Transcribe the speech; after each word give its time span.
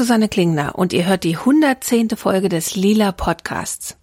Ich 0.00 0.02
bin 0.02 0.06
Susanne 0.06 0.28
Klingner 0.30 0.78
und 0.78 0.94
ihr 0.94 1.04
hört 1.04 1.24
die 1.24 1.36
110. 1.36 2.16
Folge 2.16 2.48
des 2.48 2.74
Lila 2.74 3.12
Podcasts. 3.12 3.98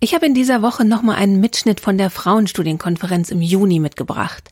Ich 0.00 0.14
habe 0.14 0.24
in 0.24 0.32
dieser 0.32 0.62
Woche 0.62 0.82
nochmal 0.86 1.16
einen 1.16 1.40
Mitschnitt 1.40 1.78
von 1.78 1.98
der 1.98 2.08
Frauenstudienkonferenz 2.08 3.30
im 3.30 3.42
Juni 3.42 3.78
mitgebracht. 3.78 4.48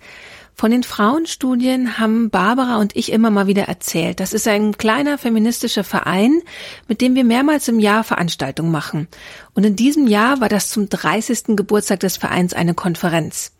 Von 0.54 0.70
den 0.70 0.82
Frauenstudien 0.82 1.96
haben 1.96 2.28
Barbara 2.28 2.76
und 2.76 2.96
ich 2.96 3.12
immer 3.12 3.30
mal 3.30 3.46
wieder 3.46 3.62
erzählt. 3.62 4.20
Das 4.20 4.34
ist 4.34 4.46
ein 4.46 4.76
kleiner 4.76 5.16
feministischer 5.16 5.84
Verein, 5.84 6.42
mit 6.86 7.00
dem 7.00 7.14
wir 7.14 7.24
mehrmals 7.24 7.66
im 7.68 7.78
Jahr 7.78 8.04
Veranstaltungen 8.04 8.70
machen. 8.70 9.08
Und 9.54 9.64
in 9.64 9.76
diesem 9.76 10.06
Jahr 10.06 10.42
war 10.42 10.50
das 10.50 10.68
zum 10.68 10.90
30. 10.90 11.56
Geburtstag 11.56 12.00
des 12.00 12.18
Vereins 12.18 12.52
eine 12.52 12.74
Konferenz. 12.74 13.52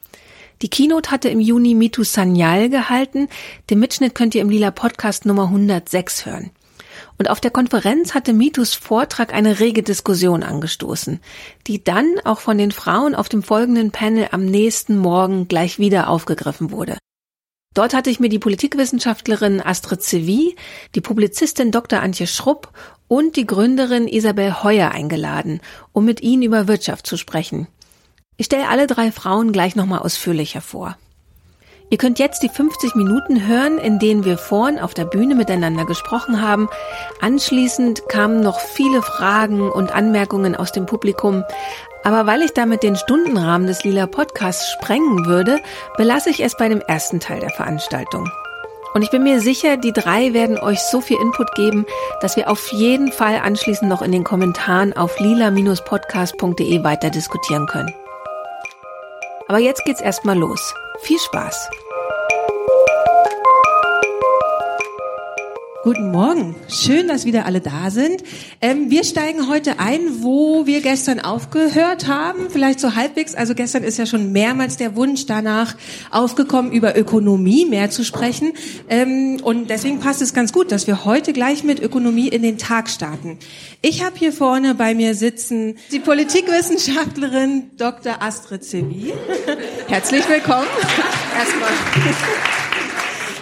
Die 0.61 0.69
Keynote 0.69 1.11
hatte 1.11 1.31
im 1.31 1.41
Juni 1.41 1.75
Mitu 1.75 2.05
Sanyal 2.05 2.69
gehalten. 2.69 3.29
Den 3.71 3.79
Mitschnitt 3.79 4.15
könnt 4.15 4.35
ihr 4.35 4.43
im 4.43 4.51
Lila 4.51 4.71
Podcast 4.71 5.25
Nummer 5.25 5.45
106 5.45 6.27
hören. 6.27 6.51
Und 7.21 7.29
auf 7.29 7.39
der 7.39 7.51
Konferenz 7.51 8.15
hatte 8.15 8.33
Mitus 8.33 8.73
Vortrag 8.73 9.35
eine 9.35 9.61
rege 9.61 9.83
Diskussion 9.83 10.43
angestoßen, 10.43 11.21
die 11.67 11.85
dann 11.85 12.15
auch 12.25 12.41
von 12.41 12.57
den 12.57 12.73
Frauen 12.73 13.15
auf 13.15 13.29
dem 13.29 13.43
folgenden 13.43 13.91
Panel 13.91 14.29
am 14.31 14.47
nächsten 14.47 14.97
Morgen 14.97 15.47
gleich 15.47 15.79
wieder 15.79 16.09
aufgegriffen 16.09 16.71
wurde. 16.71 16.97
Dort 17.75 17.93
hatte 17.93 18.09
ich 18.09 18.21
mir 18.21 18.31
die 18.31 18.39
Politikwissenschaftlerin 18.39 19.61
Astrid 19.61 20.03
Sevi, 20.03 20.57
die 20.95 21.03
Publizistin 21.03 21.71
Dr. 21.73 22.01
Antje 22.01 22.27
Schrupp 22.27 22.73
und 23.07 23.37
die 23.37 23.45
Gründerin 23.45 24.09
Isabel 24.09 24.63
Heuer 24.63 24.93
eingeladen, 24.93 25.61
um 25.93 26.07
mit 26.07 26.23
ihnen 26.23 26.43
über 26.43 26.69
Wirtschaft 26.69 27.07
zu 27.07 27.19
sprechen. 27.19 27.67
Ich 28.39 28.47
stelle 28.47 28.71
alle 28.71 28.87
drei 28.87 29.13
Frauen 29.13 29.53
gleich 29.53 29.77
nochmal 29.77 29.99
ausführlicher 29.99 30.63
vor. 30.63 30.97
Ihr 31.93 31.99
könnt 31.99 32.21
jetzt 32.21 32.45
die 32.45 32.49
50 32.49 32.95
Minuten 32.95 33.49
hören, 33.49 33.77
in 33.79 33.99
denen 33.99 34.25
wir 34.25 34.39
vorn 34.39 34.79
auf 34.79 34.95
der 34.95 35.05
Bühne 35.05 35.35
miteinander 35.35 35.85
gesprochen 35.85 36.41
haben. 36.41 36.69
Anschließend 37.21 38.09
kamen 38.09 38.41
noch 38.41 38.61
viele 38.61 39.03
Fragen 39.03 39.69
und 39.69 39.93
Anmerkungen 39.93 40.55
aus 40.55 40.71
dem 40.71 40.87
Publikum. 40.87 41.43
Aber 42.05 42.27
weil 42.27 42.43
ich 42.43 42.53
damit 42.53 42.85
den 42.85 42.95
Stundenrahmen 42.95 43.67
des 43.67 43.83
Lila 43.83 44.07
Podcasts 44.07 44.71
sprengen 44.71 45.27
würde, 45.27 45.59
belasse 45.97 46.31
ich 46.31 46.41
es 46.45 46.57
bei 46.57 46.69
dem 46.69 46.81
ersten 46.81 47.19
Teil 47.19 47.41
der 47.41 47.51
Veranstaltung. 47.51 48.31
Und 48.95 49.03
ich 49.03 49.11
bin 49.11 49.25
mir 49.25 49.41
sicher, 49.41 49.77
die 49.77 49.93
drei 49.93 50.33
werden 50.33 50.59
euch 50.59 50.79
so 50.81 51.01
viel 51.01 51.17
Input 51.21 51.55
geben, 51.57 51.87
dass 52.21 52.37
wir 52.37 52.49
auf 52.49 52.71
jeden 52.73 53.11
Fall 53.11 53.41
anschließend 53.43 53.91
noch 53.91 54.03
in 54.03 54.13
den 54.13 54.25
Kommentaren 54.25 54.97
auf 54.97 55.19
lila-podcast.de 55.19 56.85
weiter 56.85 57.11
diskutieren 57.11 57.67
können. 57.67 57.93
Aber 59.49 59.59
jetzt 59.59 59.85
geht's 59.85 60.01
erstmal 60.01 60.39
los. 60.39 60.73
Viel 61.03 61.19
Spaß! 61.19 61.69
Guten 65.83 66.11
Morgen. 66.11 66.57
Schön, 66.69 67.09
dass 67.09 67.25
wieder 67.25 67.47
alle 67.47 67.63
da 67.63 67.91
sind. 67.91 68.23
Ähm, 68.61 68.91
wir 68.91 69.03
steigen 69.03 69.49
heute 69.49 69.79
ein, 69.79 70.23
wo 70.23 70.67
wir 70.67 70.83
gestern 70.83 71.21
aufgehört 71.21 72.07
haben. 72.07 72.51
Vielleicht 72.51 72.81
so 72.81 72.97
halbwegs. 72.97 73.35
Also 73.35 73.55
gestern 73.55 73.83
ist 73.83 73.97
ja 73.97 74.05
schon 74.05 74.31
mehrmals 74.31 74.77
der 74.77 74.95
Wunsch 74.95 75.25
danach 75.25 75.75
aufgekommen, 76.11 76.71
über 76.71 76.99
Ökonomie 76.99 77.65
mehr 77.65 77.89
zu 77.89 78.05
sprechen. 78.05 78.53
Ähm, 78.91 79.41
und 79.43 79.71
deswegen 79.71 80.01
passt 80.01 80.21
es 80.21 80.35
ganz 80.35 80.53
gut, 80.53 80.71
dass 80.71 80.87
wir 80.87 81.07
heute 81.07 81.33
gleich 81.33 81.65
mit 81.65 81.81
Ökonomie 81.81 82.29
in 82.29 82.43
den 82.43 82.59
Tag 82.59 82.91
starten. 82.91 83.39
Ich 83.81 84.05
habe 84.05 84.19
hier 84.19 84.35
vorne 84.35 84.75
bei 84.75 84.95
mir 84.95 85.15
sitzen 85.15 85.79
die 85.93 86.01
Politikwissenschaftlerin 86.01 87.71
Dr. 87.79 88.21
Astrid 88.21 88.65
Sevi. 88.65 89.15
Herzlich 89.89 90.29
willkommen. 90.29 90.69
Erstmal. 91.39 91.71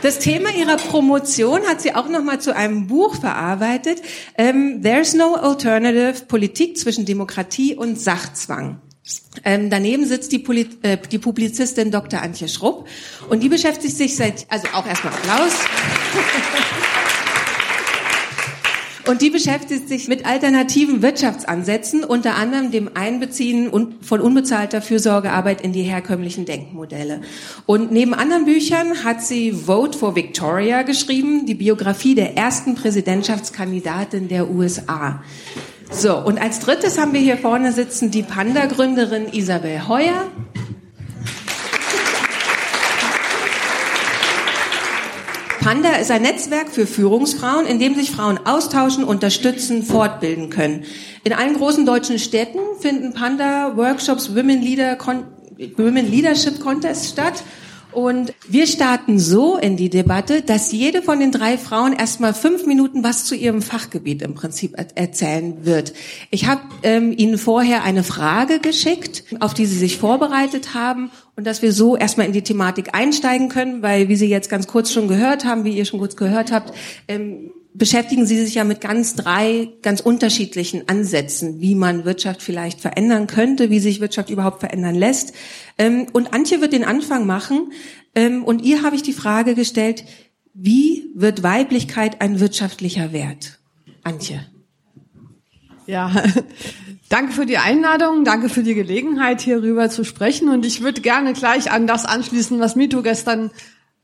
Das 0.02 0.20
Thema 0.20 0.50
ihrer 0.54 0.76
Promotion 0.76 1.62
hat 1.66 1.80
sie 1.80 1.94
auch 1.94 2.08
noch 2.08 2.22
mal 2.22 2.40
zu 2.40 2.54
einem 2.54 2.86
Buch 2.86 3.16
verarbeitet. 3.16 4.00
Ähm, 4.36 4.80
There's 4.82 5.14
no 5.14 5.34
alternative: 5.34 6.24
Politik 6.26 6.78
zwischen 6.78 7.04
Demokratie 7.04 7.74
und 7.74 8.00
Sachzwang. 8.00 8.80
Ähm, 9.44 9.70
daneben 9.70 10.06
sitzt 10.06 10.32
die, 10.32 10.38
Poli 10.38 10.68
äh, 10.82 10.98
die 11.10 11.18
Publizistin 11.18 11.90
Dr. 11.90 12.20
Antje 12.20 12.48
Schrupp 12.48 12.86
und 13.30 13.42
die 13.42 13.48
beschäftigt 13.48 13.96
sich 13.96 14.16
seit, 14.16 14.46
also 14.50 14.68
auch 14.74 14.86
erstmal 14.86 15.14
Applaus. 15.14 15.52
Und 19.08 19.22
die 19.22 19.30
beschäftigt 19.30 19.88
sich 19.88 20.06
mit 20.06 20.26
alternativen 20.26 21.00
Wirtschaftsansätzen, 21.00 22.04
unter 22.04 22.34
anderem 22.34 22.70
dem 22.70 22.90
Einbeziehen 22.92 23.70
von 24.02 24.20
unbezahlter 24.20 24.82
Fürsorgearbeit 24.82 25.62
in 25.62 25.72
die 25.72 25.80
herkömmlichen 25.82 26.44
Denkmodelle. 26.44 27.22
Und 27.64 27.90
neben 27.90 28.12
anderen 28.12 28.44
Büchern 28.44 29.04
hat 29.04 29.22
sie 29.22 29.52
Vote 29.52 29.96
for 29.96 30.14
Victoria 30.14 30.82
geschrieben, 30.82 31.46
die 31.46 31.54
Biografie 31.54 32.14
der 32.14 32.36
ersten 32.36 32.74
Präsidentschaftskandidatin 32.74 34.28
der 34.28 34.50
USA. 34.50 35.22
So, 35.90 36.18
und 36.18 36.38
als 36.38 36.60
drittes 36.60 36.98
haben 36.98 37.14
wir 37.14 37.20
hier 37.20 37.38
vorne 37.38 37.72
sitzen 37.72 38.10
die 38.10 38.22
Panda-Gründerin 38.22 39.32
Isabel 39.32 39.88
Heuer. 39.88 40.26
Panda 45.68 45.96
ist 45.96 46.10
ein 46.10 46.22
Netzwerk 46.22 46.70
für 46.70 46.86
Führungsfrauen, 46.86 47.66
in 47.66 47.78
dem 47.78 47.94
sich 47.94 48.10
Frauen 48.10 48.38
austauschen, 48.46 49.04
unterstützen, 49.04 49.82
fortbilden 49.82 50.48
können. 50.48 50.84
In 51.24 51.34
allen 51.34 51.58
großen 51.58 51.84
deutschen 51.84 52.18
Städten 52.18 52.58
finden 52.80 53.12
Panda 53.12 53.76
Workshops 53.76 54.34
Women, 54.34 54.62
Leader 54.62 54.96
Women 55.76 56.10
Leadership 56.10 56.58
Contest 56.60 57.10
statt 57.10 57.42
und 57.92 58.34
wir 58.48 58.66
starten 58.66 59.18
so 59.18 59.56
in 59.56 59.76
die 59.76 59.88
Debatte, 59.88 60.42
dass 60.42 60.72
jede 60.72 61.02
von 61.02 61.20
den 61.20 61.32
drei 61.32 61.56
Frauen 61.56 61.94
erstmal 61.94 62.32
fünf 62.32 62.66
Minuten 62.66 63.02
was 63.02 63.24
zu 63.24 63.34
ihrem 63.34 63.62
Fachgebiet 63.62 64.22
im 64.22 64.34
Prinzip 64.34 64.74
erzählen 64.94 65.64
wird. 65.64 65.94
Ich 66.30 66.46
habe 66.46 66.60
ähm, 66.82 67.14
Ihnen 67.16 67.38
vorher 67.38 67.84
eine 67.84 68.04
Frage 68.04 68.60
geschickt, 68.60 69.24
auf 69.40 69.52
die 69.52 69.66
Sie 69.66 69.78
sich 69.78 69.96
vorbereitet 69.98 70.74
haben 70.74 71.10
und 71.38 71.44
dass 71.44 71.62
wir 71.62 71.72
so 71.72 71.96
erstmal 71.96 72.26
in 72.26 72.32
die 72.32 72.42
Thematik 72.42 72.96
einsteigen 72.96 73.48
können, 73.48 73.80
weil 73.80 74.08
wie 74.08 74.16
Sie 74.16 74.26
jetzt 74.26 74.50
ganz 74.50 74.66
kurz 74.66 74.90
schon 74.90 75.06
gehört 75.06 75.44
haben, 75.44 75.62
wie 75.62 75.70
ihr 75.70 75.84
schon 75.84 76.00
kurz 76.00 76.16
gehört 76.16 76.50
habt, 76.50 76.74
ähm, 77.06 77.52
beschäftigen 77.72 78.26
Sie 78.26 78.44
sich 78.44 78.56
ja 78.56 78.64
mit 78.64 78.80
ganz 78.80 79.14
drei 79.14 79.68
ganz 79.82 80.00
unterschiedlichen 80.00 80.88
Ansätzen, 80.88 81.60
wie 81.60 81.76
man 81.76 82.04
Wirtschaft 82.04 82.42
vielleicht 82.42 82.80
verändern 82.80 83.28
könnte, 83.28 83.70
wie 83.70 83.78
sich 83.78 84.00
Wirtschaft 84.00 84.30
überhaupt 84.30 84.58
verändern 84.58 84.96
lässt. 84.96 85.32
Ähm, 85.78 86.08
und 86.12 86.34
Antje 86.34 86.60
wird 86.60 86.72
den 86.72 86.82
Anfang 86.82 87.24
machen. 87.24 87.70
Ähm, 88.16 88.42
und 88.42 88.62
ihr 88.62 88.82
habe 88.82 88.96
ich 88.96 89.04
die 89.04 89.12
Frage 89.12 89.54
gestellt, 89.54 90.02
wie 90.54 91.12
wird 91.14 91.44
Weiblichkeit 91.44 92.20
ein 92.20 92.40
wirtschaftlicher 92.40 93.12
Wert? 93.12 93.60
Antje. 94.02 94.44
Ja, 95.86 96.10
danke 97.08 97.32
für 97.32 97.46
die 97.46 97.58
Einladung, 97.58 98.24
danke 98.24 98.48
für 98.48 98.62
die 98.62 98.74
Gelegenheit, 98.74 99.40
hierüber 99.40 99.90
zu 99.90 100.04
sprechen. 100.04 100.48
Und 100.48 100.66
ich 100.66 100.82
würde 100.82 101.00
gerne 101.00 101.32
gleich 101.32 101.70
an 101.70 101.86
das 101.86 102.04
anschließen, 102.04 102.60
was 102.60 102.76
Mito 102.76 103.02
gestern 103.02 103.50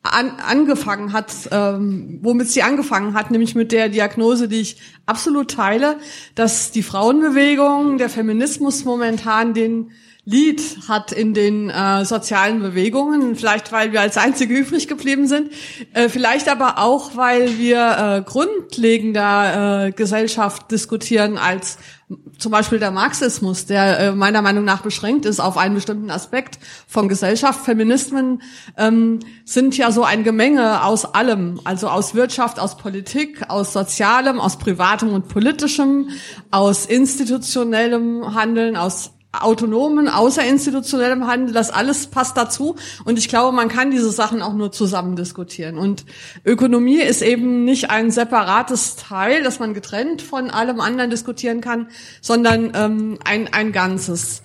an, 0.03 0.33
angefangen 0.47 1.13
hat, 1.13 1.33
ähm, 1.51 2.19
womit 2.23 2.51
sie 2.51 2.63
angefangen 2.63 3.15
hat, 3.15 3.31
nämlich 3.31 3.55
mit 3.55 3.73
der 3.73 3.89
Diagnose, 3.89 4.49
die 4.49 4.61
ich 4.61 4.77
absolut 5.07 5.51
teile, 5.51 5.99
dass 6.35 6.71
die 6.73 6.83
Frauenbewegung, 6.83 7.97
der 7.97 8.11
Feminismus 8.11 8.85
momentan 8.85 9.55
den 9.55 9.91
Lied 10.27 10.63
hat 10.89 11.13
in 11.13 11.35
den 11.35 11.69
äh, 11.69 12.05
sozialen 12.05 12.61
Bewegungen, 12.61 13.37
vielleicht 13.37 13.73
weil 13.73 13.93
wir 13.93 14.01
als 14.01 14.17
Einzige 14.17 14.55
übrig 14.55 14.89
geblieben 14.89 15.27
sind, 15.27 15.51
äh, 15.93 16.09
vielleicht 16.09 16.49
aber 16.49 16.79
auch, 16.79 17.15
weil 17.17 17.59
wir 17.59 17.97
äh, 17.99 18.23
grundlegender 18.23 19.87
äh, 19.87 19.93
Gesellschaft 19.93 20.71
diskutieren 20.71 21.37
als 21.37 21.77
zum 22.39 22.53
Beispiel 22.53 22.79
der 22.79 22.91
Marxismus, 22.91 23.67
der 23.67 23.99
äh, 23.99 24.13
meiner 24.13 24.43
Meinung 24.43 24.65
nach 24.65 24.83
beschränkt 24.83 25.25
ist 25.25 25.41
auf 25.41 25.57
einen 25.57 25.75
bestimmten 25.75 26.11
Aspekt 26.11 26.59
von 26.87 27.09
Gesellschaft. 27.09 27.65
Feminismen 27.65 28.43
ähm, 28.77 29.21
sind 29.45 29.77
ja 29.77 29.91
so 29.91 30.05
ein 30.05 30.25
Gemenge 30.25 30.85
aus 30.85 31.05
allem, 31.05 31.61
also 31.65 31.89
aus 31.89 32.15
Wirtschaft, 32.15 32.59
aus 32.59 32.77
Politik, 32.77 33.49
aus 33.49 33.73
Sozialem, 33.73 34.41
aus 34.41 34.59
Privatem 34.59 35.13
und 35.13 35.29
Politischem, 35.29 36.11
aus 36.51 36.87
institutionellem 36.87 38.35
Handeln, 38.35 38.77
aus 38.77 39.14
autonomen, 39.41 40.09
außerinstitutionellem 40.09 41.27
Handel, 41.27 41.55
das 41.55 41.71
alles 41.71 42.07
passt 42.07 42.37
dazu. 42.37 42.77
Und 43.05 43.19
ich 43.19 43.29
glaube, 43.29 43.55
man 43.55 43.69
kann 43.69 43.91
diese 43.91 44.11
Sachen 44.11 44.43
auch 44.43 44.55
nur 44.55 44.73
zusammen 44.73 45.17
diskutieren. 45.17 45.79
Und 45.79 46.05
Ökonomie 46.45 47.01
ist 47.01 47.23
eben 47.23 47.65
nicht 47.65 47.91
ein 47.91 48.11
separates 48.11 48.97
Teil, 48.97 49.43
das 49.43 49.59
man 49.59 49.75
getrennt 49.75 50.23
von 50.23 50.51
allem 50.51 50.81
anderen 50.81 51.11
diskutieren 51.11 51.61
kann, 51.61 51.89
sondern 52.21 52.73
ähm, 52.75 53.19
ein, 53.25 53.53
ein 53.53 53.73
Ganzes. 53.73 54.43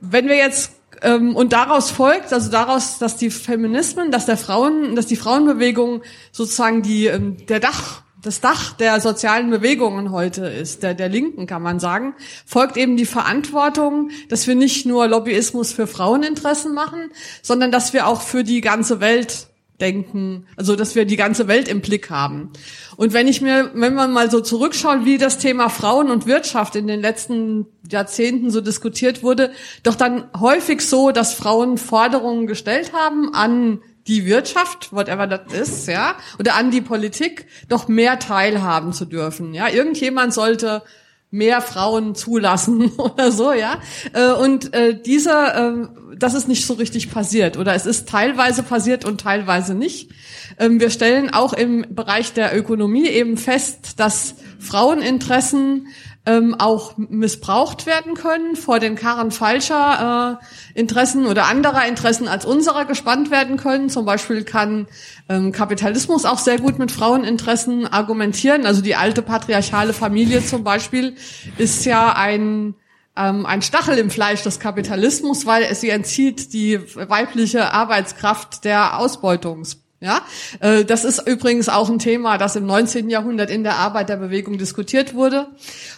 Wenn 0.00 0.28
wir 0.28 0.36
jetzt 0.36 0.72
ähm, 1.02 1.36
und 1.36 1.52
daraus 1.52 1.90
folgt, 1.90 2.32
also 2.32 2.50
daraus, 2.50 2.98
dass 2.98 3.16
die 3.16 3.30
Feminismen, 3.30 4.10
dass 4.10 4.26
der 4.26 4.36
Frauen, 4.36 4.96
dass 4.96 5.06
die 5.06 5.16
Frauenbewegung 5.16 6.02
sozusagen 6.32 6.82
die 6.82 7.06
ähm, 7.06 7.36
der 7.46 7.60
Dach 7.60 8.02
das 8.22 8.40
Dach 8.40 8.72
der 8.72 9.00
sozialen 9.00 9.50
Bewegungen 9.50 10.10
heute 10.10 10.46
ist, 10.46 10.82
der, 10.82 10.94
der 10.94 11.08
Linken 11.08 11.46
kann 11.46 11.62
man 11.62 11.80
sagen, 11.80 12.14
folgt 12.44 12.76
eben 12.76 12.96
die 12.96 13.06
Verantwortung, 13.06 14.10
dass 14.28 14.46
wir 14.46 14.54
nicht 14.54 14.86
nur 14.86 15.06
Lobbyismus 15.08 15.72
für 15.72 15.86
Fraueninteressen 15.86 16.74
machen, 16.74 17.10
sondern 17.42 17.70
dass 17.70 17.92
wir 17.92 18.06
auch 18.06 18.20
für 18.20 18.44
die 18.44 18.60
ganze 18.60 19.00
Welt 19.00 19.48
denken, 19.80 20.46
also 20.56 20.76
dass 20.76 20.94
wir 20.94 21.06
die 21.06 21.16
ganze 21.16 21.48
Welt 21.48 21.66
im 21.66 21.80
Blick 21.80 22.10
haben. 22.10 22.50
Und 22.96 23.14
wenn 23.14 23.28
ich 23.28 23.40
mir, 23.40 23.70
wenn 23.74 23.94
man 23.94 24.12
mal 24.12 24.30
so 24.30 24.40
zurückschaut, 24.40 25.04
wie 25.04 25.16
das 25.16 25.38
Thema 25.38 25.70
Frauen 25.70 26.10
und 26.10 26.26
Wirtschaft 26.26 26.76
in 26.76 26.86
den 26.86 27.00
letzten 27.00 27.66
Jahrzehnten 27.90 28.50
so 28.50 28.60
diskutiert 28.60 29.22
wurde, 29.22 29.52
doch 29.82 29.94
dann 29.94 30.24
häufig 30.38 30.82
so, 30.82 31.10
dass 31.12 31.32
Frauen 31.32 31.78
Forderungen 31.78 32.46
gestellt 32.46 32.92
haben 32.92 33.34
an 33.34 33.80
die 34.10 34.26
Wirtschaft, 34.26 34.92
whatever 34.92 35.28
das 35.28 35.52
ist, 35.52 35.86
ja, 35.86 36.16
oder 36.38 36.56
an 36.56 36.72
die 36.72 36.80
Politik, 36.80 37.46
doch 37.68 37.86
mehr 37.86 38.18
teilhaben 38.18 38.92
zu 38.92 39.04
dürfen. 39.04 39.54
Ja, 39.54 39.68
irgendjemand 39.68 40.34
sollte 40.34 40.82
mehr 41.30 41.60
Frauen 41.62 42.16
zulassen 42.16 42.90
oder 42.96 43.30
so, 43.30 43.52
ja. 43.52 43.80
Äh, 44.12 44.32
und 44.32 44.74
äh, 44.74 45.00
dieser, 45.00 45.54
ähm, 45.54 45.90
das 46.16 46.34
ist 46.34 46.48
nicht 46.48 46.66
so 46.66 46.74
richtig 46.74 47.12
passiert 47.12 47.56
oder 47.56 47.72
es 47.74 47.86
ist 47.86 48.08
teilweise 48.08 48.64
passiert 48.64 49.04
und 49.04 49.20
teilweise 49.20 49.74
nicht. 49.74 50.10
Ähm, 50.58 50.80
wir 50.80 50.90
stellen 50.90 51.32
auch 51.32 51.52
im 51.52 51.86
Bereich 51.94 52.32
der 52.32 52.56
Ökonomie 52.58 53.06
eben 53.06 53.36
fest, 53.36 54.00
dass 54.00 54.34
Fraueninteressen 54.58 55.86
ähm, 56.26 56.54
auch 56.58 56.96
missbraucht 56.98 57.86
werden 57.86 58.14
können, 58.14 58.54
vor 58.54 58.78
den 58.78 58.94
Karren 58.94 59.30
falscher 59.30 60.38
äh, 60.74 60.78
Interessen 60.78 61.26
oder 61.26 61.46
anderer 61.46 61.86
Interessen 61.86 62.28
als 62.28 62.44
unserer 62.44 62.84
gespannt 62.84 63.30
werden 63.30 63.56
können. 63.56 63.88
Zum 63.88 64.04
Beispiel 64.04 64.44
kann 64.44 64.86
ähm, 65.28 65.52
Kapitalismus 65.52 66.26
auch 66.26 66.38
sehr 66.38 66.58
gut 66.58 66.78
mit 66.78 66.92
Fraueninteressen 66.92 67.86
argumentieren. 67.86 68.66
Also 68.66 68.82
die 68.82 68.96
alte 68.96 69.22
patriarchale 69.22 69.94
Familie 69.94 70.44
zum 70.44 70.62
Beispiel 70.62 71.16
ist 71.56 71.86
ja 71.86 72.12
ein 72.14 72.74
ähm, 73.16 73.44
ein 73.44 73.62
Stachel 73.62 73.98
im 73.98 74.10
Fleisch 74.10 74.42
des 74.42 74.60
Kapitalismus, 74.60 75.46
weil 75.46 75.64
es 75.64 75.80
sie 75.80 75.90
entzieht 75.90 76.52
die 76.52 76.78
weibliche 76.94 77.72
Arbeitskraft 77.72 78.64
der 78.64 78.98
Ausbeutungs 78.98 79.82
ja, 80.00 80.22
äh, 80.60 80.84
das 80.84 81.04
ist 81.04 81.28
übrigens 81.28 81.68
auch 81.68 81.90
ein 81.90 81.98
Thema, 81.98 82.38
das 82.38 82.56
im 82.56 82.64
19. 82.64 83.10
Jahrhundert 83.10 83.50
in 83.50 83.64
der 83.64 83.76
Arbeiterbewegung 83.76 84.56
diskutiert 84.56 85.14
wurde 85.14 85.48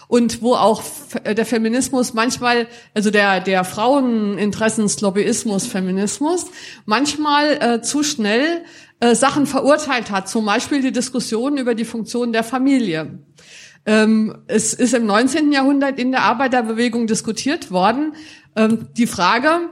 und 0.09 0.43
wo 0.43 0.55
auch 0.55 0.83
äh, 1.23 1.37
der 1.37 1.47
Feminismus 1.47 2.13
manchmal, 2.13 2.67
also 2.95 3.11
der 3.11 3.39
der 3.39 3.63
Fraueninteressenslobbyismus, 3.63 5.69
Feminismus 5.69 6.47
manchmal 6.85 7.63
äh, 7.63 7.83
zu 7.83 8.03
schnell 8.03 8.65
äh, 8.99 9.15
Sachen 9.15 9.47
verurteilt 9.47 10.11
hat. 10.11 10.29
Zum 10.29 10.47
Beispiel 10.47 10.83
die 10.83 10.93
Diskussion 10.93 11.57
über 11.57 11.77
die 11.77 11.85
Funktion 11.85 12.33
der 12.33 12.43
Familie. 12.43 13.21
Ähm, 13.87 14.37
es 14.47 14.75
ist 14.75 14.95
im 14.95 15.07
19. 15.07 15.53
Jahrhundert 15.53 15.99
in 15.99 16.13
der 16.13 16.23
Arbeiterbewegung 16.23 17.07
diskutiert 17.07 17.71
worden. 17.71 18.15
Ähm, 18.55 18.89
die 18.97 19.07
Frage, 19.07 19.71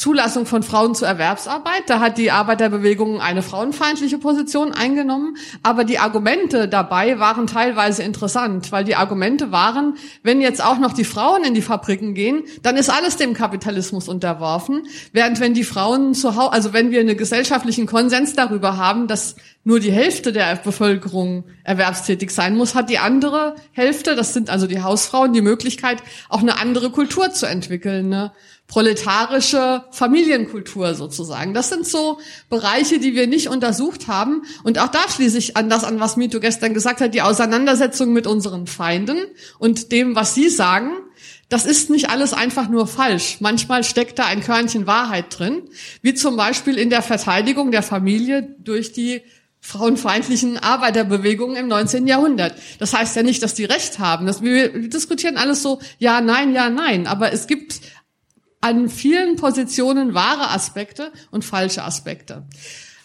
Zulassung 0.00 0.46
von 0.46 0.62
Frauen 0.62 0.94
zur 0.94 1.08
Erwerbsarbeit. 1.08 1.82
Da 1.86 2.00
hat 2.00 2.16
die 2.16 2.30
Arbeiterbewegung 2.30 3.20
eine 3.20 3.42
frauenfeindliche 3.42 4.16
Position 4.16 4.72
eingenommen. 4.72 5.36
Aber 5.62 5.84
die 5.84 5.98
Argumente 5.98 6.68
dabei 6.68 7.18
waren 7.18 7.46
teilweise 7.46 8.02
interessant, 8.02 8.72
weil 8.72 8.84
die 8.84 8.96
Argumente 8.96 9.52
waren, 9.52 9.98
wenn 10.22 10.40
jetzt 10.40 10.64
auch 10.64 10.78
noch 10.78 10.94
die 10.94 11.04
Frauen 11.04 11.44
in 11.44 11.52
die 11.52 11.60
Fabriken 11.60 12.14
gehen, 12.14 12.44
dann 12.62 12.78
ist 12.78 12.88
alles 12.88 13.18
dem 13.18 13.34
Kapitalismus 13.34 14.08
unterworfen. 14.08 14.86
Während 15.12 15.38
wenn 15.38 15.52
die 15.52 15.64
Frauen 15.64 16.14
zu 16.14 16.34
Hause, 16.34 16.54
also 16.54 16.72
wenn 16.72 16.90
wir 16.90 17.00
einen 17.00 17.18
gesellschaftlichen 17.18 17.84
Konsens 17.84 18.32
darüber 18.32 18.78
haben, 18.78 19.06
dass 19.06 19.36
nur 19.64 19.80
die 19.80 19.92
Hälfte 19.92 20.32
der 20.32 20.56
Bevölkerung 20.56 21.44
erwerbstätig 21.62 22.30
sein 22.30 22.56
muss, 22.56 22.74
hat 22.74 22.88
die 22.88 22.98
andere 22.98 23.54
Hälfte, 23.72 24.16
das 24.16 24.32
sind 24.32 24.48
also 24.48 24.66
die 24.66 24.80
Hausfrauen, 24.80 25.34
die 25.34 25.42
Möglichkeit, 25.42 25.98
auch 26.30 26.40
eine 26.40 26.58
andere 26.58 26.88
Kultur 26.88 27.32
zu 27.32 27.44
entwickeln. 27.44 28.08
Ne? 28.08 28.32
Proletarische 28.70 29.82
Familienkultur 29.90 30.94
sozusagen. 30.94 31.54
Das 31.54 31.70
sind 31.70 31.84
so 31.84 32.20
Bereiche, 32.48 33.00
die 33.00 33.16
wir 33.16 33.26
nicht 33.26 33.48
untersucht 33.48 34.06
haben. 34.06 34.42
Und 34.62 34.78
auch 34.78 34.88
da 34.88 35.00
schließe 35.08 35.38
ich 35.38 35.56
an 35.56 35.68
das 35.68 35.82
an, 35.82 35.98
was 35.98 36.16
Mito 36.16 36.38
gestern 36.38 36.72
gesagt 36.72 37.00
hat, 37.00 37.12
die 37.12 37.20
Auseinandersetzung 37.20 38.12
mit 38.12 38.28
unseren 38.28 38.68
Feinden 38.68 39.18
und 39.58 39.90
dem, 39.90 40.14
was 40.14 40.36
sie 40.36 40.48
sagen. 40.48 40.92
Das 41.48 41.66
ist 41.66 41.90
nicht 41.90 42.10
alles 42.10 42.32
einfach 42.32 42.68
nur 42.68 42.86
falsch. 42.86 43.38
Manchmal 43.40 43.82
steckt 43.82 44.20
da 44.20 44.26
ein 44.26 44.40
Körnchen 44.40 44.86
Wahrheit 44.86 45.36
drin, 45.36 45.62
wie 46.00 46.14
zum 46.14 46.36
Beispiel 46.36 46.78
in 46.78 46.90
der 46.90 47.02
Verteidigung 47.02 47.72
der 47.72 47.82
Familie 47.82 48.54
durch 48.60 48.92
die 48.92 49.22
frauenfeindlichen 49.58 50.58
Arbeiterbewegungen 50.58 51.56
im 51.56 51.66
19. 51.66 52.06
Jahrhundert. 52.06 52.54
Das 52.78 52.94
heißt 52.94 53.16
ja 53.16 53.24
nicht, 53.24 53.42
dass 53.42 53.54
die 53.54 53.64
Recht 53.64 53.98
haben. 53.98 54.26
Das, 54.26 54.42
wir 54.42 54.88
diskutieren 54.88 55.36
alles 55.36 55.60
so, 55.60 55.80
ja, 55.98 56.20
nein, 56.20 56.54
ja, 56.54 56.70
nein. 56.70 57.08
Aber 57.08 57.32
es 57.32 57.48
gibt 57.48 57.80
an 58.60 58.88
vielen 58.88 59.36
Positionen 59.36 60.14
wahre 60.14 60.50
Aspekte 60.50 61.12
und 61.30 61.44
falsche 61.44 61.84
Aspekte. 61.84 62.44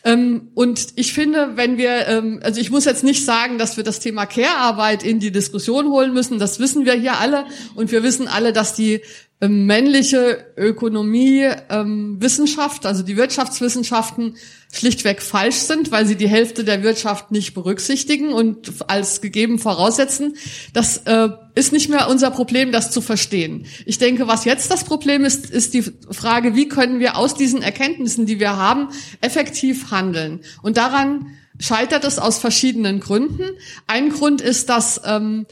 Ähm, 0.05 0.49
und 0.53 0.89
ich 0.97 1.13
finde, 1.13 1.57
wenn 1.57 1.77
wir, 1.77 2.07
ähm, 2.07 2.39
also 2.43 2.61
ich 2.61 2.69
muss 2.69 2.85
jetzt 2.85 3.03
nicht 3.03 3.25
sagen, 3.25 3.57
dass 3.57 3.75
wir 3.75 3.83
das 3.83 3.99
Thema 3.99 4.27
Care-Arbeit 4.27 5.03
in 5.03 5.19
die 5.19 5.31
Diskussion 5.31 5.89
holen 5.89 6.13
müssen. 6.13 6.37
Das 6.37 6.59
wissen 6.59 6.85
wir 6.85 6.93
hier 6.93 7.17
alle. 7.17 7.45
Und 7.73 7.91
wir 7.91 8.03
wissen 8.03 8.27
alle, 8.27 8.53
dass 8.53 8.75
die 8.75 9.01
männliche 9.41 10.53
Ökonomie, 10.57 11.49
ähm, 11.69 12.17
Wissenschaft, 12.21 12.85
also 12.85 13.03
die 13.03 13.17
Wirtschaftswissenschaften 13.17 14.37
schlichtweg 14.71 15.21
falsch 15.21 15.57
sind, 15.57 15.91
weil 15.91 16.05
sie 16.05 16.15
die 16.15 16.27
Hälfte 16.27 16.63
der 16.63 16.83
Wirtschaft 16.83 17.31
nicht 17.31 17.53
berücksichtigen 17.53 18.31
und 18.31 18.89
als 18.89 19.21
gegeben 19.21 19.59
voraussetzen. 19.59 20.35
Das 20.73 20.97
äh, 21.05 21.29
ist 21.53 21.73
nicht 21.73 21.89
mehr 21.89 22.07
unser 22.09 22.31
Problem, 22.31 22.71
das 22.71 22.91
zu 22.91 23.01
verstehen. 23.01 23.65
Ich 23.85 23.97
denke, 23.97 24.27
was 24.27 24.45
jetzt 24.45 24.71
das 24.71 24.83
Problem 24.83 25.25
ist, 25.25 25.49
ist 25.49 25.73
die 25.73 25.83
Frage, 26.11 26.55
wie 26.55 26.67
können 26.67 26.99
wir 26.99 27.17
aus 27.17 27.35
diesen 27.35 27.61
Erkenntnissen, 27.61 28.25
die 28.25 28.39
wir 28.39 28.55
haben, 28.55 28.89
effektiv 29.21 29.91
handeln. 29.91 30.41
Und 30.61 30.77
daran 30.77 31.27
scheitert 31.59 32.03
es 32.03 32.19
aus 32.19 32.38
verschiedenen 32.38 32.99
Gründen. 32.99 33.49
Ein 33.88 34.09
Grund 34.09 34.41
ist, 34.41 34.69
dass 34.69 35.01
ähm, 35.05 35.45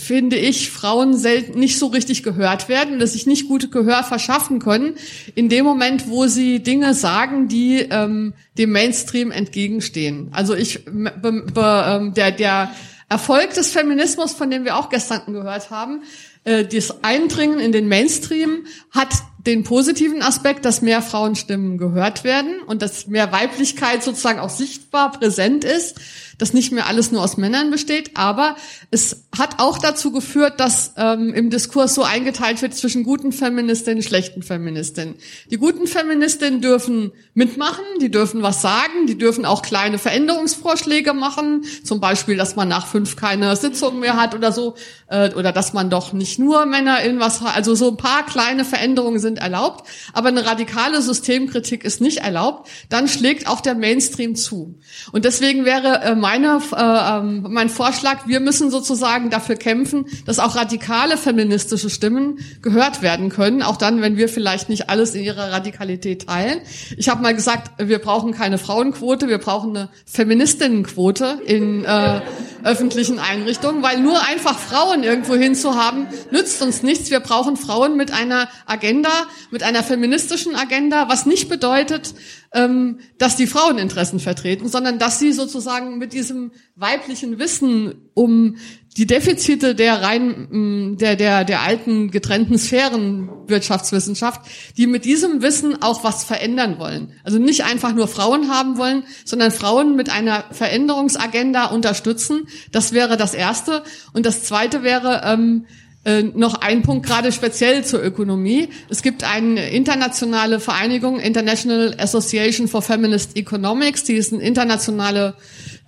finde 0.00 0.36
ich, 0.36 0.70
Frauen 0.70 1.16
selten 1.16 1.58
nicht 1.58 1.78
so 1.78 1.86
richtig 1.86 2.22
gehört 2.22 2.68
werden, 2.68 2.98
dass 2.98 3.12
sich 3.12 3.26
nicht 3.26 3.48
gute 3.48 3.68
Gehör 3.68 4.02
verschaffen 4.02 4.58
können, 4.58 4.94
in 5.34 5.48
dem 5.48 5.64
Moment, 5.64 6.08
wo 6.08 6.26
sie 6.26 6.62
Dinge 6.62 6.94
sagen, 6.94 7.48
die 7.48 7.86
ähm, 7.90 8.32
dem 8.56 8.72
Mainstream 8.72 9.30
entgegenstehen. 9.30 10.28
Also 10.32 10.54
ich, 10.54 10.84
be, 10.86 11.44
be, 11.52 11.84
ähm, 11.86 12.14
der, 12.14 12.32
der 12.32 12.72
Erfolg 13.08 13.54
des 13.54 13.72
Feminismus, 13.72 14.32
von 14.32 14.50
dem 14.50 14.64
wir 14.64 14.76
auch 14.76 14.88
gestern 14.88 15.32
gehört 15.32 15.70
haben, 15.70 16.02
äh, 16.44 16.64
das 16.64 17.04
Eindringen 17.04 17.60
in 17.60 17.72
den 17.72 17.86
Mainstream 17.86 18.66
hat 18.90 19.08
den 19.46 19.64
positiven 19.64 20.22
Aspekt, 20.22 20.64
dass 20.64 20.82
mehr 20.82 21.02
Frauenstimmen 21.02 21.78
gehört 21.78 22.24
werden 22.24 22.60
und 22.66 22.82
dass 22.82 23.06
mehr 23.06 23.32
Weiblichkeit 23.32 24.02
sozusagen 24.02 24.38
auch 24.38 24.50
sichtbar 24.50 25.12
präsent 25.12 25.64
ist 25.64 26.00
dass 26.40 26.52
nicht 26.52 26.72
mehr 26.72 26.86
alles 26.86 27.12
nur 27.12 27.22
aus 27.22 27.36
Männern 27.36 27.70
besteht, 27.70 28.16
aber 28.16 28.56
es 28.90 29.24
hat 29.36 29.60
auch 29.60 29.78
dazu 29.78 30.10
geführt, 30.10 30.58
dass 30.58 30.94
ähm, 30.96 31.34
im 31.34 31.50
Diskurs 31.50 31.94
so 31.94 32.02
eingeteilt 32.02 32.62
wird 32.62 32.74
zwischen 32.74 33.04
guten 33.04 33.32
Feministinnen 33.32 33.98
und 33.98 34.04
schlechten 34.04 34.42
Feministinnen. 34.42 35.16
Die 35.50 35.58
guten 35.58 35.86
Feministinnen 35.86 36.60
dürfen 36.60 37.12
mitmachen, 37.34 37.84
die 38.00 38.10
dürfen 38.10 38.42
was 38.42 38.62
sagen, 38.62 39.06
die 39.06 39.18
dürfen 39.18 39.44
auch 39.44 39.62
kleine 39.62 39.98
Veränderungsvorschläge 39.98 41.12
machen, 41.12 41.64
zum 41.84 42.00
Beispiel, 42.00 42.36
dass 42.36 42.56
man 42.56 42.68
nach 42.68 42.86
fünf 42.86 43.16
keine 43.16 43.54
Sitzungen 43.56 44.00
mehr 44.00 44.16
hat 44.16 44.34
oder 44.34 44.52
so, 44.52 44.74
äh, 45.08 45.32
oder 45.34 45.52
dass 45.52 45.72
man 45.72 45.90
doch 45.90 46.12
nicht 46.12 46.38
nur 46.38 46.64
Männer 46.66 47.00
in 47.02 47.20
was, 47.20 47.42
also 47.42 47.74
so 47.74 47.90
ein 47.90 47.96
paar 47.96 48.24
kleine 48.24 48.64
Veränderungen 48.64 49.18
sind 49.18 49.38
erlaubt, 49.38 49.86
aber 50.12 50.28
eine 50.28 50.46
radikale 50.46 51.02
Systemkritik 51.02 51.84
ist 51.84 52.00
nicht 52.00 52.18
erlaubt, 52.18 52.68
dann 52.88 53.08
schlägt 53.08 53.46
auch 53.46 53.60
der 53.60 53.74
Mainstream 53.74 54.34
zu. 54.34 54.78
Und 55.12 55.24
deswegen 55.24 55.64
wäre 55.64 56.00
äh, 56.02 56.14
meine, 56.30 56.60
äh, 56.76 57.18
ähm, 57.18 57.46
mein 57.48 57.68
Vorschlag, 57.68 58.28
wir 58.28 58.38
müssen 58.38 58.70
sozusagen 58.70 59.30
dafür 59.30 59.56
kämpfen, 59.56 60.06
dass 60.26 60.38
auch 60.38 60.54
radikale 60.54 61.16
feministische 61.16 61.90
Stimmen 61.90 62.38
gehört 62.62 63.02
werden 63.02 63.30
können, 63.30 63.62
auch 63.62 63.76
dann, 63.76 64.00
wenn 64.00 64.16
wir 64.16 64.28
vielleicht 64.28 64.68
nicht 64.68 64.88
alles 64.90 65.16
in 65.16 65.24
ihrer 65.24 65.50
Radikalität 65.50 66.26
teilen. 66.26 66.60
Ich 66.96 67.08
habe 67.08 67.20
mal 67.22 67.34
gesagt, 67.34 67.72
wir 67.84 67.98
brauchen 67.98 68.32
keine 68.32 68.58
Frauenquote, 68.58 69.28
wir 69.28 69.38
brauchen 69.38 69.76
eine 69.76 69.88
Feministinnenquote 70.06 71.40
in 71.44 71.84
äh, 71.84 72.20
öffentlichen 72.64 73.18
Einrichtungen, 73.18 73.82
weil 73.82 74.00
nur 74.00 74.22
einfach 74.22 74.58
Frauen 74.58 75.02
irgendwo 75.02 75.34
hinzuhaben, 75.34 76.06
nützt 76.30 76.62
uns 76.62 76.82
nichts. 76.82 77.10
Wir 77.10 77.20
brauchen 77.20 77.56
Frauen 77.56 77.96
mit 77.96 78.12
einer 78.12 78.48
Agenda, 78.66 79.10
mit 79.50 79.62
einer 79.62 79.82
feministischen 79.82 80.54
Agenda, 80.54 81.08
was 81.08 81.26
nicht 81.26 81.48
bedeutet, 81.48 82.14
ähm, 82.52 82.98
dass 83.18 83.36
die 83.36 83.46
Fraueninteressen 83.46 84.20
vertreten, 84.20 84.68
sondern 84.68 84.98
dass 84.98 85.18
sie 85.18 85.32
sozusagen 85.32 85.98
mit 85.98 86.12
diesem 86.12 86.52
weiblichen 86.80 87.38
Wissen 87.38 87.94
um 88.14 88.56
die 88.96 89.06
Defizite 89.06 89.74
der 89.74 90.02
rein 90.02 90.48
mm, 90.50 90.96
der 90.96 91.14
der 91.16 91.44
der 91.44 91.60
alten 91.60 92.10
getrennten 92.10 92.58
Sphären 92.58 93.28
Wirtschaftswissenschaft, 93.46 94.40
die 94.76 94.86
mit 94.86 95.04
diesem 95.04 95.42
Wissen 95.42 95.82
auch 95.82 96.02
was 96.04 96.24
verändern 96.24 96.78
wollen. 96.78 97.12
Also 97.22 97.38
nicht 97.38 97.64
einfach 97.64 97.94
nur 97.94 98.08
Frauen 98.08 98.50
haben 98.50 98.78
wollen, 98.78 99.04
sondern 99.24 99.50
Frauen 99.50 99.94
mit 99.94 100.10
einer 100.10 100.44
Veränderungsagenda 100.50 101.66
unterstützen. 101.66 102.48
Das 102.72 102.92
wäre 102.92 103.16
das 103.16 103.34
erste 103.34 103.84
und 104.12 104.26
das 104.26 104.44
zweite 104.44 104.82
wäre 104.82 105.22
ähm, 105.24 105.66
Äh, 106.02 106.22
noch 106.22 106.54
ein 106.62 106.80
Punkt 106.80 107.04
gerade 107.04 107.30
speziell 107.30 107.84
zur 107.84 108.02
Ökonomie. 108.02 108.70
Es 108.88 109.02
gibt 109.02 109.22
eine 109.22 109.68
internationale 109.68 110.58
Vereinigung, 110.58 111.20
International 111.20 111.94
Association 111.98 112.68
for 112.68 112.80
Feminist 112.80 113.36
Economics, 113.36 114.04
die 114.04 114.14
ist 114.14 114.32
eine 114.32 114.42
internationale, 114.42 115.34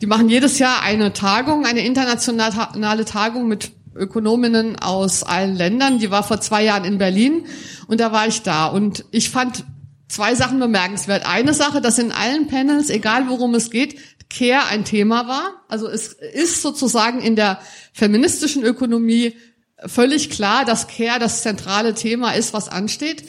die 0.02 0.06
machen 0.06 0.28
jedes 0.28 0.58
Jahr 0.58 0.82
eine 0.82 1.12
Tagung, 1.12 1.64
eine 1.64 1.86
internationale 1.86 3.04
Tagung 3.04 3.46
mit 3.46 3.70
Ökonominnen 3.94 4.76
aus 4.76 5.22
allen 5.22 5.54
Ländern. 5.54 6.00
Die 6.00 6.10
war 6.10 6.24
vor 6.24 6.40
zwei 6.40 6.64
Jahren 6.64 6.84
in 6.84 6.98
Berlin 6.98 7.46
und 7.86 8.00
da 8.00 8.10
war 8.10 8.26
ich 8.26 8.42
da. 8.42 8.66
Und 8.66 9.04
ich 9.12 9.30
fand 9.30 9.64
zwei 10.08 10.34
Sachen 10.34 10.58
bemerkenswert. 10.58 11.24
Eine 11.24 11.54
Sache, 11.54 11.80
dass 11.80 12.00
in 12.00 12.10
allen 12.10 12.48
Panels, 12.48 12.90
egal 12.90 13.28
worum 13.28 13.54
es 13.54 13.70
geht, 13.70 13.96
Care 14.28 14.66
ein 14.66 14.84
Thema 14.84 15.28
war. 15.28 15.62
Also 15.68 15.88
es 15.88 16.08
ist 16.08 16.62
sozusagen 16.62 17.20
in 17.20 17.36
der 17.36 17.60
feministischen 17.92 18.64
Ökonomie 18.64 19.36
völlig 19.86 20.30
klar, 20.30 20.64
dass 20.64 20.86
Care 20.88 21.18
das 21.18 21.42
zentrale 21.42 21.94
Thema 21.94 22.32
ist, 22.32 22.52
was 22.52 22.68
ansteht. 22.68 23.24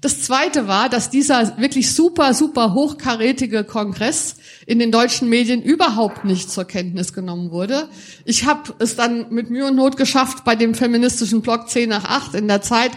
Das 0.00 0.22
zweite 0.22 0.66
war, 0.66 0.88
dass 0.88 1.10
dieser 1.10 1.58
wirklich 1.58 1.94
super, 1.94 2.34
super 2.34 2.74
hochkarätige 2.74 3.64
Kongress 3.64 4.36
in 4.66 4.78
den 4.78 4.90
deutschen 4.90 5.28
Medien 5.28 5.62
überhaupt 5.62 6.24
nicht 6.24 6.50
zur 6.50 6.64
Kenntnis 6.64 7.12
genommen 7.12 7.50
wurde. 7.50 7.88
Ich 8.24 8.44
habe 8.44 8.74
es 8.78 8.96
dann 8.96 9.26
mit 9.30 9.50
Mühe 9.50 9.66
und 9.66 9.76
Not 9.76 9.96
geschafft, 9.96 10.44
bei 10.44 10.56
dem 10.56 10.74
feministischen 10.74 11.42
Blog 11.42 11.68
10 11.68 11.88
nach 11.88 12.04
8 12.04 12.34
in 12.34 12.48
der 12.48 12.62
Zeit 12.62 12.92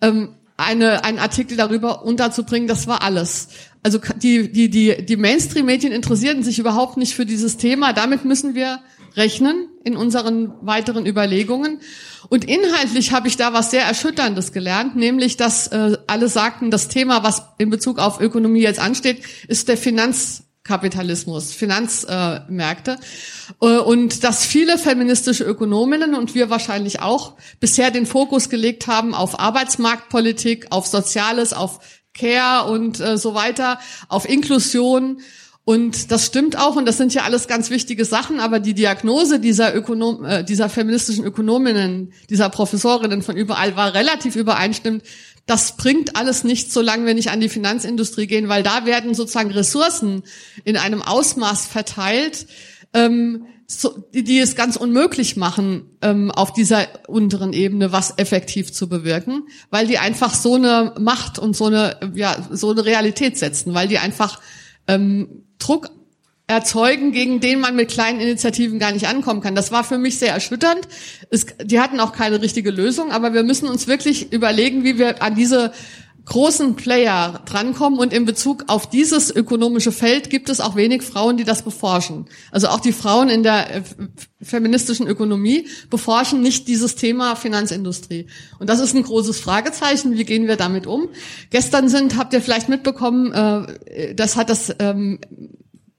ähm, 0.00 0.34
eine, 0.56 1.04
einen 1.04 1.18
Artikel 1.18 1.56
darüber 1.56 2.04
unterzubringen. 2.04 2.68
Das 2.68 2.86
war 2.86 3.02
alles. 3.02 3.48
Also 3.82 4.00
die, 4.16 4.50
die, 4.50 4.68
die, 4.68 5.06
die 5.06 5.16
Mainstream-Medien 5.16 5.92
interessierten 5.92 6.42
sich 6.42 6.58
überhaupt 6.58 6.96
nicht 6.96 7.14
für 7.14 7.24
dieses 7.24 7.56
Thema. 7.56 7.92
Damit 7.92 8.24
müssen 8.24 8.54
wir 8.54 8.80
rechnen 9.14 9.68
in 9.84 9.96
unseren 9.96 10.52
weiteren 10.60 11.06
Überlegungen. 11.06 11.80
Und 12.28 12.44
inhaltlich 12.44 13.12
habe 13.12 13.28
ich 13.28 13.36
da 13.36 13.52
was 13.52 13.70
sehr 13.70 13.84
Erschütterndes 13.84 14.52
gelernt, 14.52 14.96
nämlich, 14.96 15.36
dass 15.36 15.68
äh, 15.68 15.96
alle 16.06 16.28
sagten, 16.28 16.70
das 16.70 16.88
Thema, 16.88 17.22
was 17.22 17.42
in 17.58 17.70
Bezug 17.70 17.98
auf 17.98 18.20
Ökonomie 18.20 18.60
jetzt 18.60 18.80
ansteht, 18.80 19.22
ist 19.48 19.68
der 19.68 19.78
Finanzkapitalismus, 19.78 21.52
Finanzmärkte. 21.52 22.98
Äh, 23.62 23.78
und 23.78 24.24
dass 24.24 24.44
viele 24.44 24.76
feministische 24.76 25.44
Ökonominnen 25.44 26.14
und 26.14 26.34
wir 26.34 26.50
wahrscheinlich 26.50 27.00
auch 27.00 27.34
bisher 27.60 27.90
den 27.90 28.04
Fokus 28.04 28.50
gelegt 28.50 28.86
haben 28.88 29.14
auf 29.14 29.40
Arbeitsmarktpolitik, 29.40 30.66
auf 30.70 30.86
Soziales, 30.86 31.54
auf 31.54 31.80
Care 32.12 32.70
und 32.70 33.00
äh, 33.00 33.16
so 33.16 33.34
weiter, 33.34 33.78
auf 34.08 34.28
Inklusion 34.28 35.20
und 35.68 36.10
das 36.10 36.24
stimmt 36.24 36.56
auch, 36.56 36.76
und 36.76 36.86
das 36.86 36.96
sind 36.96 37.12
ja 37.12 37.24
alles 37.24 37.46
ganz 37.46 37.68
wichtige 37.68 38.06
Sachen, 38.06 38.40
aber 38.40 38.58
die 38.58 38.72
Diagnose 38.72 39.38
dieser, 39.38 39.76
Ökonom, 39.76 40.24
äh, 40.24 40.42
dieser 40.42 40.70
feministischen 40.70 41.26
Ökonominnen, 41.26 42.14
dieser 42.30 42.48
Professorinnen 42.48 43.20
von 43.20 43.36
überall 43.36 43.76
war 43.76 43.92
relativ 43.92 44.34
übereinstimmend. 44.34 45.02
Das 45.44 45.76
bringt 45.76 46.16
alles 46.16 46.42
nicht, 46.42 46.72
solange 46.72 47.04
wir 47.04 47.12
nicht 47.12 47.30
an 47.30 47.40
die 47.40 47.50
Finanzindustrie 47.50 48.26
gehen, 48.26 48.48
weil 48.48 48.62
da 48.62 48.86
werden 48.86 49.12
sozusagen 49.12 49.50
Ressourcen 49.50 50.22
in 50.64 50.78
einem 50.78 51.02
Ausmaß 51.02 51.66
verteilt, 51.66 52.46
ähm, 52.94 53.44
so, 53.66 53.90
die, 54.14 54.24
die 54.24 54.38
es 54.38 54.56
ganz 54.56 54.76
unmöglich 54.76 55.36
machen, 55.36 55.90
ähm, 56.00 56.30
auf 56.30 56.54
dieser 56.54 56.86
unteren 57.08 57.52
Ebene 57.52 57.92
was 57.92 58.14
effektiv 58.16 58.72
zu 58.72 58.88
bewirken, 58.88 59.42
weil 59.68 59.86
die 59.86 59.98
einfach 59.98 60.32
so 60.32 60.54
eine 60.54 60.94
Macht 60.98 61.38
und 61.38 61.54
so 61.54 61.66
eine, 61.66 62.00
ja, 62.14 62.38
so 62.50 62.70
eine 62.70 62.86
Realität 62.86 63.36
setzen, 63.36 63.74
weil 63.74 63.86
die 63.86 63.98
einfach 63.98 64.40
ähm, 64.88 65.44
Druck 65.58 65.90
erzeugen, 66.48 67.12
gegen 67.12 67.40
den 67.40 67.60
man 67.60 67.76
mit 67.76 67.90
kleinen 67.90 68.20
Initiativen 68.20 68.78
gar 68.78 68.92
nicht 68.92 69.06
ankommen 69.06 69.42
kann. 69.42 69.54
Das 69.54 69.70
war 69.70 69.84
für 69.84 69.98
mich 69.98 70.18
sehr 70.18 70.32
erschütternd. 70.32 70.88
Es, 71.30 71.46
die 71.62 71.78
hatten 71.78 72.00
auch 72.00 72.12
keine 72.12 72.40
richtige 72.40 72.70
Lösung, 72.70 73.12
aber 73.12 73.34
wir 73.34 73.42
müssen 73.42 73.68
uns 73.68 73.86
wirklich 73.86 74.32
überlegen, 74.32 74.82
wie 74.82 74.98
wir 74.98 75.22
an 75.22 75.34
diese 75.34 75.72
großen 76.28 76.76
Player 76.76 77.40
drankommen 77.46 77.98
und 77.98 78.12
in 78.12 78.26
Bezug 78.26 78.64
auf 78.66 78.88
dieses 78.88 79.34
ökonomische 79.34 79.92
Feld 79.92 80.28
gibt 80.28 80.50
es 80.50 80.60
auch 80.60 80.76
wenig 80.76 81.02
Frauen, 81.02 81.38
die 81.38 81.44
das 81.44 81.62
beforschen. 81.62 82.26
Also 82.50 82.68
auch 82.68 82.80
die 82.80 82.92
Frauen 82.92 83.30
in 83.30 83.42
der 83.42 83.76
äh, 83.76 83.82
feministischen 84.42 85.08
Ökonomie 85.08 85.66
beforschen 85.88 86.42
nicht 86.42 86.68
dieses 86.68 86.96
Thema 86.96 87.34
Finanzindustrie. 87.34 88.26
Und 88.58 88.68
das 88.68 88.80
ist 88.80 88.94
ein 88.94 89.02
großes 89.02 89.40
Fragezeichen. 89.40 90.18
Wie 90.18 90.24
gehen 90.24 90.46
wir 90.46 90.56
damit 90.56 90.86
um? 90.86 91.08
Gestern 91.50 91.88
sind, 91.88 92.16
habt 92.16 92.32
ihr 92.34 92.42
vielleicht 92.42 92.68
mitbekommen, 92.68 93.32
äh, 93.32 94.14
das 94.14 94.36
hat 94.36 94.50
das 94.50 94.74
ähm, 94.78 95.18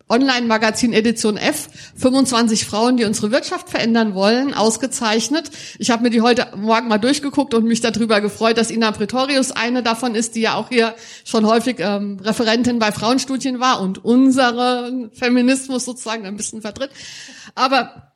Online-Magazin 0.10 0.92
Edition 0.92 1.38
F, 1.38 1.70
25 1.96 2.66
Frauen, 2.66 2.98
die 2.98 3.06
unsere 3.06 3.32
Wirtschaft 3.32 3.70
verändern 3.70 4.16
wollen, 4.16 4.54
ausgezeichnet. 4.54 5.51
Ich 5.78 5.92
habe 5.92 6.04
mir 6.04 6.10
die 6.10 6.22
heute 6.22 6.48
Morgen 6.56 6.88
mal 6.88 6.98
durchgeguckt 6.98 7.54
und 7.54 7.66
mich 7.66 7.82
darüber 7.82 8.20
gefreut, 8.20 8.58
dass 8.58 8.72
Ina 8.72 8.92
Pretorius 8.92 9.51
eine 9.51 9.84
davon 9.84 10.16
ist, 10.16 10.36
die 10.36 10.42
ja 10.42 10.56
auch 10.56 10.70
hier 10.70 10.96
schon 11.24 11.46
häufig 11.46 11.78
ähm, 11.80 12.20
Referentin 12.24 12.80
bei 12.80 12.92
Frauenstudien 12.92 13.60
war 13.60 13.82
und 13.82 14.04
unseren 14.04 15.12
Feminismus 15.12 15.86
sozusagen 15.86 16.25
ein 16.25 16.38
bisschen 16.38 16.62
vertritt. 16.62 16.89
Aber 17.54 18.09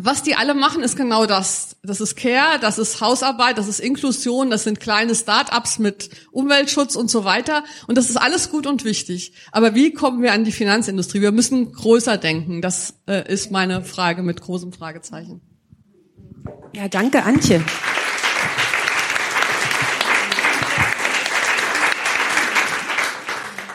was 0.00 0.22
die 0.22 0.34
alle 0.34 0.54
machen, 0.54 0.82
ist 0.82 0.96
genau 0.96 1.26
das. 1.26 1.76
Das 1.82 2.00
ist 2.00 2.16
Care, 2.16 2.58
das 2.60 2.78
ist 2.78 3.00
Hausarbeit, 3.00 3.58
das 3.58 3.68
ist 3.68 3.80
Inklusion, 3.80 4.50
das 4.50 4.64
sind 4.64 4.80
kleine 4.80 5.14
Start-ups 5.14 5.78
mit 5.78 6.10
Umweltschutz 6.30 6.96
und 6.96 7.10
so 7.10 7.24
weiter. 7.24 7.64
Und 7.86 7.98
das 7.98 8.10
ist 8.10 8.16
alles 8.16 8.50
gut 8.50 8.66
und 8.66 8.84
wichtig. 8.84 9.32
Aber 9.52 9.74
wie 9.74 9.92
kommen 9.92 10.22
wir 10.22 10.32
an 10.32 10.44
die 10.44 10.52
Finanzindustrie? 10.52 11.20
Wir 11.20 11.32
müssen 11.32 11.72
größer 11.72 12.16
denken. 12.16 12.62
Das 12.62 12.94
äh, 13.06 13.32
ist 13.32 13.50
meine 13.50 13.82
Frage 13.82 14.22
mit 14.22 14.40
großem 14.40 14.72
Fragezeichen. 14.72 15.40
Ja, 16.74 16.88
danke, 16.88 17.22
Antje. 17.24 17.64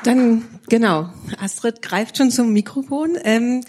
Dann, 0.03 0.43
genau, 0.67 1.09
Astrid 1.39 1.81
greift 1.81 2.17
schon 2.17 2.29
zum 2.29 2.51
Mikrofon. 2.51 3.17
Ähm, 3.23 3.63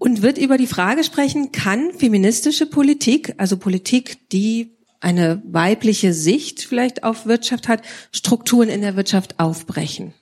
und 0.00 0.22
wird 0.22 0.38
über 0.38 0.56
die 0.56 0.66
Frage 0.66 1.04
sprechen, 1.04 1.52
kann 1.52 1.92
feministische 1.92 2.64
Politik, 2.66 3.34
also 3.36 3.58
Politik, 3.58 4.30
die 4.30 4.72
eine 4.98 5.42
weibliche 5.44 6.14
Sicht 6.14 6.62
vielleicht 6.62 7.04
auf 7.04 7.26
Wirtschaft 7.26 7.68
hat, 7.68 7.82
Strukturen 8.10 8.70
in 8.70 8.80
der 8.80 8.96
Wirtschaft 8.96 9.38
aufbrechen? 9.38 10.14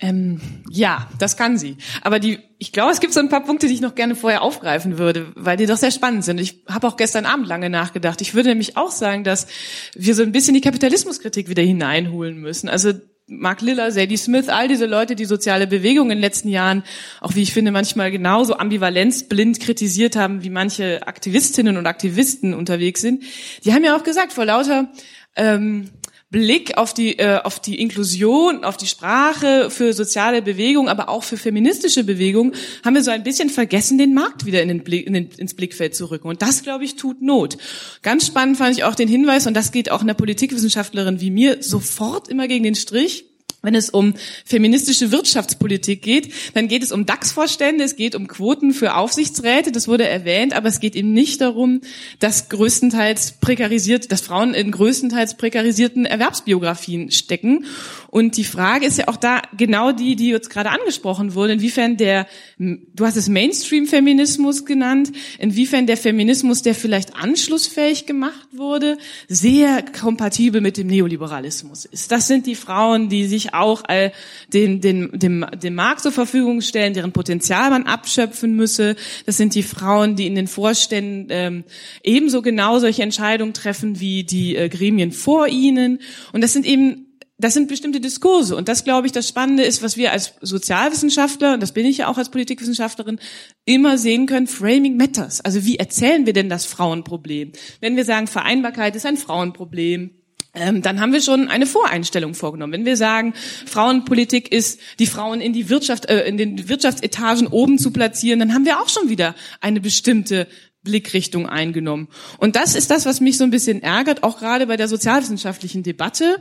Ähm, 0.00 0.40
ja, 0.70 1.08
das 1.18 1.36
kann 1.36 1.58
sie. 1.58 1.76
Aber 2.00 2.18
die, 2.18 2.38
ich 2.58 2.72
glaube, 2.72 2.92
es 2.92 3.00
gibt 3.00 3.12
so 3.12 3.20
ein 3.20 3.28
paar 3.28 3.44
Punkte, 3.44 3.66
die 3.66 3.74
ich 3.74 3.80
noch 3.82 3.94
gerne 3.94 4.14
vorher 4.14 4.40
aufgreifen 4.40 4.96
würde, 4.96 5.32
weil 5.34 5.58
die 5.58 5.66
doch 5.66 5.76
sehr 5.76 5.90
spannend 5.90 6.24
sind. 6.24 6.40
Ich 6.40 6.64
habe 6.66 6.86
auch 6.86 6.96
gestern 6.96 7.26
Abend 7.26 7.46
lange 7.46 7.68
nachgedacht. 7.68 8.22
Ich 8.22 8.34
würde 8.34 8.48
nämlich 8.50 8.78
auch 8.78 8.90
sagen, 8.90 9.22
dass 9.22 9.48
wir 9.94 10.14
so 10.14 10.22
ein 10.22 10.32
bisschen 10.32 10.54
die 10.54 10.60
Kapitalismuskritik 10.62 11.50
wieder 11.50 11.62
hineinholen 11.62 12.38
müssen. 12.38 12.70
Also 12.70 12.92
Mark 13.28 13.60
Liller, 13.60 13.90
Sadie 13.90 14.16
Smith, 14.16 14.48
all 14.48 14.68
diese 14.68 14.86
Leute, 14.86 15.16
die 15.16 15.24
soziale 15.24 15.66
Bewegung 15.66 16.10
in 16.10 16.18
den 16.18 16.20
letzten 16.20 16.48
Jahren, 16.48 16.84
auch 17.20 17.34
wie 17.34 17.42
ich 17.42 17.52
finde, 17.52 17.72
manchmal 17.72 18.12
genauso 18.12 18.56
ambivalenzblind 18.56 19.58
kritisiert 19.58 20.14
haben, 20.14 20.44
wie 20.44 20.50
manche 20.50 21.04
Aktivistinnen 21.08 21.76
und 21.76 21.86
Aktivisten 21.86 22.54
unterwegs 22.54 23.00
sind, 23.00 23.24
die 23.64 23.74
haben 23.74 23.82
ja 23.82 23.96
auch 23.96 24.04
gesagt, 24.04 24.32
vor 24.32 24.44
lauter 24.44 24.92
ähm, 25.34 25.90
Blick 26.36 26.76
auf 26.76 26.92
die, 26.92 27.18
äh, 27.18 27.40
auf 27.44 27.60
die 27.60 27.80
Inklusion, 27.80 28.62
auf 28.62 28.76
die 28.76 28.86
Sprache 28.86 29.70
für 29.70 29.94
soziale 29.94 30.42
Bewegung, 30.42 30.90
aber 30.90 31.08
auch 31.08 31.24
für 31.24 31.38
feministische 31.38 32.04
Bewegung, 32.04 32.52
haben 32.84 32.94
wir 32.94 33.02
so 33.02 33.10
ein 33.10 33.22
bisschen 33.22 33.48
vergessen, 33.48 33.96
den 33.96 34.12
Markt 34.12 34.44
wieder 34.44 34.60
in 34.60 34.68
den 34.68 34.84
Blick, 34.84 35.06
in 35.06 35.14
den, 35.14 35.30
ins 35.38 35.54
Blickfeld 35.54 35.94
zu 35.94 36.10
rücken. 36.10 36.28
Und 36.28 36.42
das, 36.42 36.62
glaube 36.62 36.84
ich, 36.84 36.96
tut 36.96 37.22
Not. 37.22 37.56
Ganz 38.02 38.26
spannend 38.26 38.58
fand 38.58 38.76
ich 38.76 38.84
auch 38.84 38.94
den 38.94 39.08
Hinweis, 39.08 39.46
und 39.46 39.54
das 39.54 39.72
geht 39.72 39.90
auch 39.90 40.02
einer 40.02 40.12
Politikwissenschaftlerin 40.12 41.22
wie 41.22 41.30
mir 41.30 41.62
sofort 41.62 42.28
immer 42.28 42.48
gegen 42.48 42.64
den 42.64 42.74
Strich, 42.74 43.24
wenn 43.66 43.74
es 43.74 43.90
um 43.90 44.14
feministische 44.44 45.10
Wirtschaftspolitik 45.10 46.00
geht, 46.00 46.32
dann 46.54 46.68
geht 46.68 46.82
es 46.82 46.92
um 46.92 47.04
DAX-Vorstände, 47.04 47.84
es 47.84 47.96
geht 47.96 48.14
um 48.14 48.28
Quoten 48.28 48.72
für 48.72 48.94
Aufsichtsräte, 48.94 49.72
das 49.72 49.88
wurde 49.88 50.08
erwähnt, 50.08 50.54
aber 50.54 50.68
es 50.68 50.80
geht 50.80 50.94
eben 50.94 51.12
nicht 51.12 51.40
darum, 51.40 51.80
dass 52.20 52.48
größtenteils 52.48 53.40
prekarisiert, 53.40 54.12
dass 54.12 54.20
Frauen 54.20 54.54
in 54.54 54.70
größtenteils 54.70 55.36
prekarisierten 55.36 56.06
Erwerbsbiografien 56.06 57.10
stecken. 57.10 57.66
Und 58.08 58.36
die 58.36 58.44
Frage 58.44 58.86
ist 58.86 58.98
ja 58.98 59.08
auch 59.08 59.16
da 59.16 59.42
genau 59.56 59.92
die, 59.92 60.16
die 60.16 60.28
jetzt 60.28 60.48
gerade 60.48 60.70
angesprochen 60.70 61.34
wurde, 61.34 61.54
inwiefern 61.54 61.96
der, 61.96 62.26
du 62.58 63.04
hast 63.04 63.16
es 63.16 63.28
Mainstream-Feminismus 63.28 64.64
genannt, 64.64 65.10
inwiefern 65.38 65.86
der 65.86 65.96
Feminismus, 65.96 66.62
der 66.62 66.74
vielleicht 66.76 67.16
anschlussfähig 67.16 68.06
gemacht 68.06 68.48
wurde, 68.52 68.96
sehr 69.28 69.82
kompatibel 69.82 70.60
mit 70.60 70.76
dem 70.76 70.86
Neoliberalismus 70.86 71.84
ist. 71.84 72.12
Das 72.12 72.28
sind 72.28 72.46
die 72.46 72.54
Frauen, 72.54 73.08
die 73.08 73.26
sich 73.26 73.54
auch 73.60 73.82
all 73.86 74.12
den, 74.52 74.80
den, 74.80 75.10
dem, 75.18 75.46
dem 75.54 75.74
Markt 75.74 76.00
zur 76.00 76.12
Verfügung 76.12 76.60
stellen, 76.60 76.94
deren 76.94 77.12
Potenzial 77.12 77.70
man 77.70 77.84
abschöpfen 77.84 78.54
müsse. 78.54 78.96
Das 79.26 79.36
sind 79.36 79.54
die 79.54 79.62
Frauen, 79.62 80.16
die 80.16 80.26
in 80.26 80.34
den 80.34 80.46
Vorständen 80.46 81.28
ähm, 81.30 81.64
ebenso 82.02 82.42
genau 82.42 82.78
solche 82.78 83.02
Entscheidungen 83.02 83.54
treffen 83.54 84.00
wie 84.00 84.24
die 84.24 84.56
äh, 84.56 84.68
Gremien 84.68 85.12
vor 85.12 85.48
ihnen. 85.48 86.00
Und 86.32 86.42
das 86.42 86.52
sind 86.52 86.66
eben 86.66 87.06
das 87.38 87.52
sind 87.52 87.68
bestimmte 87.68 88.00
Diskurse. 88.00 88.56
Und 88.56 88.68
das, 88.68 88.84
glaube 88.84 89.06
ich, 89.06 89.12
das 89.12 89.28
Spannende 89.28 89.62
ist, 89.62 89.82
was 89.82 89.96
wir 89.96 90.12
als 90.12 90.34
Sozialwissenschaftler, 90.40 91.54
und 91.54 91.62
das 91.62 91.72
bin 91.72 91.84
ich 91.84 91.98
ja 91.98 92.08
auch 92.08 92.16
als 92.16 92.30
Politikwissenschaftlerin, 92.30 93.18
immer 93.66 93.98
sehen 93.98 94.26
können, 94.26 94.46
Framing 94.46 94.96
matters. 94.96 95.42
Also 95.42 95.64
wie 95.64 95.76
erzählen 95.76 96.24
wir 96.24 96.32
denn 96.32 96.48
das 96.48 96.64
Frauenproblem? 96.64 97.52
Wenn 97.80 97.96
wir 97.96 98.04
sagen, 98.04 98.26
Vereinbarkeit 98.26 98.96
ist 98.96 99.04
ein 99.04 99.18
Frauenproblem, 99.18 100.12
dann 100.56 101.00
haben 101.00 101.12
wir 101.12 101.20
schon 101.20 101.48
eine 101.48 101.66
Voreinstellung 101.66 102.34
vorgenommen. 102.34 102.72
Wenn 102.72 102.84
wir 102.84 102.96
sagen, 102.96 103.34
Frauenpolitik 103.66 104.52
ist, 104.52 104.80
die 104.98 105.06
Frauen 105.06 105.40
in 105.40 105.52
die 105.52 105.68
Wirtschaft, 105.68 106.06
äh, 106.06 106.26
in 106.26 106.36
den 106.36 106.68
Wirtschaftsetagen 106.68 107.46
oben 107.46 107.78
zu 107.78 107.90
platzieren, 107.90 108.38
dann 108.38 108.54
haben 108.54 108.64
wir 108.64 108.80
auch 108.80 108.88
schon 108.88 109.08
wieder 109.08 109.34
eine 109.60 109.80
bestimmte 109.80 110.46
Blickrichtung 110.82 111.48
eingenommen. 111.48 112.08
Und 112.38 112.56
das 112.56 112.74
ist 112.74 112.90
das, 112.90 113.06
was 113.06 113.20
mich 113.20 113.36
so 113.36 113.44
ein 113.44 113.50
bisschen 113.50 113.82
ärgert, 113.82 114.22
auch 114.22 114.38
gerade 114.38 114.66
bei 114.66 114.76
der 114.76 114.88
sozialwissenschaftlichen 114.88 115.82
Debatte. 115.82 116.40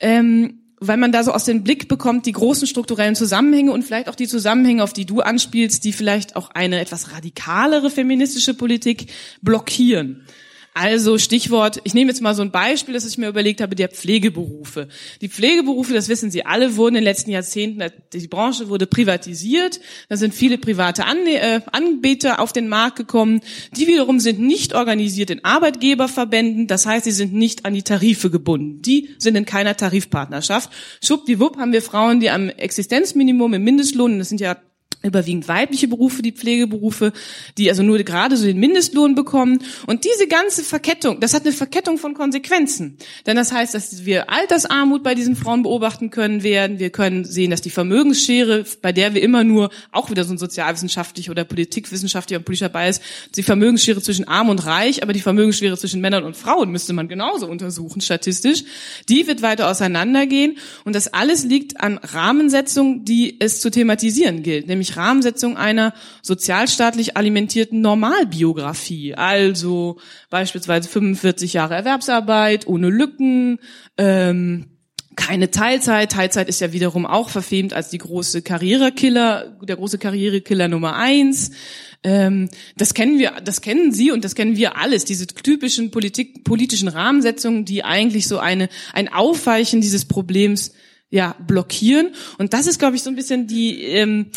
Ähm, 0.00 0.60
weil 0.80 0.96
man 0.96 1.12
da 1.12 1.22
so 1.22 1.32
aus 1.32 1.44
dem 1.44 1.62
Blick 1.62 1.88
bekommt, 1.88 2.26
die 2.26 2.32
großen 2.32 2.66
strukturellen 2.66 3.14
Zusammenhänge 3.14 3.72
und 3.72 3.84
vielleicht 3.84 4.08
auch 4.08 4.14
die 4.14 4.26
Zusammenhänge, 4.26 4.82
auf 4.82 4.92
die 4.92 5.06
du 5.06 5.20
anspielst, 5.20 5.84
die 5.84 5.92
vielleicht 5.92 6.36
auch 6.36 6.50
eine 6.50 6.80
etwas 6.80 7.12
radikalere 7.12 7.90
feministische 7.90 8.52
Politik 8.52 9.06
blockieren. 9.40 10.26
Also 10.76 11.18
Stichwort, 11.18 11.80
ich 11.84 11.94
nehme 11.94 12.10
jetzt 12.10 12.20
mal 12.20 12.34
so 12.34 12.42
ein 12.42 12.50
Beispiel, 12.50 12.94
das 12.94 13.06
ich 13.06 13.16
mir 13.16 13.28
überlegt 13.28 13.60
habe, 13.60 13.76
der 13.76 13.88
Pflegeberufe. 13.88 14.88
Die 15.20 15.28
Pflegeberufe, 15.28 15.94
das 15.94 16.08
wissen 16.08 16.32
Sie 16.32 16.44
alle, 16.44 16.74
wurden 16.74 16.96
in 16.96 17.02
den 17.02 17.04
letzten 17.04 17.30
Jahrzehnten, 17.30 17.80
die 18.12 18.26
Branche 18.26 18.68
wurde 18.68 18.88
privatisiert, 18.88 19.78
da 20.08 20.16
sind 20.16 20.34
viele 20.34 20.58
private 20.58 21.02
äh, 21.02 21.60
Anbieter 21.70 22.40
auf 22.40 22.52
den 22.52 22.68
Markt 22.68 22.96
gekommen, 22.96 23.40
die 23.76 23.86
wiederum 23.86 24.18
sind 24.18 24.40
nicht 24.40 24.74
organisiert 24.74 25.30
in 25.30 25.44
Arbeitgeberverbänden, 25.44 26.66
das 26.66 26.86
heißt, 26.86 27.04
sie 27.04 27.12
sind 27.12 27.32
nicht 27.32 27.64
an 27.64 27.74
die 27.74 27.84
Tarife 27.84 28.28
gebunden, 28.28 28.82
die 28.82 29.10
sind 29.18 29.36
in 29.36 29.44
keiner 29.44 29.76
Tarifpartnerschaft. 29.76 30.70
Schwuppdiwupp 31.04 31.56
haben 31.56 31.72
wir 31.72 31.82
Frauen, 31.82 32.18
die 32.18 32.30
am 32.30 32.48
Existenzminimum 32.48 33.54
im 33.54 33.62
Mindestlohn, 33.62 34.18
das 34.18 34.28
sind 34.28 34.40
ja 34.40 34.56
überwiegend 35.04 35.48
weibliche 35.48 35.86
Berufe, 35.86 36.22
die 36.22 36.32
Pflegeberufe, 36.32 37.12
die 37.58 37.68
also 37.68 37.82
nur 37.82 37.98
gerade 37.98 38.36
so 38.36 38.46
den 38.46 38.58
Mindestlohn 38.58 39.14
bekommen. 39.14 39.62
Und 39.86 40.04
diese 40.04 40.26
ganze 40.26 40.64
Verkettung, 40.64 41.20
das 41.20 41.34
hat 41.34 41.42
eine 41.42 41.52
Verkettung 41.52 41.98
von 41.98 42.14
Konsequenzen. 42.14 42.96
Denn 43.26 43.36
das 43.36 43.52
heißt, 43.52 43.74
dass 43.74 44.04
wir 44.04 44.30
Altersarmut 44.30 45.02
bei 45.02 45.14
diesen 45.14 45.36
Frauen 45.36 45.62
beobachten 45.62 46.10
können 46.10 46.42
werden. 46.42 46.78
Wir 46.78 46.90
können 46.90 47.24
sehen, 47.24 47.50
dass 47.50 47.60
die 47.60 47.70
Vermögensschere, 47.70 48.64
bei 48.80 48.92
der 48.92 49.14
wir 49.14 49.22
immer 49.22 49.44
nur, 49.44 49.70
auch 49.92 50.10
wieder 50.10 50.24
so 50.24 50.32
ein 50.32 50.38
sozialwissenschaftlich 50.38 51.30
oder 51.30 51.44
politikwissenschaftlicher 51.44 52.38
und 52.38 52.44
politischer 52.44 52.70
Bias, 52.70 53.00
die 53.36 53.42
Vermögensschere 53.42 54.00
zwischen 54.00 54.26
arm 54.26 54.48
und 54.48 54.64
reich, 54.64 55.02
aber 55.02 55.12
die 55.12 55.20
Vermögensschere 55.20 55.76
zwischen 55.76 56.00
Männern 56.00 56.24
und 56.24 56.36
Frauen 56.36 56.70
müsste 56.70 56.94
man 56.94 57.08
genauso 57.08 57.46
untersuchen, 57.46 58.00
statistisch. 58.00 58.64
Die 59.08 59.26
wird 59.26 59.42
weiter 59.42 59.68
auseinandergehen. 59.70 60.56
Und 60.84 60.94
das 60.96 61.12
alles 61.12 61.44
liegt 61.44 61.80
an 61.80 61.98
Rahmensetzungen, 61.98 63.04
die 63.04 63.36
es 63.40 63.60
zu 63.60 63.70
thematisieren 63.70 64.42
gilt, 64.42 64.66
nämlich 64.66 64.93
Rahmensetzung 64.96 65.56
einer 65.56 65.94
sozialstaatlich 66.22 67.16
alimentierten 67.16 67.80
Normalbiografie. 67.80 69.14
Also 69.14 69.98
beispielsweise 70.30 70.88
45 70.88 71.52
Jahre 71.52 71.74
Erwerbsarbeit 71.74 72.66
ohne 72.66 72.88
Lücken, 72.88 73.58
ähm, 73.98 74.66
keine 75.16 75.50
Teilzeit. 75.50 76.12
Teilzeit 76.12 76.48
ist 76.48 76.60
ja 76.60 76.72
wiederum 76.72 77.06
auch 77.06 77.28
verfemt 77.28 77.72
als 77.72 77.88
die 77.90 77.98
große 77.98 78.42
Karrierekiller, 78.42 79.56
der 79.62 79.76
große 79.76 79.98
Karrierekiller 79.98 80.68
Nummer 80.68 80.96
eins. 80.96 81.52
Ähm, 82.02 82.50
das 82.76 82.94
kennen 82.94 83.18
wir, 83.18 83.32
das 83.42 83.60
kennen 83.60 83.92
Sie 83.92 84.10
und 84.10 84.24
das 84.24 84.34
kennen 84.34 84.56
wir 84.56 84.76
alles. 84.76 85.04
Diese 85.04 85.26
typischen 85.26 85.90
Politik, 85.90 86.44
politischen 86.44 86.88
Rahmensetzungen, 86.88 87.64
die 87.64 87.84
eigentlich 87.84 88.28
so 88.28 88.38
eine 88.38 88.68
ein 88.92 89.12
Aufweichen 89.12 89.80
dieses 89.80 90.04
Problems 90.04 90.72
ja 91.10 91.36
blockieren. 91.46 92.10
Und 92.38 92.52
das 92.52 92.66
ist, 92.66 92.78
glaube 92.78 92.96
ich, 92.96 93.02
so 93.02 93.10
ein 93.10 93.16
bisschen 93.16 93.46
die 93.46 93.82
ähm, 93.82 94.30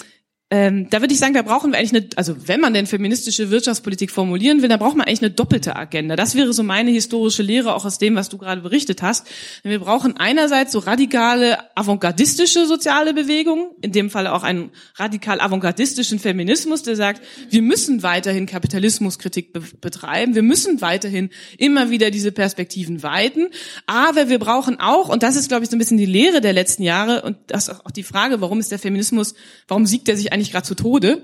ähm, 0.50 0.90
da 0.90 1.02
würde 1.02 1.14
ich 1.14 1.20
sagen, 1.20 1.34
da 1.34 1.42
brauchen 1.42 1.74
wir 1.74 1.78
eigentlich 1.78 1.94
eine, 1.94 2.10
also 2.16 2.48
wenn 2.48 2.62
man 2.62 2.74
denn 2.74 2.88
feministische 2.88 3.50
Wirtschaftspolitik 3.50 4.12
formulieren 4.12 4.62
will, 4.62 4.70
dann 4.70 4.80
braucht 4.80 4.96
man 4.96 5.06
eigentlich 5.06 5.22
eine 5.22 5.32
doppelte 5.32 5.76
Agenda. 5.76 6.16
Das 6.16 6.36
wäre 6.36 6.54
so 6.54 6.64
meine 6.64 6.90
historische 6.90 7.44
Lehre 7.44 7.76
auch 7.76 7.84
aus 7.84 7.98
dem, 7.98 8.16
was 8.16 8.30
du 8.30 8.38
gerade 8.38 8.62
berichtet 8.62 9.02
hast. 9.02 9.28
Wir 9.64 9.80
brauchen 9.80 10.16
einerseits 10.16 10.72
so 10.72 10.80
radikale 10.80 11.58
avantgardistische 11.76 12.66
soziale 12.66 13.14
Bewegungen, 13.14 13.72
in 13.82 13.92
dem 13.92 14.10
Fall 14.10 14.26
auch 14.26 14.44
einen 14.44 14.72
radikal 14.96 15.42
avantgardistischen 15.42 16.18
Feminismus, 16.18 16.82
der 16.82 16.96
sagt, 16.96 17.22
wir 17.50 17.62
müssen 17.62 18.02
weiterhin 18.02 18.46
Kapitalismuskritik 18.46 19.52
be 19.52 19.62
betreiben, 19.82 20.34
wir 20.34 20.44
müssen 20.44 20.80
weiterhin 20.80 21.30
immer 21.58 21.90
wieder 21.90 22.10
diese 22.10 22.32
Perspektiven 22.32 23.04
weiten, 23.04 23.48
aber 23.86 24.30
wir 24.30 24.40
brauchen 24.40 24.80
auch, 24.80 25.10
und 25.10 25.24
das 25.24 25.36
ist 25.36 25.50
glaube 25.50 25.66
ich 25.66 25.70
so 25.70 25.76
ein 25.76 25.80
bisschen 25.80 25.98
die 25.98 26.06
Lehre 26.06 26.40
der 26.40 26.54
letzten 26.54 26.84
Jahre 26.84 27.24
und 27.24 27.36
das 27.48 27.68
ist 27.68 27.86
auch 27.86 27.92
die 27.92 28.04
Frage, 28.04 28.40
warum 28.40 28.62
ist 28.62 28.72
der 28.72 28.80
Feminismus, 28.80 29.36
warum 29.68 29.86
siegt 29.86 30.08
er 30.08 30.16
sich 30.16 30.37
eigentlich 30.38 30.52
gerade 30.52 30.68
zu 30.68 30.76
Tode 30.76 31.22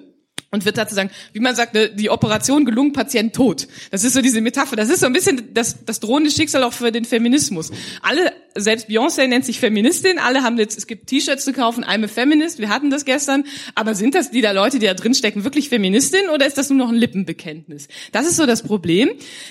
und 0.53 0.65
wird 0.65 0.77
dazu 0.77 0.93
sagen, 0.93 1.09
wie 1.33 1.39
man 1.39 1.55
sagt, 1.55 1.73
ne, 1.73 1.89
die 1.89 2.11
Operation 2.11 2.63
gelungen, 2.63 2.93
Patient 2.93 3.35
tot. 3.35 3.67
Das 3.89 4.03
ist 4.03 4.13
so 4.13 4.21
diese 4.21 4.39
Metapher. 4.39 4.75
Das 4.75 4.89
ist 4.89 4.99
so 4.99 5.07
ein 5.07 5.13
bisschen 5.13 5.53
das, 5.53 5.83
das 5.83 5.99
drohende 5.99 6.29
Schicksal 6.29 6.63
auch 6.63 6.73
für 6.73 6.91
den 6.91 7.05
Feminismus. 7.05 7.71
Alle 8.03 8.31
selbst 8.55 8.87
Beyoncé 8.87 9.27
nennt 9.27 9.45
sich 9.45 9.59
Feministin, 9.59 10.19
alle 10.19 10.43
haben 10.43 10.57
jetzt, 10.57 10.77
es 10.77 10.87
gibt 10.87 11.07
T-Shirts 11.07 11.43
zu 11.43 11.53
kaufen, 11.53 11.83
I'm 11.83 12.05
a 12.05 12.07
Feminist, 12.07 12.59
wir 12.59 12.69
hatten 12.69 12.91
das 12.91 13.03
gestern, 13.05 13.45
aber 13.73 13.95
sind 13.95 14.13
das 14.13 14.29
die 14.29 14.41
da 14.41 14.51
Leute, 14.51 14.77
die 14.77 14.85
da 14.85 14.93
drin 14.93 15.15
stecken, 15.15 15.43
wirklich 15.43 15.69
Feministin 15.69 16.29
oder 16.31 16.45
ist 16.45 16.57
das 16.57 16.69
nur 16.69 16.77
noch 16.77 16.89
ein 16.89 16.95
Lippenbekenntnis? 16.95 17.87
Das 18.11 18.27
ist 18.27 18.37
so 18.37 18.45
das 18.45 18.61
Problem. 18.61 19.09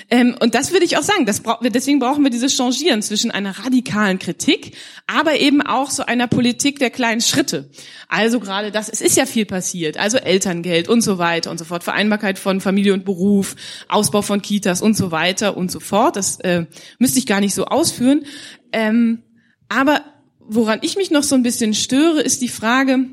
Ähm, 0.09 0.37
und 0.41 0.55
das 0.55 0.73
würde 0.73 0.85
ich 0.85 0.97
auch 0.97 1.03
sagen, 1.03 1.27
das 1.27 1.41
bra 1.41 1.59
deswegen 1.63 1.99
brauchen 1.99 2.23
wir 2.23 2.31
dieses 2.31 2.57
Changieren 2.57 3.03
zwischen 3.03 3.31
einer 3.31 3.59
radikalen 3.59 4.19
Kritik, 4.19 4.77
aber 5.07 5.37
eben 5.37 5.63
auch 5.63 5.91
so 5.91 6.05
einer 6.05 6.29
Politik 6.29 6.79
der 6.79 6.91
kleinen 6.91 7.21
Schritte. 7.21 7.71
Also 8.09 8.41
gerade 8.41 8.71
das, 8.71 8.89
es 8.89 9.01
ist 9.01 9.17
ja 9.17 9.27
viel 9.27 9.47
passiert, 9.47 9.97
also 9.97 10.19
Elterngeld 10.19 10.89
und 10.93 11.01
so 11.01 11.19
weiter 11.19 11.51
und 11.51 11.59
so 11.59 11.65
fort, 11.65 11.83
Vereinbarkeit 11.83 12.39
von 12.39 12.61
Familie 12.61 12.95
und 12.95 13.05
Beruf, 13.05 13.57
Ausbau 13.89 14.23
von 14.23 14.43
Kitas 14.43 14.83
und 14.83 14.97
so 14.97 15.11
weiter 15.11 15.57
und 15.57 15.71
so 15.71 15.81
fort. 15.81 16.17
Das 16.17 16.39
äh, 16.41 16.67
müsste 16.99 17.19
ich 17.19 17.27
gar 17.27 17.41
nicht 17.41 17.55
so 17.55 17.65
ausführen. 17.65 18.25
Ähm, 18.73 19.23
aber 19.69 20.03
woran 20.39 20.81
ich 20.83 20.97
mich 20.97 21.11
noch 21.11 21.23
so 21.23 21.35
ein 21.35 21.43
bisschen 21.43 21.75
störe, 21.75 22.21
ist 22.21 22.43
die 22.43 22.49
Frage, 22.49 23.07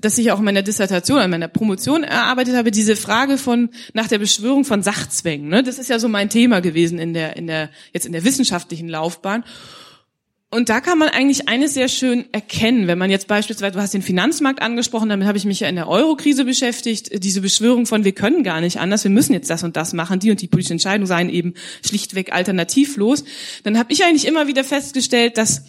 dass 0.00 0.16
ich 0.16 0.32
auch 0.32 0.38
in 0.38 0.44
meiner 0.44 0.62
Dissertation, 0.62 1.20
in 1.20 1.30
meiner 1.30 1.48
Promotion 1.48 2.04
erarbeitet 2.04 2.56
habe, 2.56 2.70
diese 2.70 2.96
Frage 2.96 3.36
von 3.36 3.70
nach 3.92 4.08
der 4.08 4.18
Beschwörung 4.18 4.64
von 4.64 4.82
Sachzwängen. 4.82 5.48
Ne? 5.48 5.62
Das 5.62 5.78
ist 5.78 5.90
ja 5.90 5.98
so 5.98 6.08
mein 6.08 6.30
Thema 6.30 6.60
gewesen 6.60 6.98
in 6.98 7.12
der 7.12 7.36
in 7.36 7.46
der 7.46 7.70
jetzt 7.92 8.06
in 8.06 8.12
der 8.12 8.24
wissenschaftlichen 8.24 8.88
Laufbahn. 8.88 9.44
Und 10.54 10.68
da 10.68 10.80
kann 10.80 10.98
man 10.98 11.08
eigentlich 11.08 11.48
eines 11.48 11.74
sehr 11.74 11.88
schön 11.88 12.26
erkennen, 12.30 12.86
wenn 12.86 12.96
man 12.96 13.10
jetzt 13.10 13.26
beispielsweise, 13.26 13.72
du 13.72 13.80
hast 13.80 13.92
den 13.92 14.02
Finanzmarkt 14.02 14.62
angesprochen, 14.62 15.08
damit 15.08 15.26
habe 15.26 15.36
ich 15.36 15.44
mich 15.44 15.58
ja 15.58 15.68
in 15.68 15.74
der 15.74 15.88
Eurokrise 15.88 16.44
beschäftigt, 16.44 17.24
diese 17.24 17.40
Beschwörung 17.40 17.86
von, 17.86 18.04
wir 18.04 18.12
können 18.12 18.44
gar 18.44 18.60
nicht 18.60 18.78
anders, 18.78 19.02
wir 19.02 19.10
müssen 19.10 19.32
jetzt 19.32 19.50
das 19.50 19.64
und 19.64 19.74
das 19.74 19.94
machen, 19.94 20.20
die 20.20 20.30
und 20.30 20.40
die 20.40 20.46
politische 20.46 20.74
Entscheidung 20.74 21.08
seien 21.08 21.28
eben 21.28 21.54
schlichtweg 21.84 22.32
alternativlos, 22.32 23.24
dann 23.64 23.80
habe 23.80 23.92
ich 23.92 24.04
eigentlich 24.04 24.28
immer 24.28 24.46
wieder 24.46 24.62
festgestellt, 24.62 25.38
dass 25.38 25.64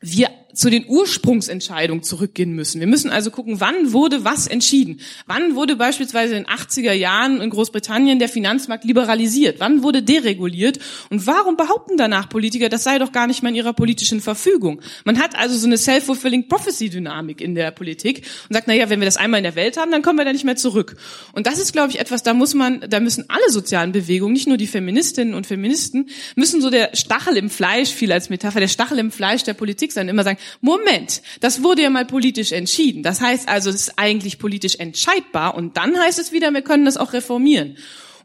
wir 0.00 0.30
zu 0.58 0.70
den 0.70 0.86
Ursprungsentscheidungen 0.88 2.02
zurückgehen 2.02 2.52
müssen. 2.52 2.80
Wir 2.80 2.88
müssen 2.88 3.10
also 3.10 3.30
gucken, 3.30 3.60
wann 3.60 3.92
wurde 3.92 4.24
was 4.24 4.48
entschieden? 4.48 5.00
Wann 5.26 5.54
wurde 5.54 5.76
beispielsweise 5.76 6.34
in 6.34 6.42
den 6.42 6.52
80er 6.52 6.92
Jahren 6.92 7.40
in 7.40 7.50
Großbritannien 7.50 8.18
der 8.18 8.28
Finanzmarkt 8.28 8.84
liberalisiert? 8.84 9.60
Wann 9.60 9.84
wurde 9.84 10.02
dereguliert? 10.02 10.80
Und 11.10 11.28
warum 11.28 11.56
behaupten 11.56 11.96
danach 11.96 12.28
Politiker, 12.28 12.68
das 12.68 12.82
sei 12.82 12.98
doch 12.98 13.12
gar 13.12 13.28
nicht 13.28 13.40
mehr 13.44 13.50
in 13.50 13.54
ihrer 13.54 13.72
politischen 13.72 14.20
Verfügung? 14.20 14.82
Man 15.04 15.20
hat 15.20 15.38
also 15.38 15.56
so 15.56 15.68
eine 15.68 15.78
self-fulfilling 15.78 16.48
prophecy-Dynamik 16.48 17.40
in 17.40 17.54
der 17.54 17.70
Politik 17.70 18.26
und 18.48 18.54
sagt, 18.54 18.66
na 18.66 18.74
ja, 18.74 18.90
wenn 18.90 18.98
wir 18.98 19.06
das 19.06 19.16
einmal 19.16 19.38
in 19.38 19.44
der 19.44 19.54
Welt 19.54 19.76
haben, 19.76 19.92
dann 19.92 20.02
kommen 20.02 20.18
wir 20.18 20.24
da 20.24 20.32
nicht 20.32 20.44
mehr 20.44 20.56
zurück. 20.56 20.96
Und 21.34 21.46
das 21.46 21.60
ist, 21.60 21.72
glaube 21.72 21.90
ich, 21.90 22.00
etwas, 22.00 22.24
da 22.24 22.34
muss 22.34 22.54
man, 22.54 22.80
da 22.80 22.98
müssen 22.98 23.26
alle 23.28 23.48
sozialen 23.52 23.92
Bewegungen, 23.92 24.32
nicht 24.32 24.48
nur 24.48 24.56
die 24.56 24.66
Feministinnen 24.66 25.34
und 25.34 25.46
Feministen, 25.46 26.08
müssen 26.34 26.60
so 26.60 26.68
der 26.68 26.96
Stachel 26.96 27.36
im 27.36 27.48
Fleisch, 27.48 27.90
viel 27.90 28.10
als 28.10 28.28
Metapher, 28.28 28.58
der 28.58 28.66
Stachel 28.66 28.98
im 28.98 29.12
Fleisch 29.12 29.44
der 29.44 29.54
Politik 29.54 29.92
sein, 29.92 30.08
immer 30.08 30.24
sagen, 30.24 30.38
Moment, 30.60 31.22
das 31.40 31.62
wurde 31.62 31.82
ja 31.82 31.90
mal 31.90 32.04
politisch 32.04 32.52
entschieden. 32.52 33.02
Das 33.02 33.20
heißt 33.20 33.48
also, 33.48 33.70
es 33.70 33.76
ist 33.76 33.98
eigentlich 33.98 34.38
politisch 34.38 34.76
entscheidbar 34.76 35.54
und 35.54 35.76
dann 35.76 35.98
heißt 35.98 36.18
es 36.18 36.32
wieder, 36.32 36.52
wir 36.52 36.62
können 36.62 36.84
das 36.84 36.96
auch 36.96 37.12
reformieren. 37.12 37.76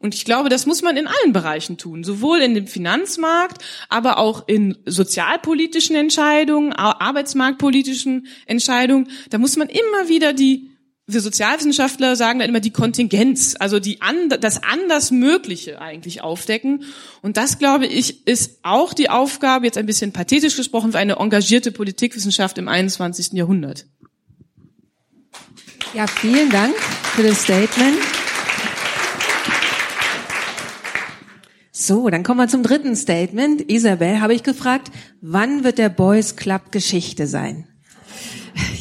Und 0.03 0.15
ich 0.15 0.25
glaube, 0.25 0.49
das 0.49 0.65
muss 0.65 0.81
man 0.81 0.97
in 0.97 1.07
allen 1.07 1.31
Bereichen 1.31 1.77
tun, 1.77 2.03
sowohl 2.03 2.41
in 2.41 2.55
dem 2.55 2.67
Finanzmarkt, 2.67 3.63
aber 3.87 4.17
auch 4.17 4.49
in 4.49 4.77
sozialpolitischen 4.85 5.95
Entscheidungen, 5.95 6.73
arbeitsmarktpolitischen 6.73 8.27
Entscheidungen. 8.45 9.09
Da 9.29 9.37
muss 9.37 9.55
man 9.55 9.69
immer 9.69 10.09
wieder 10.09 10.33
die 10.33 10.72
wir 11.05 11.19
Sozialwissenschaftler 11.19 12.15
sagen 12.15 12.39
dann 12.39 12.47
immer 12.47 12.61
die 12.61 12.71
Kontingenz, 12.71 13.55
also 13.59 13.79
die 13.79 13.99
das 14.39 14.63
anders 14.63 15.11
Mögliche 15.11 15.81
eigentlich 15.81 16.21
aufdecken. 16.21 16.85
Und 17.21 17.35
das, 17.35 17.59
glaube 17.59 17.87
ich, 17.87 18.25
ist 18.25 18.59
auch 18.63 18.93
die 18.93 19.09
Aufgabe, 19.09 19.65
jetzt 19.65 19.77
ein 19.77 19.85
bisschen 19.85 20.13
pathetisch 20.13 20.55
gesprochen, 20.55 20.93
für 20.93 20.99
eine 20.99 21.17
engagierte 21.17 21.71
Politikwissenschaft 21.73 22.57
im 22.57 22.69
21. 22.69 23.33
Jahrhundert. 23.33 23.85
Ja, 25.93 26.07
vielen 26.07 26.49
Dank 26.49 26.75
für 27.15 27.23
das 27.23 27.43
Statement. 27.43 27.99
So, 31.71 32.09
dann 32.09 32.23
kommen 32.23 32.39
wir 32.39 32.47
zum 32.47 32.63
dritten 32.63 32.95
Statement. 32.95 33.69
Isabel, 33.69 34.21
habe 34.21 34.33
ich 34.33 34.43
gefragt, 34.43 34.89
wann 35.19 35.65
wird 35.65 35.79
der 35.79 35.89
Boys 35.89 36.37
Club 36.37 36.71
Geschichte 36.71 37.27
sein? 37.27 37.67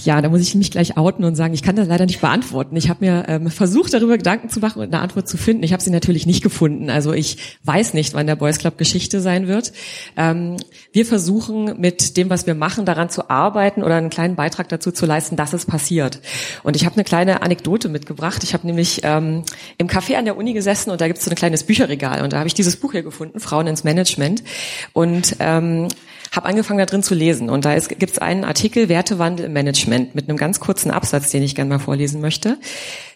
Ja, 0.04 0.20
da 0.20 0.28
muss 0.28 0.40
ich 0.40 0.54
mich 0.54 0.70
gleich 0.70 0.96
outen 0.96 1.24
und 1.24 1.34
sagen, 1.34 1.54
ich 1.54 1.62
kann 1.62 1.76
das 1.76 1.88
leider 1.88 2.06
nicht 2.06 2.20
beantworten. 2.20 2.76
Ich 2.76 2.88
habe 2.88 3.04
mir 3.04 3.24
ähm, 3.28 3.50
versucht, 3.50 3.94
darüber 3.94 4.16
Gedanken 4.16 4.48
zu 4.48 4.60
machen 4.60 4.80
und 4.80 4.92
eine 4.92 5.02
Antwort 5.02 5.28
zu 5.28 5.36
finden. 5.36 5.62
Ich 5.62 5.72
habe 5.72 5.82
sie 5.82 5.90
natürlich 5.90 6.26
nicht 6.26 6.42
gefunden. 6.42 6.90
Also 6.90 7.12
ich 7.12 7.58
weiß 7.64 7.94
nicht, 7.94 8.14
wann 8.14 8.26
der 8.26 8.36
Boys 8.36 8.58
Club 8.58 8.78
Geschichte 8.78 9.20
sein 9.20 9.46
wird. 9.46 9.72
Ähm, 10.16 10.56
wir 10.92 11.06
versuchen 11.06 11.80
mit 11.80 12.16
dem, 12.16 12.30
was 12.30 12.46
wir 12.46 12.54
machen, 12.54 12.84
daran 12.84 13.10
zu 13.10 13.30
arbeiten 13.30 13.82
oder 13.82 13.96
einen 13.96 14.10
kleinen 14.10 14.36
Beitrag 14.36 14.68
dazu 14.68 14.90
zu 14.90 15.06
leisten, 15.06 15.36
dass 15.36 15.52
es 15.52 15.66
passiert. 15.66 16.20
Und 16.62 16.76
ich 16.76 16.84
habe 16.84 16.96
eine 16.96 17.04
kleine 17.04 17.42
Anekdote 17.42 17.88
mitgebracht. 17.88 18.42
Ich 18.44 18.54
habe 18.54 18.66
nämlich 18.66 19.00
ähm, 19.04 19.44
im 19.78 19.88
Café 19.88 20.16
an 20.16 20.24
der 20.24 20.36
Uni 20.36 20.52
gesessen 20.52 20.90
und 20.90 21.00
da 21.00 21.06
gibt 21.06 21.18
es 21.18 21.24
so 21.24 21.30
ein 21.30 21.36
kleines 21.36 21.64
Bücherregal 21.64 22.22
und 22.22 22.32
da 22.32 22.38
habe 22.38 22.48
ich 22.48 22.54
dieses 22.54 22.76
Buch 22.76 22.92
hier 22.92 23.02
gefunden, 23.02 23.40
Frauen 23.40 23.66
ins 23.66 23.84
Management. 23.84 24.42
Und 24.92 25.36
ähm, 25.38 25.88
habe 26.32 26.48
angefangen 26.48 26.78
da 26.78 26.86
drin 26.86 27.02
zu 27.02 27.14
lesen 27.14 27.50
und 27.50 27.66
da 27.66 27.78
gibt 27.78 28.12
es 28.12 28.18
einen 28.18 28.44
Artikel 28.44 28.88
Wertewandel 28.88 29.46
im 29.46 29.52
Management 29.52 29.91
mit 30.14 30.28
einem 30.28 30.36
ganz 30.36 30.60
kurzen 30.60 30.90
Absatz, 30.90 31.30
den 31.30 31.42
ich 31.42 31.54
gerne 31.54 31.70
mal 31.70 31.78
vorlesen 31.78 32.20
möchte. 32.20 32.58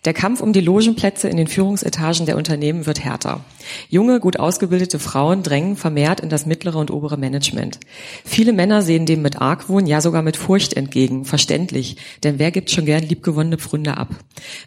Der 0.06 0.14
Kampf 0.14 0.40
um 0.40 0.52
die 0.52 0.60
Logenplätze 0.60 1.28
in 1.28 1.36
den 1.36 1.48
Führungsetagen 1.48 2.26
der 2.26 2.36
Unternehmen 2.36 2.86
wird 2.86 3.04
härter. 3.04 3.44
Junge, 3.88 4.20
gut 4.20 4.38
ausgebildete 4.38 5.00
Frauen 5.00 5.42
drängen 5.42 5.74
vermehrt 5.74 6.20
in 6.20 6.28
das 6.28 6.46
mittlere 6.46 6.78
und 6.78 6.92
obere 6.92 7.16
Management. 7.16 7.80
Viele 8.24 8.52
Männer 8.52 8.82
sehen 8.82 9.04
dem 9.04 9.20
mit 9.20 9.40
Argwohn, 9.40 9.84
ja 9.84 10.00
sogar 10.00 10.22
mit 10.22 10.36
Furcht 10.36 10.74
entgegen. 10.74 11.24
Verständlich, 11.24 11.96
denn 12.22 12.38
wer 12.38 12.52
gibt 12.52 12.70
schon 12.70 12.84
gern 12.84 13.02
liebgewonnene 13.02 13.58
Pfründe 13.58 13.96
ab? 13.96 14.10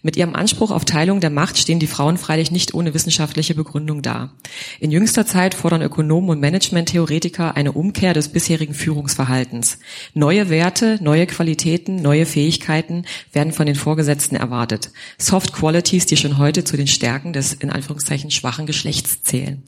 Mit 0.03 0.17
ihrem 0.17 0.35
Anspruch 0.35 0.71
auf 0.71 0.83
Teilung 0.83 1.21
der 1.21 1.29
Macht 1.29 1.57
stehen 1.57 1.79
die 1.79 1.87
Frauen 1.87 2.17
freilich 2.17 2.51
nicht 2.51 2.73
ohne 2.73 2.93
wissenschaftliche 2.93 3.55
Begründung 3.55 4.01
da. 4.01 4.33
In 4.81 4.91
jüngster 4.91 5.25
Zeit 5.25 5.53
fordern 5.53 5.81
Ökonomen 5.81 6.31
und 6.31 6.41
Managementtheoretiker 6.41 7.55
eine 7.55 7.71
Umkehr 7.71 8.13
des 8.13 8.27
bisherigen 8.27 8.73
Führungsverhaltens. 8.73 9.79
Neue 10.13 10.49
Werte, 10.49 10.99
neue 11.01 11.27
Qualitäten, 11.27 11.95
neue 12.01 12.25
Fähigkeiten 12.25 13.05
werden 13.31 13.53
von 13.53 13.65
den 13.65 13.75
Vorgesetzten 13.75 14.35
erwartet. 14.35 14.91
Soft 15.29 15.53
Qualities, 15.53 16.07
die 16.07 16.17
schon 16.17 16.39
heute 16.39 16.63
zu 16.63 16.75
den 16.75 16.87
Stärken 16.87 17.33
des 17.33 17.53
in 17.53 17.69
Anführungszeichen 17.69 18.31
schwachen 18.31 18.65
Geschlechts 18.65 19.21
zählen. 19.21 19.61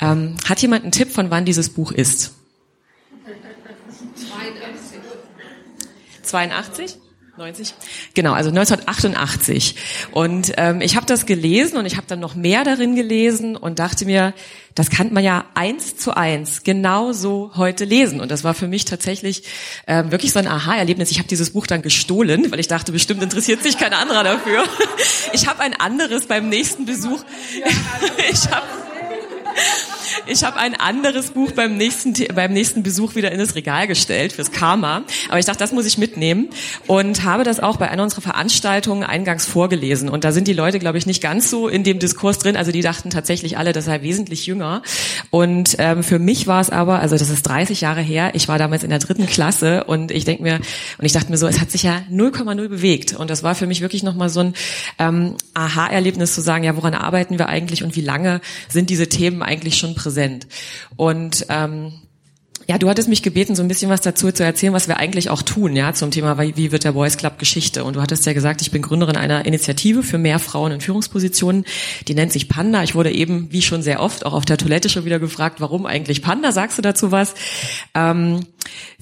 Ähm, 0.00 0.34
hat 0.44 0.60
jemand 0.60 0.82
einen 0.82 0.90
Tipp, 0.90 1.12
von 1.12 1.30
wann 1.30 1.44
dieses 1.44 1.68
Buch 1.70 1.92
ist? 1.92 2.32
82. 4.24 4.98
82? 6.22 6.98
90? 7.38 7.74
Genau, 8.14 8.32
also 8.32 8.50
1988. 8.50 9.74
Und 10.12 10.52
ähm, 10.56 10.80
ich 10.80 10.96
habe 10.96 11.06
das 11.06 11.24
gelesen 11.24 11.78
und 11.78 11.86
ich 11.86 11.96
habe 11.96 12.06
dann 12.06 12.20
noch 12.20 12.34
mehr 12.34 12.64
darin 12.64 12.94
gelesen 12.94 13.56
und 13.56 13.78
dachte 13.78 14.04
mir, 14.04 14.34
das 14.74 14.90
kann 14.90 15.12
man 15.12 15.24
ja 15.24 15.44
eins 15.54 15.96
zu 15.96 16.16
eins 16.16 16.62
genauso 16.62 17.52
heute 17.56 17.84
lesen. 17.84 18.20
Und 18.20 18.30
das 18.30 18.44
war 18.44 18.54
für 18.54 18.68
mich 18.68 18.84
tatsächlich 18.84 19.42
ähm, 19.86 20.10
wirklich 20.10 20.32
so 20.32 20.38
ein 20.38 20.46
Aha-Erlebnis. 20.46 21.10
Ich 21.10 21.18
habe 21.18 21.28
dieses 21.28 21.50
Buch 21.50 21.66
dann 21.66 21.82
gestohlen, 21.82 22.50
weil 22.52 22.60
ich 22.60 22.68
dachte, 22.68 22.92
bestimmt 22.92 23.22
interessiert 23.22 23.62
sich 23.62 23.78
kein 23.78 23.92
anderer 23.92 24.22
dafür. 24.22 24.64
Ich 25.32 25.46
habe 25.48 25.60
ein 25.60 25.74
anderes 25.74 26.26
beim 26.26 26.48
nächsten 26.48 26.84
Besuch. 26.84 27.24
Ich 28.30 28.46
habe 28.50 28.66
ich 30.26 30.44
habe 30.44 30.56
ein 30.56 30.74
anderes 30.74 31.30
Buch 31.30 31.52
beim 31.52 31.76
nächsten, 31.76 32.14
beim 32.34 32.52
nächsten 32.52 32.82
Besuch 32.82 33.14
wieder 33.14 33.32
in 33.32 33.38
das 33.38 33.54
Regal 33.54 33.86
gestellt 33.86 34.32
fürs 34.32 34.52
Karma. 34.52 35.02
Aber 35.28 35.38
ich 35.38 35.46
dachte, 35.46 35.58
das 35.58 35.72
muss 35.72 35.86
ich 35.86 35.98
mitnehmen 35.98 36.48
und 36.86 37.24
habe 37.24 37.44
das 37.44 37.60
auch 37.60 37.76
bei 37.76 37.88
einer 37.90 38.02
unserer 38.02 38.20
Veranstaltungen 38.20 39.02
eingangs 39.02 39.46
vorgelesen. 39.46 40.08
Und 40.08 40.24
da 40.24 40.32
sind 40.32 40.48
die 40.48 40.52
Leute, 40.52 40.78
glaube 40.78 40.98
ich, 40.98 41.06
nicht 41.06 41.22
ganz 41.22 41.50
so 41.50 41.68
in 41.68 41.84
dem 41.84 41.98
Diskurs 41.98 42.38
drin. 42.38 42.56
Also 42.56 42.72
die 42.72 42.80
dachten 42.80 43.10
tatsächlich 43.10 43.58
alle, 43.58 43.72
das 43.72 43.86
sei 43.86 44.02
wesentlich 44.02 44.46
jünger. 44.46 44.82
Und 45.30 45.76
ähm, 45.78 46.02
für 46.02 46.18
mich 46.18 46.46
war 46.46 46.60
es 46.60 46.70
aber, 46.70 47.00
also 47.00 47.16
das 47.16 47.30
ist 47.30 47.42
30 47.42 47.80
Jahre 47.80 48.00
her, 48.00 48.30
ich 48.34 48.48
war 48.48 48.58
damals 48.58 48.82
in 48.84 48.90
der 48.90 48.98
dritten 48.98 49.26
Klasse 49.26 49.84
und 49.84 50.10
ich 50.10 50.24
denke 50.24 50.42
mir, 50.42 50.56
und 50.98 51.04
ich 51.04 51.12
dachte 51.12 51.30
mir 51.30 51.38
so, 51.38 51.46
es 51.46 51.60
hat 51.60 51.70
sich 51.70 51.82
ja 51.82 52.02
0,0 52.10 52.68
bewegt. 52.68 53.14
Und 53.14 53.30
das 53.30 53.42
war 53.42 53.54
für 53.54 53.66
mich 53.66 53.80
wirklich 53.80 54.02
nochmal 54.02 54.28
so 54.28 54.40
ein 54.40 54.54
ähm, 54.98 55.36
Aha-Erlebnis 55.54 56.34
zu 56.34 56.40
sagen, 56.40 56.64
ja, 56.64 56.76
woran 56.76 56.94
arbeiten 56.94 57.38
wir 57.38 57.48
eigentlich 57.48 57.82
und 57.82 57.96
wie 57.96 58.00
lange 58.00 58.40
sind 58.68 58.90
diese 58.90 59.08
Themen 59.08 59.42
eigentlich 59.42 59.76
schon 59.78 59.94
präsent? 59.98 60.46
Und 60.96 61.46
ähm, 61.48 61.92
ja, 62.68 62.76
du 62.76 62.90
hattest 62.90 63.08
mich 63.08 63.22
gebeten, 63.22 63.54
so 63.54 63.62
ein 63.62 63.68
bisschen 63.68 63.90
was 63.90 64.02
dazu 64.02 64.30
zu 64.30 64.44
erzählen, 64.44 64.74
was 64.74 64.88
wir 64.88 64.98
eigentlich 64.98 65.30
auch 65.30 65.40
tun, 65.40 65.74
ja, 65.74 65.94
zum 65.94 66.10
Thema, 66.10 66.38
wie 66.38 66.70
wird 66.70 66.84
der 66.84 66.92
Boys 66.92 67.16
Club 67.16 67.38
Geschichte? 67.38 67.82
Und 67.82 67.96
du 67.96 68.02
hattest 68.02 68.26
ja 68.26 68.34
gesagt, 68.34 68.60
ich 68.60 68.70
bin 68.70 68.82
Gründerin 68.82 69.16
einer 69.16 69.46
Initiative 69.46 70.02
für 70.02 70.18
mehr 70.18 70.38
Frauen 70.38 70.72
in 70.72 70.82
Führungspositionen. 70.82 71.64
Die 72.08 72.14
nennt 72.14 72.30
sich 72.30 72.46
Panda. 72.46 72.82
Ich 72.82 72.94
wurde 72.94 73.10
eben, 73.10 73.50
wie 73.52 73.62
schon 73.62 73.80
sehr 73.80 74.00
oft, 74.00 74.26
auch 74.26 74.34
auf 74.34 74.44
der 74.44 74.58
Toilette 74.58 74.90
schon 74.90 75.06
wieder 75.06 75.18
gefragt, 75.18 75.62
warum 75.62 75.86
eigentlich 75.86 76.20
Panda? 76.20 76.52
Sagst 76.52 76.76
du 76.76 76.82
dazu 76.82 77.10
was? 77.10 77.32
Ähm, 77.94 78.44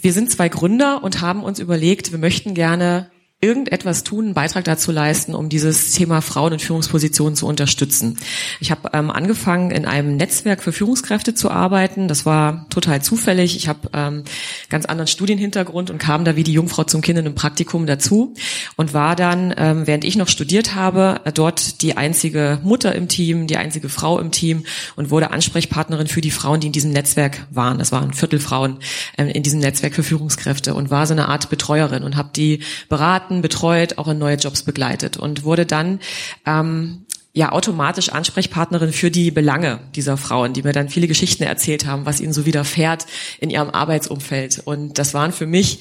wir 0.00 0.12
sind 0.12 0.30
zwei 0.30 0.48
Gründer 0.48 1.02
und 1.02 1.20
haben 1.20 1.42
uns 1.42 1.58
überlegt, 1.58 2.12
wir 2.12 2.20
möchten 2.20 2.54
gerne 2.54 3.10
irgendetwas 3.42 4.02
tun, 4.02 4.24
einen 4.24 4.34
Beitrag 4.34 4.64
dazu 4.64 4.90
leisten, 4.90 5.34
um 5.34 5.50
dieses 5.50 5.92
Thema 5.92 6.22
Frauen 6.22 6.54
in 6.54 6.58
Führungspositionen 6.58 7.36
zu 7.36 7.46
unterstützen. 7.46 8.16
Ich 8.60 8.70
habe 8.70 8.90
ähm, 8.94 9.10
angefangen, 9.10 9.70
in 9.70 9.84
einem 9.84 10.16
Netzwerk 10.16 10.62
für 10.62 10.72
Führungskräfte 10.72 11.34
zu 11.34 11.50
arbeiten. 11.50 12.08
Das 12.08 12.24
war 12.24 12.66
total 12.70 13.02
zufällig. 13.02 13.54
Ich 13.56 13.68
habe 13.68 13.90
ähm, 13.92 14.24
ganz 14.70 14.86
anderen 14.86 15.06
Studienhintergrund 15.06 15.90
und 15.90 15.98
kam 15.98 16.24
da 16.24 16.34
wie 16.34 16.44
die 16.44 16.54
Jungfrau 16.54 16.84
zum 16.84 17.02
Kind 17.02 17.18
in 17.18 17.26
einem 17.26 17.34
Praktikum 17.34 17.86
dazu 17.86 18.32
und 18.76 18.94
war 18.94 19.16
dann, 19.16 19.54
ähm, 19.58 19.86
während 19.86 20.04
ich 20.04 20.16
noch 20.16 20.28
studiert 20.28 20.74
habe, 20.74 21.20
dort 21.34 21.82
die 21.82 21.94
einzige 21.94 22.58
Mutter 22.62 22.94
im 22.94 23.06
Team, 23.06 23.46
die 23.46 23.58
einzige 23.58 23.90
Frau 23.90 24.18
im 24.18 24.30
Team 24.30 24.64
und 24.96 25.10
wurde 25.10 25.30
Ansprechpartnerin 25.30 26.06
für 26.06 26.22
die 26.22 26.30
Frauen, 26.30 26.60
die 26.60 26.68
in 26.68 26.72
diesem 26.72 26.92
Netzwerk 26.92 27.46
waren. 27.50 27.78
Das 27.78 27.92
waren 27.92 28.14
Viertelfrauen 28.14 28.78
ähm, 29.18 29.28
in 29.28 29.42
diesem 29.42 29.60
Netzwerk 29.60 29.94
für 29.94 30.02
Führungskräfte 30.02 30.74
und 30.74 30.90
war 30.90 31.06
so 31.06 31.12
eine 31.12 31.28
Art 31.28 31.50
Betreuerin 31.50 32.02
und 32.02 32.16
habe 32.16 32.30
die 32.34 32.60
beraten 32.88 33.25
beraten, 33.26 33.42
betreut, 33.42 33.98
auch 33.98 34.08
in 34.08 34.18
neue 34.18 34.36
Jobs 34.36 34.62
begleitet 34.62 35.16
und 35.16 35.44
wurde 35.44 35.66
dann 35.66 36.00
ähm, 36.46 37.04
ja 37.32 37.52
automatisch 37.52 38.08
Ansprechpartnerin 38.08 38.92
für 38.92 39.10
die 39.10 39.30
Belange 39.30 39.80
dieser 39.94 40.16
Frauen, 40.16 40.52
die 40.52 40.62
mir 40.62 40.72
dann 40.72 40.88
viele 40.88 41.06
Geschichten 41.06 41.42
erzählt 41.42 41.86
haben, 41.86 42.06
was 42.06 42.20
ihnen 42.20 42.32
so 42.32 42.46
widerfährt 42.46 43.06
in 43.40 43.50
ihrem 43.50 43.70
Arbeitsumfeld. 43.70 44.62
Und 44.64 44.98
das 44.98 45.12
waren 45.12 45.32
für 45.32 45.46
mich 45.46 45.80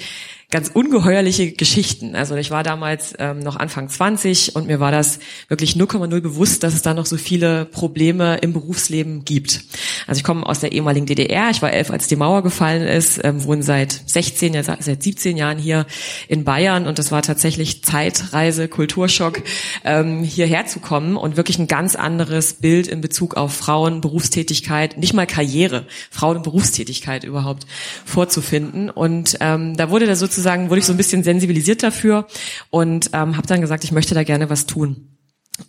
ganz 0.52 0.70
ungeheuerliche 0.74 1.52
Geschichten. 1.52 2.16
Also 2.16 2.36
ich 2.36 2.52
war 2.52 2.64
damals 2.64 3.14
ähm, 3.18 3.40
noch 3.40 3.56
Anfang 3.56 3.90
20 3.90 4.56
und 4.56 4.68
mir 4.68 4.80
war 4.80 4.92
das 4.92 5.20
wirklich 5.48 5.74
0,0 5.74 6.22
bewusst, 6.22 6.64
dass 6.64 6.74
es 6.74 6.82
da 6.82 6.94
noch 6.94 7.06
so 7.06 7.18
viele 7.18 7.66
Probleme 7.66 8.38
im 8.38 8.54
Berufsleben 8.54 9.26
gibt. 9.26 9.62
Also 10.06 10.20
ich 10.20 10.24
komme 10.24 10.46
aus 10.46 10.60
der 10.60 10.72
ehemaligen 10.72 11.08
DDR. 11.08 11.50
Ich 11.50 11.62
war 11.62 11.74
elf, 11.74 11.90
als 11.90 12.08
die 12.08 12.16
Mauer 12.16 12.44
gefallen 12.44 12.84
ist, 12.84 13.20
ähm, 13.24 13.44
wohne 13.44 13.64
seit 13.64 13.92
16, 14.06 14.54
ja, 14.54 14.64
seit 14.64 15.04
17 15.04 15.36
Jahren 15.36 15.58
hier 15.58 15.88
in 16.28 16.44
Bayern 16.44 16.88
und 16.88 17.00
das 17.00 17.12
war 17.12 17.22
tatsächlich 17.22 17.84
Zeitreise, 17.84 18.68
Kulturschock, 18.68 19.42
ähm, 19.84 20.24
hierher 20.24 20.68
zu 20.68 20.80
kommen 20.80 21.18
und 21.18 21.38
wirklich 21.38 21.58
ein 21.58 21.68
ganz 21.68 21.96
anderes 21.96 22.54
Bild 22.54 22.88
in 22.88 23.02
Bezug 23.02 23.36
auf 23.36 23.54
Frauen, 23.54 24.00
Berufstätigkeit, 24.00 24.98
nicht 24.98 25.14
mal 25.14 25.26
Karriere, 25.26 25.88
Frauen 26.12 26.38
und 26.38 26.44
Berufstätigkeit 26.44 27.24
überhaupt 27.24 27.66
vorzufinden. 28.06 28.90
Und 28.90 29.38
ähm, 29.40 29.76
da 29.76 29.90
wurde 29.90 30.06
da 30.06 30.16
sozusagen 30.16 30.35
sozusagen 30.36 30.70
wurde 30.70 30.80
ich 30.80 30.86
so 30.86 30.94
ein 30.94 30.98
bisschen 30.98 31.24
sensibilisiert 31.24 31.82
dafür 31.82 32.28
und 32.70 33.10
ähm, 33.14 33.38
habe 33.38 33.48
dann 33.48 33.62
gesagt, 33.62 33.84
ich 33.84 33.92
möchte 33.92 34.14
da 34.14 34.24
gerne 34.24 34.50
was 34.50 34.66
tun. 34.66 35.15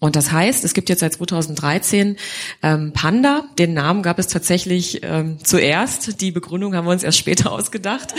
Und 0.01 0.17
das 0.17 0.33
heißt, 0.33 0.65
es 0.65 0.75
gibt 0.75 0.89
jetzt 0.89 1.01
seit 1.01 1.13
2013 1.13 2.17
ähm, 2.63 2.93
Panda. 2.93 3.45
Den 3.57 3.73
Namen 3.73 4.03
gab 4.03 4.19
es 4.19 4.27
tatsächlich 4.27 5.01
ähm, 5.05 5.39
zuerst. 5.43 6.21
Die 6.21 6.33
Begründung 6.33 6.75
haben 6.75 6.87
wir 6.87 6.91
uns 6.91 7.05
erst 7.05 7.19
später 7.19 7.53
ausgedacht. 7.53 8.13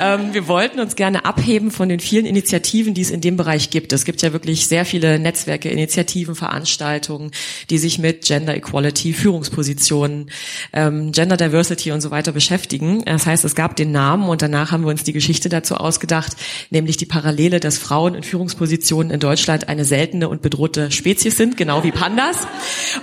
Ähm, 0.00 0.34
wir 0.34 0.48
wollten 0.48 0.80
uns 0.80 0.96
gerne 0.96 1.24
abheben 1.24 1.70
von 1.70 1.88
den 1.88 1.98
vielen 1.98 2.26
Initiativen, 2.26 2.92
die 2.92 3.00
es 3.00 3.10
in 3.10 3.22
dem 3.22 3.38
Bereich 3.38 3.70
gibt. 3.70 3.94
Es 3.94 4.04
gibt 4.04 4.20
ja 4.20 4.34
wirklich 4.34 4.66
sehr 4.66 4.84
viele 4.84 5.18
Netzwerke, 5.18 5.70
Initiativen, 5.70 6.34
Veranstaltungen, 6.34 7.30
die 7.70 7.78
sich 7.78 7.98
mit 7.98 8.24
Gender 8.24 8.54
Equality, 8.54 9.14
Führungspositionen, 9.14 10.30
ähm, 10.74 11.10
Gender 11.12 11.38
Diversity 11.38 11.92
und 11.92 12.02
so 12.02 12.10
weiter 12.10 12.32
beschäftigen. 12.32 13.02
Das 13.06 13.24
heißt, 13.24 13.46
es 13.46 13.54
gab 13.54 13.76
den 13.76 13.92
Namen 13.92 14.28
und 14.28 14.42
danach 14.42 14.72
haben 14.72 14.84
wir 14.84 14.90
uns 14.90 15.04
die 15.04 15.14
Geschichte 15.14 15.48
dazu 15.48 15.76
ausgedacht, 15.76 16.36
nämlich 16.68 16.98
die 16.98 17.06
Parallele, 17.06 17.60
dass 17.60 17.78
Frauen 17.78 18.14
in 18.14 18.22
Führungspositionen 18.22 19.10
in 19.10 19.20
Deutschland 19.20 19.68
eine 19.68 19.86
seltene 19.86 20.28
und 20.28 20.42
bedrohte 20.42 20.90
Spezies 20.90 21.13
Spezies 21.14 21.36
sind, 21.36 21.56
genau 21.56 21.84
wie 21.84 21.92
Pandas, 21.92 22.48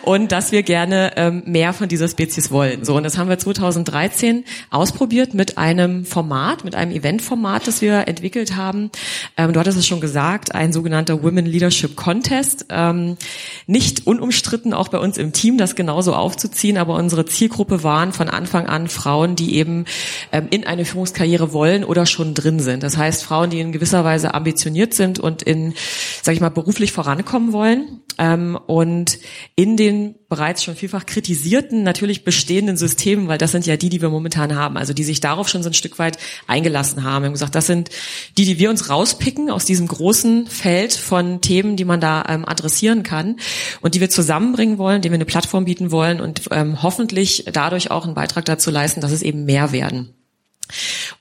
und 0.01 0.33
dass 0.33 0.51
wir 0.51 0.63
gerne 0.63 1.13
ähm, 1.15 1.43
mehr 1.45 1.71
von 1.71 1.87
dieser 1.87 2.09
Spezies 2.09 2.51
wollen. 2.51 2.83
So, 2.83 2.97
und 2.97 3.03
das 3.03 3.17
haben 3.17 3.29
wir 3.29 3.39
2013 3.39 4.43
ausprobiert 4.69 5.33
mit 5.33 5.57
einem 5.57 6.03
Format, 6.03 6.65
mit 6.65 6.75
einem 6.75 6.91
Eventformat, 6.91 7.67
das 7.67 7.81
wir 7.81 8.09
entwickelt 8.09 8.57
haben. 8.57 8.91
Ähm, 9.41 9.53
du 9.53 9.59
hattest 9.59 9.77
es 9.77 9.87
schon 9.87 10.01
gesagt, 10.01 10.53
ein 10.53 10.71
sogenannter 10.71 11.23
Women 11.23 11.45
Leadership 11.45 11.95
Contest. 11.95 12.65
Ähm, 12.69 13.17
nicht 13.65 14.05
unumstritten, 14.05 14.73
auch 14.73 14.89
bei 14.89 14.99
uns 14.99 15.17
im 15.17 15.33
Team, 15.33 15.57
das 15.57 15.75
genauso 15.75 16.13
aufzuziehen, 16.13 16.77
aber 16.77 16.95
unsere 16.95 17.25
Zielgruppe 17.25 17.83
waren 17.83 18.13
von 18.13 18.29
Anfang 18.29 18.67
an 18.67 18.87
Frauen, 18.87 19.35
die 19.35 19.55
eben 19.55 19.85
ähm, 20.31 20.47
in 20.51 20.65
eine 20.65 20.85
Führungskarriere 20.85 21.53
wollen 21.53 21.83
oder 21.83 22.05
schon 22.05 22.33
drin 22.33 22.59
sind. 22.59 22.83
Das 22.83 22.97
heißt, 22.97 23.23
Frauen, 23.23 23.49
die 23.49 23.59
in 23.59 23.71
gewisser 23.71 24.03
Weise 24.03 24.33
ambitioniert 24.33 24.93
sind 24.93 25.19
und 25.19 25.41
in, 25.41 25.73
sag 26.21 26.35
ich 26.35 26.41
mal, 26.41 26.49
beruflich 26.49 26.91
vorankommen 26.91 27.51
wollen 27.51 28.01
ähm, 28.19 28.59
und 28.67 29.17
in 29.55 29.75
den 29.77 30.15
bereits 30.31 30.63
schon 30.63 30.77
vielfach 30.77 31.05
kritisierten, 31.05 31.83
natürlich 31.83 32.23
bestehenden 32.23 32.77
Systemen, 32.77 33.27
weil 33.27 33.37
das 33.37 33.51
sind 33.51 33.65
ja 33.65 33.75
die, 33.75 33.89
die 33.89 34.01
wir 34.01 34.07
momentan 34.07 34.55
haben, 34.55 34.77
also 34.77 34.93
die 34.93 35.03
sich 35.03 35.19
darauf 35.19 35.49
schon 35.49 35.61
so 35.61 35.69
ein 35.69 35.73
Stück 35.73 35.99
weit 35.99 36.17
eingelassen 36.47 37.03
haben. 37.03 37.23
Wir 37.23 37.25
haben 37.25 37.33
gesagt, 37.33 37.53
das 37.53 37.67
sind 37.67 37.89
die, 38.37 38.45
die 38.45 38.57
wir 38.57 38.69
uns 38.69 38.89
rauspicken 38.89 39.51
aus 39.51 39.65
diesem 39.65 39.89
großen 39.89 40.47
Feld 40.47 40.93
von 40.93 41.41
Themen, 41.41 41.75
die 41.75 41.83
man 41.83 41.99
da 41.99 42.23
ähm, 42.29 42.47
adressieren 42.47 43.03
kann 43.03 43.41
und 43.81 43.93
die 43.93 43.99
wir 43.99 44.09
zusammenbringen 44.09 44.77
wollen, 44.77 45.01
denen 45.01 45.11
wir 45.11 45.17
eine 45.17 45.25
Plattform 45.25 45.65
bieten 45.65 45.91
wollen 45.91 46.21
und 46.21 46.43
ähm, 46.51 46.81
hoffentlich 46.81 47.43
dadurch 47.51 47.91
auch 47.91 48.05
einen 48.05 48.13
Beitrag 48.13 48.45
dazu 48.45 48.71
leisten, 48.71 49.01
dass 49.01 49.11
es 49.11 49.23
eben 49.23 49.43
mehr 49.43 49.73
werden. 49.73 50.13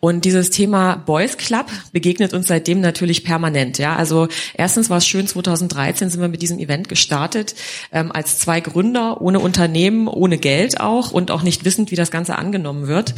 Und 0.01 0.25
dieses 0.25 0.51
Thema 0.51 0.97
Boys 0.97 1.37
Club 1.37 1.67
begegnet 1.93 2.33
uns 2.35 2.49
seitdem 2.49 2.81
natürlich 2.81 3.25
permanent. 3.25 3.79
Ja, 3.79 3.97
also 3.97 4.29
erstens 4.55 4.91
war 4.91 4.99
es 4.99 5.07
schön, 5.07 5.27
2013 5.27 6.11
sind 6.11 6.21
wir 6.21 6.29
mit 6.29 6.43
diesem 6.43 6.59
Event 6.59 6.89
gestartet 6.89 7.55
ähm, 7.93 8.13
als 8.13 8.39
zwei 8.39 8.61
Gründer 8.61 9.21
ohne 9.21 9.41
Unternehmen, 9.41 10.09
ohne 10.09 10.39
Geld 10.39 10.81
auch 10.81 11.11
und 11.13 11.31
auch 11.31 11.43
nicht 11.43 11.65
wissend, 11.65 11.91
wie 11.91 11.97
das 11.97 12.11
Ganze 12.11 12.37
angenommen 12.37 12.87
wird 12.87 13.15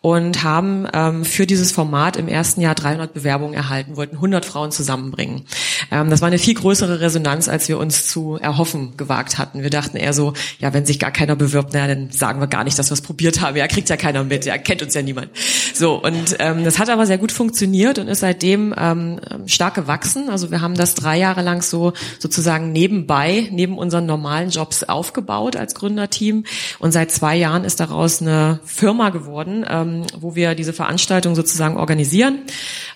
und 0.00 0.42
haben 0.42 0.86
ähm, 0.92 1.24
für 1.24 1.46
dieses 1.46 1.72
Format 1.72 2.16
im 2.16 2.28
ersten 2.28 2.60
Jahr 2.60 2.74
300 2.74 3.12
Bewerbungen 3.12 3.54
erhalten, 3.54 3.96
wollten 3.96 4.16
100 4.16 4.44
Frauen 4.44 4.72
zusammenbringen. 4.72 5.44
Ähm, 5.90 6.10
das 6.10 6.20
war 6.20 6.28
eine 6.28 6.38
viel 6.38 6.54
größere 6.54 7.00
Resonanz, 7.00 7.48
als 7.48 7.68
wir 7.68 7.78
uns 7.78 8.06
zu 8.06 8.36
erhoffen 8.36 8.96
gewagt 8.96 9.38
hatten. 9.38 9.62
Wir 9.62 9.70
dachten 9.70 9.96
eher 9.96 10.12
so, 10.12 10.32
ja, 10.58 10.72
wenn 10.72 10.86
sich 10.86 10.98
gar 10.98 11.10
keiner 11.10 11.36
bewirbt, 11.36 11.72
naja, 11.72 11.94
dann 11.94 12.10
sagen 12.10 12.40
wir 12.40 12.46
gar 12.46 12.64
nicht, 12.64 12.78
dass 12.78 12.90
wir 12.90 12.94
es 12.94 13.02
probiert 13.02 13.40
haben. 13.40 13.56
Ja, 13.56 13.66
kriegt 13.66 13.88
ja 13.88 13.96
keiner 13.96 14.24
mit, 14.24 14.44
ja, 14.44 14.58
kennt 14.58 14.82
uns 14.82 14.94
ja 14.94 15.02
niemand. 15.02 15.30
So, 15.78 16.02
und 16.02 16.36
ähm, 16.38 16.64
das 16.64 16.78
hat 16.78 16.88
aber 16.88 17.04
sehr 17.04 17.18
gut 17.18 17.32
funktioniert 17.32 17.98
und 17.98 18.08
ist 18.08 18.20
seitdem 18.20 18.74
ähm, 18.78 19.20
stark 19.44 19.74
gewachsen. 19.74 20.30
Also 20.30 20.50
wir 20.50 20.62
haben 20.62 20.74
das 20.74 20.94
drei 20.94 21.18
Jahre 21.18 21.42
lang 21.42 21.60
so 21.60 21.92
sozusagen 22.18 22.72
nebenbei, 22.72 23.48
neben 23.50 23.76
unseren 23.76 24.06
normalen 24.06 24.48
Jobs 24.48 24.84
aufgebaut 24.84 25.54
als 25.54 25.74
Gründerteam. 25.74 26.44
Und 26.78 26.92
seit 26.92 27.10
zwei 27.10 27.36
Jahren 27.36 27.64
ist 27.64 27.78
daraus 27.78 28.22
eine 28.22 28.58
Firma 28.64 29.10
geworden, 29.10 29.66
ähm, 29.68 30.04
wo 30.18 30.34
wir 30.34 30.54
diese 30.54 30.72
Veranstaltung 30.72 31.34
sozusagen 31.34 31.76
organisieren, 31.76 32.38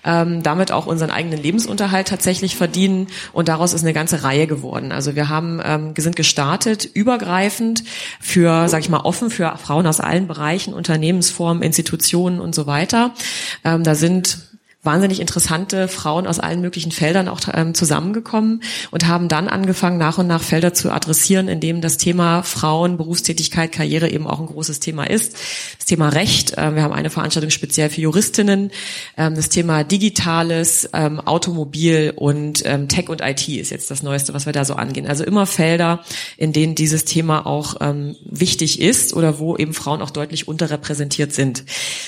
ähm, 0.03 0.43
damit 0.43 0.73
auch 0.73 0.87
unseren 0.87 1.11
eigenen 1.11 1.43
Lebensunterhalt 1.43 2.09
tatsächlich 2.09 2.57
verdienen. 2.57 3.09
Und 3.35 3.49
daraus 3.49 3.75
ist 3.75 3.83
eine 3.83 3.93
ganze 3.93 4.23
Reihe 4.23 4.47
geworden. 4.47 4.91
Also 4.91 5.15
wir 5.15 5.29
haben, 5.29 5.61
ähm, 5.63 5.93
sind 5.99 6.17
gestartet, 6.17 6.89
übergreifend 6.95 7.85
für, 8.21 8.69
sag 8.69 8.81
ich 8.81 8.89
mal, 8.89 9.01
offen 9.01 9.29
für 9.29 9.55
Frauen 9.59 9.87
aus 9.87 10.01
allen 10.01 10.27
Bereichen, 10.27 10.73
Unternehmensformen, 10.73 11.63
Institutionen 11.63 12.41
und 12.41 12.55
so 12.55 12.67
weiter. 12.67 12.70
Ähm, 13.65 13.85
da 13.85 13.95
sind 13.95 14.39
wahnsinnig 14.83 15.21
interessante 15.21 15.89
Frauen 15.89 16.27
aus 16.27 16.39
allen 16.39 16.63
möglichen 16.63 16.91
Feldern 16.91 17.29
auch 17.29 17.41
ähm, 17.53 17.75
zusammengekommen 17.75 18.63
und 18.91 19.07
haben 19.07 19.29
dann 19.29 19.47
angefangen, 19.47 19.99
nach 19.99 20.17
und 20.17 20.27
nach 20.27 20.43
Felder 20.43 20.73
zu 20.73 20.91
adressieren, 20.91 21.49
in 21.49 21.61
dem 21.61 21.83
das 21.83 21.99
Thema 21.99 22.43
Frauen, 22.43 22.97
Berufstätigkeit, 22.97 23.73
Karriere 23.73 24.09
eben 24.09 24.27
auch 24.27 24.41
ein 24.41 24.47
großes 24.47 24.81
Thema 24.81 25.05
ist. 25.05 25.35
Das 25.77 25.85
Thema 25.85 26.09
Recht, 26.09 26.57
äh, 26.57 26.75
wir 26.75 26.83
haben 26.83 26.95
eine 26.95 27.11
Veranstaltung 27.11 27.51
speziell 27.51 27.91
für 27.91 28.01
Juristinnen, 28.01 28.71
ähm, 29.19 29.35
das 29.35 29.51
Thema 29.51 29.85
Digitales, 29.85 30.89
ähm, 30.95 31.21
Automobil 31.21 32.15
und 32.17 32.63
ähm, 32.65 32.89
Tech 32.89 33.11
und 33.11 33.21
IT 33.21 33.49
ist 33.49 33.71
jetzt 33.71 33.91
das 33.91 34.03
Neueste, 34.03 34.33
was 34.33 34.47
wir 34.47 34.55
da 34.55 34.65
so 34.65 34.75
angehen. 34.75 35.07
Also 35.07 35.25
immer 35.25 35.45
Felder, 35.45 36.01
in 36.39 36.55
denen 36.55 36.75
dieses 36.75 37.05
Thema 37.05 37.47
auch 37.47 37.77
ähm, 37.83 38.17
wichtig 38.25 38.81
ist 38.81 39.13
oder 39.13 39.39
wo 39.39 39.59
eben 39.59 39.75
Frauen 39.75 40.01
auch 40.01 40.11
deutlich 40.11 40.49
unterrepräsentiert 40.49 41.35
sind. 41.35 41.65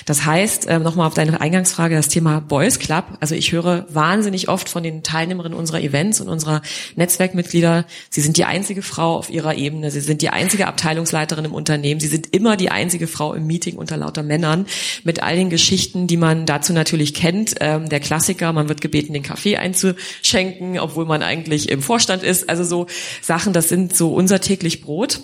Das 0.07 0.25
heißt, 0.25 0.69
ähm, 0.71 0.83
nochmal 0.83 1.07
auf 1.07 1.15
deine 1.15 1.39
Eingangsfrage, 1.39 1.97
das 1.97 2.09
Thema 2.09 2.41
Boy 2.41 2.62
Boys 2.63 2.79
Club. 2.79 3.07
Also 3.19 3.35
ich 3.35 3.51
höre 3.51 3.87
wahnsinnig 3.93 4.49
oft 4.49 4.69
von 4.69 4.85
den 4.85 5.03
Teilnehmerinnen 5.03 5.59
unserer 5.59 5.81
Events 5.81 6.21
und 6.21 6.29
unserer 6.29 6.63
Netzwerkmitglieder, 6.95 7.87
sie 8.09 8.21
sind 8.21 8.37
die 8.37 8.45
einzige 8.45 8.83
Frau 8.83 9.17
auf 9.17 9.31
ihrer 9.31 9.57
Ebene, 9.57 9.91
sie 9.91 9.99
sind 9.99 10.23
die 10.23 10.29
einzige 10.29 10.69
Abteilungsleiterin 10.69 11.45
im 11.45 11.55
Unternehmen, 11.55 11.99
sie 11.99 12.07
sind 12.07 12.33
immer 12.33 12.57
die 12.57 12.71
einzige 12.71 13.09
Frau 13.09 13.35
im 13.35 13.49
Meeting 13.49 13.79
unter 13.79 13.97
lauter 13.97 14.23
Männern 14.23 14.67
mit 15.03 15.25
all 15.25 15.35
den 15.35 15.51
Geschichten, 15.51 16.07
die 16.07 16.17
man 16.17 16.47
dazu 16.47 16.73
natürlich 16.73 17.15
kennt. 17.15 17.57
Ähm, 17.59 17.89
der 17.89 17.99
Klassiker, 17.99 18.53
man 18.53 18.69
wird 18.69 18.81
gebeten, 18.81 19.13
den 19.13 19.25
Kaffee 19.25 19.57
einzuschenken, 19.57 20.79
obwohl 20.79 21.05
man 21.05 21.25
eigentlich 21.25 21.69
im 21.69 21.83
Vorstand 21.83 22.23
ist. 22.23 22.49
Also 22.49 22.63
so 22.63 22.87
Sachen, 23.23 23.53
das 23.53 23.71
sind 23.71 23.97
so 23.97 24.15
unser 24.15 24.41
täglich 24.41 24.83
Brot. 24.83 25.19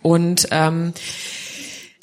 Und 0.00 0.46
ähm, 0.52 0.92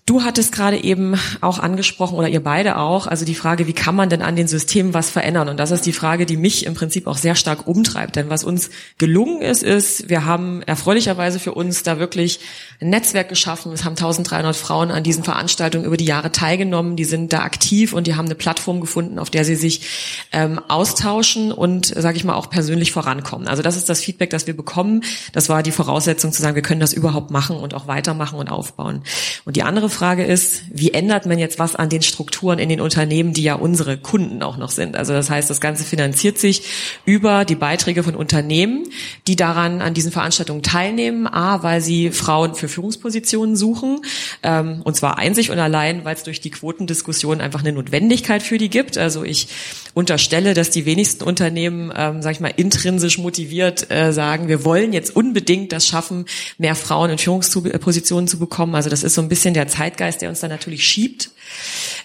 Du 0.10 0.24
hattest 0.24 0.52
gerade 0.52 0.84
eben 0.84 1.20
auch 1.40 1.60
angesprochen 1.60 2.18
oder 2.18 2.28
ihr 2.28 2.44
beide 2.44 2.78
auch, 2.78 3.06
also 3.06 3.26
die 3.26 3.36
Frage, 3.36 3.68
wie 3.68 3.74
kann 3.74 3.94
man 3.94 4.10
denn 4.10 4.24
an 4.24 4.36
den 4.36 4.48
Systemen 4.48 4.96
was 4.96 5.12
verändern? 5.12 5.50
Und 5.50 5.60
das 5.60 5.70
ist 5.70 5.86
die 5.86 5.94
Frage, 5.94 6.26
die 6.26 6.36
mich 6.36 6.66
im 6.66 6.74
Prinzip 6.74 7.06
auch 7.06 7.18
sehr 7.18 7.36
stark 7.36 7.68
umtreibt. 7.68 8.16
Denn 8.16 8.28
was 8.28 8.44
uns 8.44 8.72
gelungen 8.98 9.44
ist, 9.44 9.62
ist, 9.62 10.10
wir 10.10 10.26
haben 10.26 10.64
erfreulicherweise 10.64 11.38
für 11.38 11.54
uns 11.54 11.84
da 11.84 12.00
wirklich 12.00 12.40
ein 12.82 12.90
Netzwerk 12.90 13.30
geschaffen. 13.30 13.72
Es 13.72 13.86
haben 13.86 13.92
1300 13.92 14.56
Frauen 14.56 14.90
an 14.90 15.04
diesen 15.04 15.24
Veranstaltungen 15.24 15.86
über 15.86 15.96
die 15.96 16.06
Jahre 16.06 16.32
teilgenommen. 16.32 16.96
Die 16.96 17.06
sind 17.06 17.32
da 17.32 17.42
aktiv 17.42 17.94
und 17.94 18.08
die 18.08 18.16
haben 18.16 18.26
eine 18.26 18.34
Plattform 18.34 18.82
gefunden, 18.82 19.20
auf 19.20 19.30
der 19.30 19.46
sie 19.46 19.56
sich 19.56 20.28
ähm, 20.32 20.60
austauschen 20.70 21.52
und, 21.52 21.86
sage 21.86 22.18
ich 22.18 22.24
mal, 22.24 22.34
auch 22.34 22.50
persönlich 22.50 22.92
vorankommen. 22.92 23.48
Also 23.48 23.62
das 23.62 23.78
ist 23.78 23.90
das 23.90 24.02
Feedback, 24.02 24.32
das 24.32 24.48
wir 24.48 24.58
bekommen. 24.58 25.04
Das 25.34 25.50
war 25.50 25.62
die 25.62 25.72
Voraussetzung 25.72 26.32
zu 26.32 26.42
sagen, 26.42 26.56
wir 26.56 26.64
können 26.64 26.82
das 26.82 26.94
überhaupt 26.94 27.30
machen 27.30 27.58
und 27.58 27.76
auch 27.76 27.86
weitermachen 27.86 28.40
und 28.40 28.50
aufbauen. 28.50 29.04
Und 29.46 29.56
die 29.56 29.62
andere 29.62 29.88
Frage 29.88 29.99
ist, 30.00 30.64
wie 30.72 30.92
ändert 30.94 31.26
man 31.26 31.40
jetzt 31.40 31.60
was 31.60 31.76
an 31.76 31.90
den 31.90 32.02
Strukturen 32.02 32.60
in 32.60 32.70
den 32.70 32.82
Unternehmen, 32.82 33.34
die 33.34 33.44
ja 33.44 33.56
unsere 33.56 33.98
Kunden 33.98 34.42
auch 34.44 34.58
noch 34.58 34.70
sind? 34.70 34.96
Also 34.96 35.14
das 35.14 35.30
heißt, 35.30 35.50
das 35.50 35.62
Ganze 35.62 35.84
finanziert 35.84 36.38
sich 36.38 36.64
über 37.06 37.46
die 37.46 37.56
Beiträge 37.56 38.04
von 38.04 38.16
Unternehmen, 38.16 38.88
die 39.28 39.36
daran 39.36 39.82
an 39.82 39.94
diesen 39.94 40.12
Veranstaltungen 40.12 40.64
teilnehmen. 40.64 41.28
A, 41.28 41.64
weil 41.64 41.82
sie 41.82 42.12
Frauen 42.12 42.56
für 42.56 42.68
Führungspositionen 42.68 43.56
suchen, 43.56 44.02
ähm, 44.44 44.82
und 44.84 44.96
zwar 44.96 45.18
einzig 45.18 45.52
und 45.52 45.60
allein, 45.60 46.06
weil 46.06 46.16
es 46.16 46.24
durch 46.24 46.42
die 46.42 46.52
Quotendiskussion 46.52 47.42
einfach 47.42 47.62
eine 47.62 47.72
Notwendigkeit 47.72 48.44
für 48.44 48.58
die 48.58 48.70
gibt. 48.70 48.98
Also 48.98 49.24
ich 49.24 49.48
unterstelle, 49.94 50.54
dass 50.54 50.70
die 50.70 50.86
wenigsten 50.86 51.24
Unternehmen, 51.24 51.92
ähm, 51.96 52.22
sag 52.22 52.34
ich 52.34 52.40
mal, 52.40 52.54
intrinsisch 52.56 53.18
motiviert 53.18 53.92
äh, 53.92 54.14
sagen, 54.14 54.48
wir 54.48 54.64
wollen 54.64 54.94
jetzt 54.94 55.16
unbedingt 55.16 55.72
das 55.72 55.88
schaffen, 55.88 56.26
mehr 56.58 56.76
Frauen 56.76 57.10
in 57.10 57.18
Führungspositionen 57.18 58.28
zu 58.28 58.40
bekommen. 58.40 58.76
Also 58.76 58.90
das 58.90 59.04
ist 59.04 59.16
so 59.16 59.22
ein 59.22 59.30
bisschen 59.30 59.54
der 59.54 59.68
Zeit 59.68 59.89
Zeitgeist, 59.90 60.22
der 60.22 60.30
uns 60.30 60.40
da 60.40 60.48
natürlich 60.48 60.86
schiebt. 60.86 61.32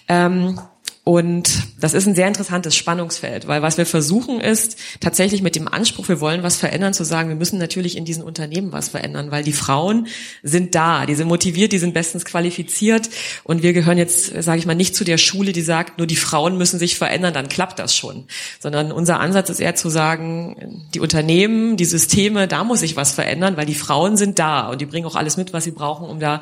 Ähm, 0.07 0.59
und 1.05 1.61
das 1.79 1.93
ist 1.93 2.07
ein 2.07 2.15
sehr 2.15 2.27
interessantes 2.27 2.75
Spannungsfeld, 2.75 3.45
weil 3.45 3.61
was 3.61 3.77
wir 3.77 3.85
versuchen 3.85 4.41
ist, 4.41 4.75
tatsächlich 4.99 5.43
mit 5.43 5.55
dem 5.55 5.67
Anspruch, 5.67 6.07
wir 6.07 6.19
wollen 6.19 6.41
was 6.41 6.57
verändern, 6.57 6.95
zu 6.95 7.03
sagen, 7.03 7.29
wir 7.29 7.35
müssen 7.35 7.59
natürlich 7.59 7.95
in 7.95 8.05
diesen 8.05 8.23
Unternehmen 8.23 8.71
was 8.71 8.89
verändern, 8.89 9.29
weil 9.29 9.43
die 9.43 9.53
Frauen 9.53 10.07
sind 10.41 10.73
da, 10.73 11.05
die 11.05 11.13
sind 11.13 11.27
motiviert, 11.27 11.73
die 11.73 11.77
sind 11.77 11.93
bestens 11.93 12.25
qualifiziert 12.25 13.07
und 13.43 13.61
wir 13.61 13.73
gehören 13.73 13.99
jetzt, 13.99 14.33
sage 14.41 14.57
ich 14.57 14.65
mal, 14.65 14.73
nicht 14.73 14.95
zu 14.95 15.03
der 15.03 15.19
Schule, 15.19 15.51
die 15.51 15.61
sagt, 15.61 15.99
nur 15.99 16.07
die 16.07 16.15
Frauen 16.15 16.57
müssen 16.57 16.79
sich 16.79 16.97
verändern, 16.97 17.35
dann 17.35 17.49
klappt 17.49 17.77
das 17.77 17.95
schon, 17.95 18.25
sondern 18.59 18.91
unser 18.91 19.19
Ansatz 19.19 19.51
ist 19.51 19.59
eher 19.59 19.75
zu 19.75 19.89
sagen, 19.91 20.87
die 20.95 21.01
Unternehmen, 21.01 21.77
die 21.77 21.85
Systeme, 21.85 22.47
da 22.47 22.63
muss 22.63 22.79
sich 22.79 22.95
was 22.95 23.11
verändern, 23.11 23.57
weil 23.57 23.67
die 23.67 23.75
Frauen 23.75 24.17
sind 24.17 24.39
da 24.39 24.69
und 24.69 24.81
die 24.81 24.87
bringen 24.87 25.05
auch 25.05 25.15
alles 25.15 25.37
mit, 25.37 25.53
was 25.53 25.65
sie 25.65 25.71
brauchen, 25.71 26.09
um 26.09 26.19
da 26.19 26.41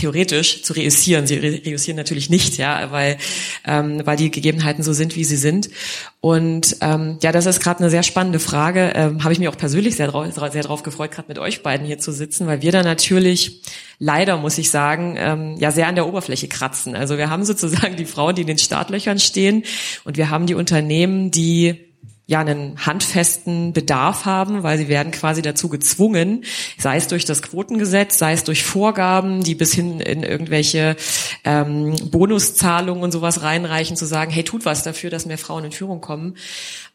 theoretisch 0.00 0.62
zu 0.62 0.72
reüssieren. 0.72 1.26
Sie 1.26 1.36
reüssieren 1.36 1.96
natürlich 1.96 2.30
nicht, 2.30 2.56
ja, 2.56 2.90
weil 2.90 3.18
ähm, 3.66 4.00
weil 4.04 4.16
die 4.16 4.30
Gegebenheiten 4.30 4.82
so 4.82 4.92
sind, 4.92 5.16
wie 5.16 5.24
sie 5.24 5.36
sind. 5.36 5.70
Und 6.20 6.76
ähm, 6.80 7.18
ja, 7.22 7.32
das 7.32 7.46
ist 7.46 7.60
gerade 7.60 7.80
eine 7.80 7.90
sehr 7.90 8.02
spannende 8.02 8.40
Frage. 8.40 8.92
Ähm, 8.94 9.22
Habe 9.22 9.32
ich 9.32 9.38
mich 9.38 9.48
auch 9.48 9.56
persönlich 9.56 9.96
sehr 9.96 10.08
drauf, 10.08 10.26
sehr 10.52 10.62
drauf 10.62 10.82
gefreut, 10.82 11.10
gerade 11.10 11.28
mit 11.28 11.38
euch 11.38 11.62
beiden 11.62 11.86
hier 11.86 11.98
zu 11.98 12.12
sitzen, 12.12 12.46
weil 12.46 12.62
wir 12.62 12.72
da 12.72 12.82
natürlich 12.82 13.62
leider 13.98 14.38
muss 14.38 14.58
ich 14.58 14.70
sagen 14.70 15.16
ähm, 15.18 15.56
ja 15.58 15.70
sehr 15.70 15.86
an 15.86 15.94
der 15.94 16.06
Oberfläche 16.06 16.48
kratzen. 16.48 16.96
Also 16.96 17.18
wir 17.18 17.30
haben 17.30 17.44
sozusagen 17.44 17.96
die 17.96 18.06
Frauen, 18.06 18.34
die 18.34 18.42
in 18.42 18.48
den 18.48 18.58
Startlöchern 18.58 19.18
stehen, 19.18 19.64
und 20.04 20.16
wir 20.16 20.30
haben 20.30 20.46
die 20.46 20.54
Unternehmen, 20.54 21.30
die 21.30 21.89
ja 22.30 22.38
einen 22.38 22.76
handfesten 22.86 23.72
Bedarf 23.72 24.24
haben, 24.24 24.62
weil 24.62 24.78
sie 24.78 24.86
werden 24.86 25.10
quasi 25.10 25.42
dazu 25.42 25.68
gezwungen, 25.68 26.44
sei 26.78 26.96
es 26.96 27.08
durch 27.08 27.24
das 27.24 27.42
Quotengesetz, 27.42 28.18
sei 28.18 28.34
es 28.34 28.44
durch 28.44 28.62
Vorgaben, 28.62 29.42
die 29.42 29.56
bis 29.56 29.74
hin 29.74 29.98
in 29.98 30.22
irgendwelche 30.22 30.94
ähm, 31.42 31.96
Bonuszahlungen 32.08 33.02
und 33.02 33.10
sowas 33.10 33.42
reinreichen, 33.42 33.96
zu 33.96 34.06
sagen, 34.06 34.30
hey, 34.30 34.44
tut 34.44 34.64
was 34.64 34.84
dafür, 34.84 35.10
dass 35.10 35.26
mehr 35.26 35.38
Frauen 35.38 35.64
in 35.64 35.72
Führung 35.72 36.00
kommen. 36.00 36.36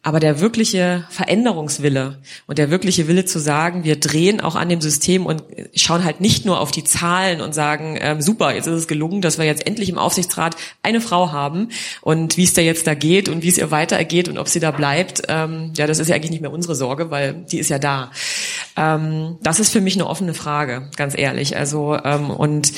Aber 0.03 0.19
der 0.19 0.39
wirkliche 0.39 1.03
Veränderungswille 1.09 2.19
und 2.45 2.59
der 2.59 2.69
wirkliche 2.69 3.07
Wille 3.07 3.25
zu 3.25 3.39
sagen, 3.39 3.83
wir 3.83 3.99
drehen 3.99 4.39
auch 4.39 4.55
an 4.55 4.69
dem 4.69 4.79
System 4.79 5.25
und 5.25 5.43
schauen 5.73 6.03
halt 6.03 6.21
nicht 6.21 6.45
nur 6.45 6.61
auf 6.61 6.71
die 6.71 6.83
Zahlen 6.83 7.41
und 7.41 7.55
sagen, 7.55 7.97
ähm, 7.99 8.21
super, 8.21 8.53
jetzt 8.53 8.67
ist 8.67 8.75
es 8.75 8.87
gelungen, 8.87 9.21
dass 9.21 9.39
wir 9.39 9.45
jetzt 9.45 9.65
endlich 9.65 9.89
im 9.89 9.97
Aufsichtsrat 9.97 10.57
eine 10.83 11.01
Frau 11.01 11.31
haben 11.31 11.69
und 12.01 12.37
wie 12.37 12.43
es 12.43 12.53
da 12.53 12.61
jetzt 12.61 12.85
da 12.85 12.93
geht 12.93 13.29
und 13.29 13.41
wie 13.41 13.49
es 13.49 13.57
ihr 13.57 13.71
weiter 13.71 13.97
ergeht 13.97 14.29
und 14.29 14.37
ob 14.37 14.47
sie 14.47 14.59
da 14.59 14.69
bleibt, 14.69 15.24
ähm, 15.29 15.71
ja, 15.75 15.87
das 15.87 15.99
ist 15.99 16.07
ja 16.07 16.15
eigentlich 16.15 16.31
nicht 16.31 16.41
mehr 16.41 16.51
unsere 16.51 16.75
Sorge, 16.75 17.11
weil 17.11 17.33
die 17.33 17.59
ist 17.59 17.69
ja 17.69 17.79
da. 17.79 18.11
Ähm, 18.77 19.37
das 19.41 19.59
ist 19.59 19.71
für 19.71 19.81
mich 19.81 19.95
eine 19.95 20.07
offene 20.07 20.33
Frage, 20.33 20.89
ganz 20.97 21.17
ehrlich. 21.17 21.57
Also 21.57 21.97
ähm, 22.03 22.29
und 22.29 22.73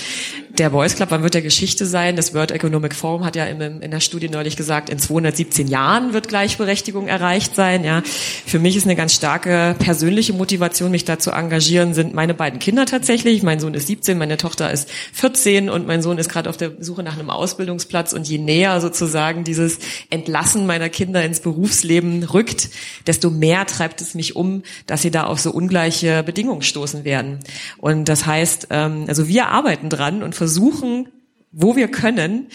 der 0.57 0.69
Boys 0.71 0.95
Club, 0.95 1.11
wann 1.11 1.23
wird 1.23 1.33
der 1.33 1.41
Geschichte 1.41 1.85
sein? 1.85 2.15
Das 2.15 2.33
World 2.33 2.51
Economic 2.51 2.95
Forum 2.95 3.25
hat 3.25 3.35
ja 3.35 3.45
in, 3.45 3.61
in 3.61 3.91
der 3.91 3.99
Studie 3.99 4.29
neulich 4.29 4.55
gesagt, 4.55 4.89
in 4.89 4.97
217 4.97 5.67
Jahren 5.67 6.13
wird 6.13 6.27
Gleichberechtigung 6.27 7.07
erreicht 7.07 7.55
sein. 7.55 7.83
Ja, 7.83 8.01
für 8.45 8.59
mich 8.59 8.75
ist 8.75 8.85
eine 8.85 8.95
ganz 8.95 9.13
starke 9.13 9.75
persönliche 9.77 10.33
Motivation, 10.33 10.91
mich 10.91 11.05
da 11.05 11.19
zu 11.19 11.31
engagieren, 11.31 11.93
sind 11.93 12.13
meine 12.13 12.33
beiden 12.33 12.59
Kinder 12.59 12.85
tatsächlich. 12.85 13.43
Mein 13.43 13.59
Sohn 13.59 13.73
ist 13.73 13.87
17, 13.87 14.17
meine 14.17 14.37
Tochter 14.37 14.71
ist 14.71 14.89
14 15.13 15.69
und 15.69 15.85
mein 15.85 16.01
Sohn 16.01 16.17
ist 16.17 16.29
gerade 16.29 16.49
auf 16.49 16.57
der 16.57 16.71
Suche 16.79 17.03
nach 17.03 17.13
einem 17.13 17.29
Ausbildungsplatz. 17.29 18.13
Und 18.13 18.27
je 18.27 18.39
näher 18.39 18.81
sozusagen 18.81 19.43
dieses 19.43 19.79
Entlassen 20.09 20.65
meiner 20.65 20.89
Kinder 20.89 21.23
ins 21.23 21.39
Berufsleben 21.39 22.23
rückt, 22.23 22.69
desto 23.05 23.29
mehr 23.29 23.65
treibt 23.65 24.01
es 24.01 24.15
mich 24.15 24.35
um, 24.35 24.63
dass 24.87 25.03
sie 25.03 25.11
da 25.11 25.25
auf 25.25 25.39
so 25.39 25.51
ungleiche 25.87 26.23
Bedingungen 26.23 26.61
stoßen 26.61 27.05
werden. 27.05 27.39
Und 27.77 28.09
das 28.09 28.25
heißt, 28.25 28.67
ähm, 28.71 29.05
also 29.07 29.27
wir 29.27 29.47
arbeiten 29.47 29.89
dran 29.89 30.21
und 30.21 30.35
versuchen 30.35 31.07
wo 31.53 31.77
wir 31.77 31.87
können, 31.87 32.47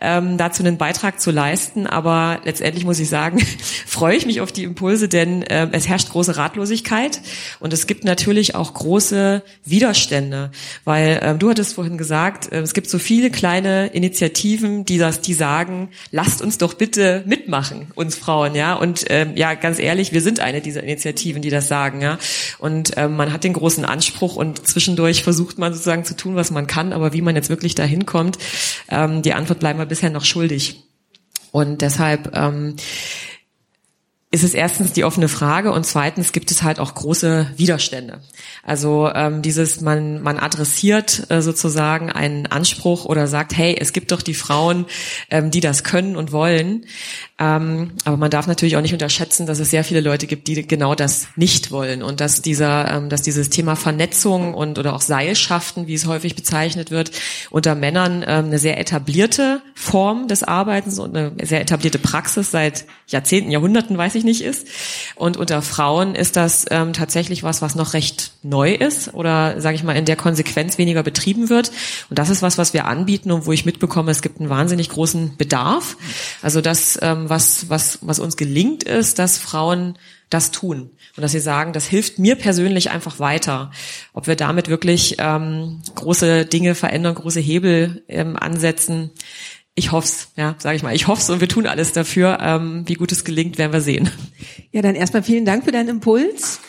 ähm, 0.00 0.36
dazu 0.36 0.62
einen 0.62 0.76
Beitrag 0.76 1.20
zu 1.20 1.30
leisten. 1.30 1.86
Aber 1.86 2.40
letztendlich 2.44 2.84
muss 2.84 2.98
ich 2.98 3.08
sagen, 3.08 3.38
freue 3.86 4.16
ich 4.16 4.26
mich 4.26 4.40
auf 4.40 4.50
die 4.50 4.64
Impulse, 4.64 5.08
denn 5.08 5.42
äh, 5.42 5.68
es 5.72 5.88
herrscht 5.88 6.10
große 6.10 6.36
Ratlosigkeit 6.36 7.20
und 7.60 7.72
es 7.72 7.86
gibt 7.86 8.04
natürlich 8.04 8.56
auch 8.56 8.74
große 8.74 9.42
Widerstände, 9.64 10.50
weil 10.84 11.20
äh, 11.22 11.34
du 11.36 11.48
hattest 11.48 11.74
vorhin 11.74 11.96
gesagt, 11.96 12.50
äh, 12.50 12.60
es 12.60 12.74
gibt 12.74 12.90
so 12.90 12.98
viele 12.98 13.30
kleine 13.30 13.86
Initiativen, 13.88 14.84
die 14.84 14.98
das, 14.98 15.20
die 15.20 15.34
sagen, 15.34 15.90
lasst 16.10 16.42
uns 16.42 16.58
doch 16.58 16.74
bitte 16.74 17.22
mitmachen, 17.26 17.86
uns 17.94 18.16
Frauen, 18.16 18.56
ja. 18.56 18.74
Und 18.74 19.04
ähm, 19.10 19.36
ja, 19.36 19.54
ganz 19.54 19.78
ehrlich, 19.78 20.12
wir 20.12 20.22
sind 20.22 20.40
eine 20.40 20.60
dieser 20.60 20.82
Initiativen, 20.82 21.40
die 21.40 21.50
das 21.50 21.68
sagen, 21.68 22.02
ja. 22.02 22.18
Und 22.58 22.92
ähm, 22.96 23.16
man 23.16 23.32
hat 23.32 23.44
den 23.44 23.52
großen 23.52 23.84
Anspruch 23.84 24.34
und 24.34 24.66
zwischendurch 24.66 25.22
versucht 25.22 25.58
man 25.58 25.72
sozusagen 25.72 26.04
zu 26.04 26.16
tun, 26.16 26.34
was 26.34 26.50
man 26.50 26.66
kann, 26.66 26.92
aber 26.92 27.12
wie 27.12 27.22
man 27.22 27.36
jetzt 27.36 27.48
wirklich 27.48 27.76
dahin 27.76 28.06
kommt, 28.06 28.39
ähm, 28.88 29.22
die 29.22 29.34
Antwort 29.34 29.60
bleiben 29.60 29.78
wir 29.78 29.86
bisher 29.86 30.10
noch 30.10 30.24
schuldig. 30.24 30.84
Und 31.52 31.82
deshalb 31.82 32.36
ähm, 32.36 32.76
ist 34.32 34.44
es 34.44 34.54
erstens 34.54 34.92
die 34.92 35.02
offene 35.02 35.28
Frage 35.28 35.72
und 35.72 35.84
zweitens 35.84 36.30
gibt 36.30 36.52
es 36.52 36.62
halt 36.62 36.78
auch 36.78 36.94
große 36.94 37.50
Widerstände. 37.56 38.20
Also 38.62 39.10
ähm, 39.12 39.42
dieses, 39.42 39.80
man, 39.80 40.22
man 40.22 40.38
adressiert 40.38 41.26
äh, 41.30 41.42
sozusagen 41.42 42.12
einen 42.12 42.46
Anspruch 42.46 43.06
oder 43.06 43.26
sagt, 43.26 43.56
hey, 43.56 43.76
es 43.78 43.92
gibt 43.92 44.12
doch 44.12 44.22
die 44.22 44.34
Frauen, 44.34 44.86
ähm, 45.30 45.50
die 45.50 45.60
das 45.60 45.82
können 45.82 46.14
und 46.14 46.30
wollen. 46.30 46.86
Ähm, 47.40 47.92
aber 48.04 48.18
man 48.18 48.30
darf 48.30 48.46
natürlich 48.46 48.76
auch 48.76 48.82
nicht 48.82 48.92
unterschätzen, 48.92 49.46
dass 49.46 49.60
es 49.60 49.70
sehr 49.70 49.82
viele 49.82 50.02
Leute 50.02 50.26
gibt, 50.26 50.46
die 50.46 50.66
genau 50.66 50.94
das 50.94 51.28
nicht 51.36 51.70
wollen 51.70 52.02
und 52.02 52.20
dass 52.20 52.42
dieser, 52.42 52.92
ähm, 52.92 53.08
dass 53.08 53.22
dieses 53.22 53.48
Thema 53.48 53.76
Vernetzung 53.76 54.52
und 54.52 54.78
oder 54.78 54.94
auch 54.94 55.00
Seilschaften, 55.00 55.86
wie 55.86 55.94
es 55.94 56.06
häufig 56.06 56.36
bezeichnet 56.36 56.90
wird, 56.90 57.12
unter 57.48 57.74
Männern 57.74 58.22
ähm, 58.28 58.46
eine 58.46 58.58
sehr 58.58 58.78
etablierte 58.78 59.62
Form 59.74 60.28
des 60.28 60.42
Arbeitens 60.42 60.98
und 60.98 61.16
eine 61.16 61.32
sehr 61.42 61.62
etablierte 61.62 61.98
Praxis 61.98 62.50
seit 62.50 62.84
Jahrzehnten, 63.08 63.50
Jahrhunderten, 63.50 63.96
weiß 63.96 64.16
ich 64.16 64.24
nicht, 64.24 64.42
ist. 64.42 64.68
Und 65.14 65.38
unter 65.38 65.62
Frauen 65.62 66.14
ist 66.14 66.36
das 66.36 66.66
ähm, 66.70 66.92
tatsächlich 66.92 67.42
was, 67.42 67.62
was 67.62 67.74
noch 67.74 67.94
recht 67.94 68.32
neu 68.42 68.74
ist 68.74 69.14
oder, 69.14 69.62
sage 69.62 69.76
ich 69.76 69.82
mal, 69.82 69.96
in 69.96 70.04
der 70.04 70.16
Konsequenz 70.16 70.76
weniger 70.76 71.02
betrieben 71.02 71.48
wird. 71.48 71.72
Und 72.10 72.18
das 72.18 72.28
ist 72.28 72.42
was, 72.42 72.58
was 72.58 72.74
wir 72.74 72.84
anbieten 72.84 73.32
und 73.32 73.46
wo 73.46 73.52
ich 73.52 73.64
mitbekomme, 73.64 74.10
es 74.10 74.20
gibt 74.20 74.40
einen 74.40 74.50
wahnsinnig 74.50 74.90
großen 74.90 75.38
Bedarf. 75.38 75.96
Also 76.42 76.60
das, 76.60 76.98
ähm, 77.00 77.29
was, 77.30 77.70
was, 77.70 78.00
was 78.02 78.18
uns 78.18 78.36
gelingt, 78.36 78.82
ist, 78.82 79.18
dass 79.18 79.38
Frauen 79.38 79.96
das 80.28 80.50
tun 80.50 80.90
und 81.16 81.22
dass 81.22 81.32
sie 81.32 81.40
sagen, 81.40 81.72
das 81.72 81.86
hilft 81.86 82.18
mir 82.18 82.36
persönlich 82.36 82.90
einfach 82.90 83.18
weiter. 83.18 83.70
Ob 84.12 84.26
wir 84.26 84.36
damit 84.36 84.68
wirklich 84.68 85.16
ähm, 85.18 85.80
große 85.94 86.44
Dinge 86.44 86.74
verändern, 86.74 87.14
große 87.14 87.40
Hebel 87.40 88.04
ähm, 88.08 88.36
ansetzen, 88.36 89.10
ich 89.74 89.92
hoff's, 89.92 90.32
ja, 90.36 90.56
sage 90.58 90.76
ich 90.76 90.82
mal. 90.82 90.94
Ich 90.94 91.06
hoff's 91.06 91.30
und 91.30 91.40
wir 91.40 91.48
tun 91.48 91.66
alles 91.66 91.92
dafür. 91.92 92.38
Ähm, 92.42 92.82
wie 92.86 92.94
gut 92.94 93.12
es 93.12 93.24
gelingt, 93.24 93.56
werden 93.56 93.72
wir 93.72 93.80
sehen. 93.80 94.10
Ja, 94.72 94.82
dann 94.82 94.94
erstmal 94.94 95.22
vielen 95.22 95.44
Dank 95.44 95.64
für 95.64 95.72
deinen 95.72 95.88
Impuls. 95.88 96.60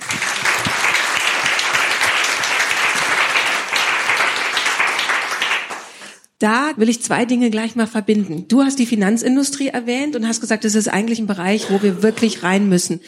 Da 6.41 6.71
will 6.77 6.89
ich 6.89 7.04
zwei 7.04 7.25
Dinge 7.25 7.51
gleich 7.51 7.75
mal 7.75 7.86
verbinden. 7.86 8.45
Du 8.47 8.63
hast 8.63 8.80
die 8.80 8.88
Finanzindustrie 8.88 9.67
erwähnt 9.67 10.15
und 10.15 10.27
hast 10.27 10.41
gesagt, 10.41 10.65
das 10.65 10.73
ist 10.73 10.88
eigentlich 10.88 11.19
ein 11.19 11.27
Bereich, 11.27 11.69
wo 11.69 11.84
wir 11.84 12.01
wirklich 12.01 12.41
rein 12.41 12.67
müssen. 12.67 12.99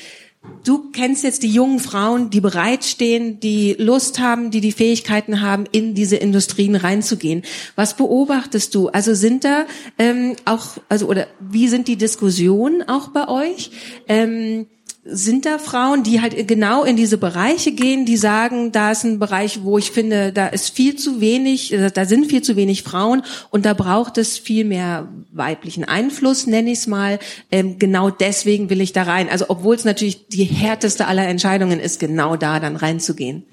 Du 0.63 0.91
kennst 0.91 1.23
jetzt 1.23 1.41
die 1.41 1.49
jungen 1.49 1.79
Frauen, 1.79 2.29
die 2.29 2.41
bereitstehen, 2.41 3.39
die 3.39 3.75
Lust 3.79 4.19
haben, 4.19 4.51
die 4.51 4.61
die 4.61 4.71
Fähigkeiten 4.71 5.41
haben, 5.41 5.65
in 5.71 5.95
diese 5.95 6.17
Industrien 6.17 6.75
reinzugehen. 6.75 7.41
Was 7.75 7.97
beobachtest 7.97 8.75
du? 8.75 8.89
Also 8.89 9.15
sind 9.15 9.45
da 9.45 9.65
ähm, 9.97 10.35
auch, 10.45 10.77
also 10.87 11.07
oder 11.07 11.25
wie 11.39 11.69
sind 11.69 11.87
die 11.87 11.95
Diskussionen 11.95 12.87
auch 12.87 13.07
bei 13.07 13.27
euch? 13.29 13.71
Ähm, 14.07 14.67
sind 15.05 15.45
da 15.45 15.57
Frauen, 15.57 16.03
die 16.03 16.21
halt 16.21 16.47
genau 16.47 16.83
in 16.83 16.95
diese 16.95 17.17
Bereiche 17.17 17.73
gehen, 17.73 18.05
die 18.05 18.15
sagen, 18.15 18.71
da 18.71 18.91
ist 18.91 19.03
ein 19.03 19.19
Bereich, 19.19 19.63
wo 19.63 19.77
ich 19.77 19.91
finde, 19.91 20.31
da 20.31 20.47
ist 20.47 20.69
viel 20.69 20.95
zu 20.95 21.19
wenig, 21.19 21.73
äh, 21.73 21.91
da 21.91 22.05
sind 22.05 22.27
viel 22.27 22.41
zu 22.41 22.55
wenig 22.55 22.83
Frauen 22.83 23.23
und 23.49 23.65
da 23.65 23.73
braucht 23.73 24.17
es 24.17 24.37
viel 24.37 24.63
mehr 24.63 25.09
weiblichen 25.31 25.83
Einfluss, 25.83 26.47
nenne 26.47 26.71
ich 26.71 26.79
es 26.79 26.87
mal. 26.87 27.19
Ähm, 27.51 27.79
genau 27.79 28.09
deswegen 28.09 28.69
will 28.69 28.79
ich 28.79 28.93
da 28.93 29.03
rein. 29.03 29.29
Also 29.29 29.45
obwohl 29.49 29.75
es 29.75 29.83
natürlich 29.83 30.27
die 30.27 30.45
härteste 30.45 31.07
aller 31.07 31.27
Entscheidungen 31.27 31.79
ist, 31.79 31.99
genau 31.99 32.37
da 32.37 32.59
dann 32.59 32.77
reinzugehen. 32.77 33.45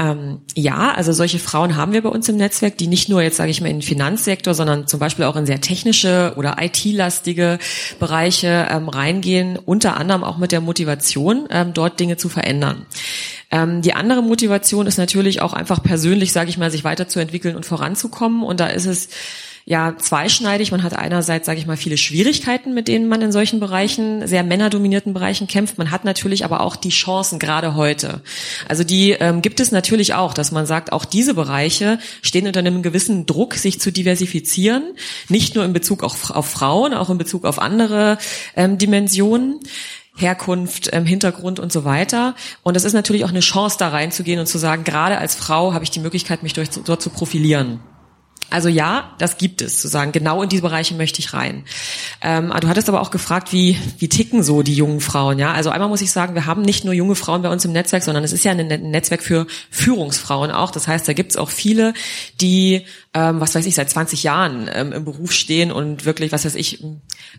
Ähm, 0.00 0.40
ja, 0.56 0.94
also 0.94 1.12
solche 1.12 1.38
Frauen 1.38 1.76
haben 1.76 1.92
wir 1.92 2.02
bei 2.02 2.08
uns 2.08 2.26
im 2.30 2.36
Netzwerk, 2.36 2.78
die 2.78 2.86
nicht 2.86 3.10
nur 3.10 3.20
jetzt, 3.20 3.36
sage 3.36 3.50
ich 3.50 3.60
mal, 3.60 3.68
in 3.68 3.76
den 3.76 3.82
Finanzsektor, 3.82 4.54
sondern 4.54 4.86
zum 4.86 4.98
Beispiel 4.98 5.26
auch 5.26 5.36
in 5.36 5.44
sehr 5.44 5.60
technische 5.60 6.32
oder 6.36 6.56
IT-lastige 6.58 7.58
Bereiche 7.98 8.66
ähm, 8.70 8.88
reingehen, 8.88 9.58
unter 9.58 9.98
anderem 9.98 10.24
auch 10.24 10.38
mit 10.38 10.52
der 10.52 10.62
Motivation, 10.62 11.46
ähm, 11.50 11.74
dort 11.74 12.00
Dinge 12.00 12.16
zu 12.16 12.30
verändern. 12.30 12.86
Ähm, 13.50 13.82
die 13.82 13.92
andere 13.92 14.22
Motivation 14.22 14.86
ist 14.86 14.96
natürlich 14.96 15.42
auch 15.42 15.52
einfach 15.52 15.82
persönlich, 15.82 16.32
sage 16.32 16.48
ich 16.48 16.56
mal, 16.56 16.70
sich 16.70 16.82
weiterzuentwickeln 16.82 17.54
und 17.54 17.66
voranzukommen. 17.66 18.42
Und 18.42 18.58
da 18.58 18.68
ist 18.68 18.86
es 18.86 19.10
ja 19.64 19.96
zweischneidig. 19.96 20.72
Man 20.72 20.82
hat 20.82 20.96
einerseits, 20.96 21.46
sage 21.46 21.58
ich 21.58 21.66
mal, 21.66 21.76
viele 21.76 21.96
Schwierigkeiten, 21.96 22.74
mit 22.74 22.88
denen 22.88 23.08
man 23.08 23.22
in 23.22 23.32
solchen 23.32 23.60
Bereichen, 23.60 24.26
sehr 24.26 24.42
männerdominierten 24.42 25.12
Bereichen 25.12 25.46
kämpft. 25.46 25.78
Man 25.78 25.90
hat 25.90 26.04
natürlich 26.04 26.44
aber 26.44 26.60
auch 26.60 26.76
die 26.76 26.90
Chancen 26.90 27.38
gerade 27.38 27.74
heute. 27.74 28.22
Also 28.68 28.84
die 28.84 29.12
ähm, 29.12 29.42
gibt 29.42 29.60
es 29.60 29.72
natürlich 29.72 30.14
auch, 30.14 30.34
dass 30.34 30.52
man 30.52 30.66
sagt, 30.66 30.92
auch 30.92 31.04
diese 31.04 31.34
Bereiche 31.34 31.98
stehen 32.22 32.46
unter 32.46 32.60
einem 32.60 32.82
gewissen 32.82 33.26
Druck, 33.26 33.54
sich 33.54 33.80
zu 33.80 33.90
diversifizieren, 33.92 34.84
nicht 35.28 35.54
nur 35.54 35.64
in 35.64 35.72
Bezug 35.72 36.02
auf, 36.02 36.30
auf 36.30 36.48
Frauen, 36.48 36.94
auch 36.94 37.10
in 37.10 37.18
Bezug 37.18 37.44
auf 37.44 37.60
andere 37.60 38.18
ähm, 38.56 38.78
Dimensionen. 38.78 39.60
Herkunft, 40.16 40.90
ähm, 40.92 41.06
Hintergrund 41.06 41.60
und 41.60 41.72
so 41.72 41.84
weiter. 41.84 42.34
Und 42.62 42.76
es 42.76 42.84
ist 42.84 42.92
natürlich 42.92 43.24
auch 43.24 43.30
eine 43.30 43.40
Chance, 43.40 43.76
da 43.78 43.88
reinzugehen 43.88 44.38
und 44.40 44.46
zu 44.46 44.58
sagen, 44.58 44.84
gerade 44.84 45.16
als 45.16 45.34
Frau 45.34 45.72
habe 45.72 45.84
ich 45.84 45.90
die 45.90 46.00
Möglichkeit, 46.00 46.42
mich 46.42 46.52
durch, 46.52 46.68
dort 46.68 47.00
zu 47.00 47.10
profilieren. 47.10 47.80
Also 48.50 48.68
ja, 48.68 49.14
das 49.18 49.38
gibt 49.38 49.62
es, 49.62 49.80
zu 49.80 49.88
sagen, 49.88 50.12
genau 50.12 50.42
in 50.42 50.48
diese 50.48 50.62
Bereiche 50.62 50.94
möchte 50.94 51.20
ich 51.20 51.32
rein. 51.32 51.64
Ähm, 52.20 52.52
du 52.60 52.68
hattest 52.68 52.88
aber 52.88 53.00
auch 53.00 53.10
gefragt, 53.10 53.52
wie, 53.52 53.78
wie 53.98 54.08
ticken 54.08 54.42
so 54.42 54.62
die 54.62 54.74
jungen 54.74 55.00
Frauen, 55.00 55.38
ja? 55.38 55.52
Also 55.52 55.70
einmal 55.70 55.88
muss 55.88 56.02
ich 56.02 56.10
sagen, 56.10 56.34
wir 56.34 56.46
haben 56.46 56.62
nicht 56.62 56.84
nur 56.84 56.92
junge 56.92 57.14
Frauen 57.14 57.42
bei 57.42 57.50
uns 57.50 57.64
im 57.64 57.72
Netzwerk, 57.72 58.02
sondern 58.02 58.24
es 58.24 58.32
ist 58.32 58.44
ja 58.44 58.52
ein 58.52 58.66
Netzwerk 58.66 59.22
für 59.22 59.46
Führungsfrauen 59.70 60.50
auch. 60.50 60.70
Das 60.70 60.88
heißt, 60.88 61.06
da 61.06 61.12
gibt 61.12 61.30
es 61.30 61.36
auch 61.36 61.50
viele, 61.50 61.94
die 62.40 62.84
ähm, 63.12 63.40
was 63.40 63.56
weiß 63.56 63.66
ich, 63.66 63.74
seit 63.74 63.90
20 63.90 64.22
Jahren 64.22 64.70
ähm, 64.72 64.92
im 64.92 65.04
Beruf 65.04 65.32
stehen 65.32 65.72
und 65.72 66.04
wirklich, 66.04 66.30
was 66.30 66.44
weiß 66.44 66.54
ich, 66.54 66.84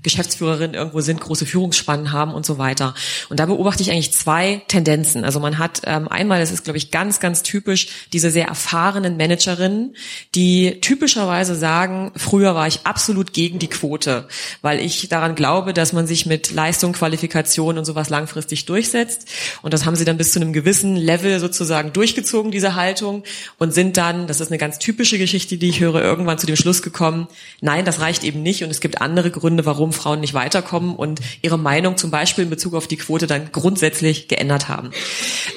Geschäftsführerin 0.03 0.73
irgendwo 0.73 0.99
sind, 0.99 1.21
große 1.21 1.45
Führungsspannen 1.45 2.12
haben 2.12 2.34
und 2.34 2.45
so 2.45 2.57
weiter. 2.57 2.93
Und 3.29 3.39
da 3.39 3.45
beobachte 3.45 3.81
ich 3.81 3.89
eigentlich 3.89 4.12
zwei 4.12 4.62
Tendenzen. 4.67 5.23
Also 5.23 5.39
man 5.39 5.60
hat 5.60 5.81
ähm, 5.86 6.10
einmal, 6.10 6.41
das 6.41 6.51
ist, 6.51 6.65
glaube 6.65 6.77
ich, 6.77 6.91
ganz, 6.91 7.21
ganz 7.21 7.41
typisch, 7.41 7.88
diese 8.12 8.31
sehr 8.31 8.47
erfahrenen 8.47 9.15
Managerinnen, 9.15 9.95
die 10.36 10.81
typischerweise 10.81 11.55
sagen, 11.55 12.12
früher 12.17 12.53
war 12.53 12.67
ich 12.67 12.86
absolut 12.86 13.31
gegen 13.31 13.57
die 13.57 13.69
Quote, 13.69 14.27
weil 14.62 14.81
ich 14.81 15.07
daran 15.07 15.36
glaube, 15.36 15.73
dass 15.73 15.93
man 15.93 16.05
sich 16.05 16.25
mit 16.25 16.51
Leistung, 16.51 16.91
Qualifikation 16.91 17.77
und 17.77 17.86
sowas 17.86 18.10
langfristig 18.10 18.65
durchsetzt. 18.65 19.29
Und 19.62 19.73
das 19.73 19.86
haben 19.86 19.95
sie 19.95 20.03
dann 20.03 20.17
bis 20.17 20.34
zu 20.34 20.41
einem 20.41 20.51
gewissen 20.51 20.97
Level 20.97 21.39
sozusagen 21.39 21.93
durchgezogen, 21.93 22.51
diese 22.51 22.75
Haltung, 22.75 23.23
und 23.57 23.73
sind 23.73 23.95
dann, 23.95 24.27
das 24.27 24.41
ist 24.41 24.49
eine 24.49 24.57
ganz 24.57 24.77
typische 24.77 25.17
Geschichte, 25.17 25.61
die 25.62 25.69
ich 25.69 25.80
höre, 25.80 26.02
irgendwann 26.02 26.38
zu 26.38 26.45
dem 26.45 26.58
Schluss 26.58 26.82
gekommen, 26.82 27.28
nein, 27.62 27.86
das 27.86 28.02
reicht 28.02 28.26
eben 28.26 28.43
nicht. 28.43 28.63
Und 28.63 28.69
es 28.69 28.82
gibt 28.82 29.02
andere 29.02 29.32
Gründe, 29.32 29.65
warum 29.65 29.93
Frauen 29.93 30.19
nicht 30.19 30.34
weiterkommen 30.34 30.95
und 30.95 31.22
ihre 31.41 31.57
Meinung 31.57 31.95
zum 31.95 32.12
Beispiel 32.12 32.43
in 32.43 32.49
Bezug 32.49 32.74
auf 32.74 32.88
die 32.88 32.97
Quote 32.97 33.28
dann 33.28 33.51
grundsätzlich 33.53 34.28
geändert 34.28 34.68
haben. 34.68 34.91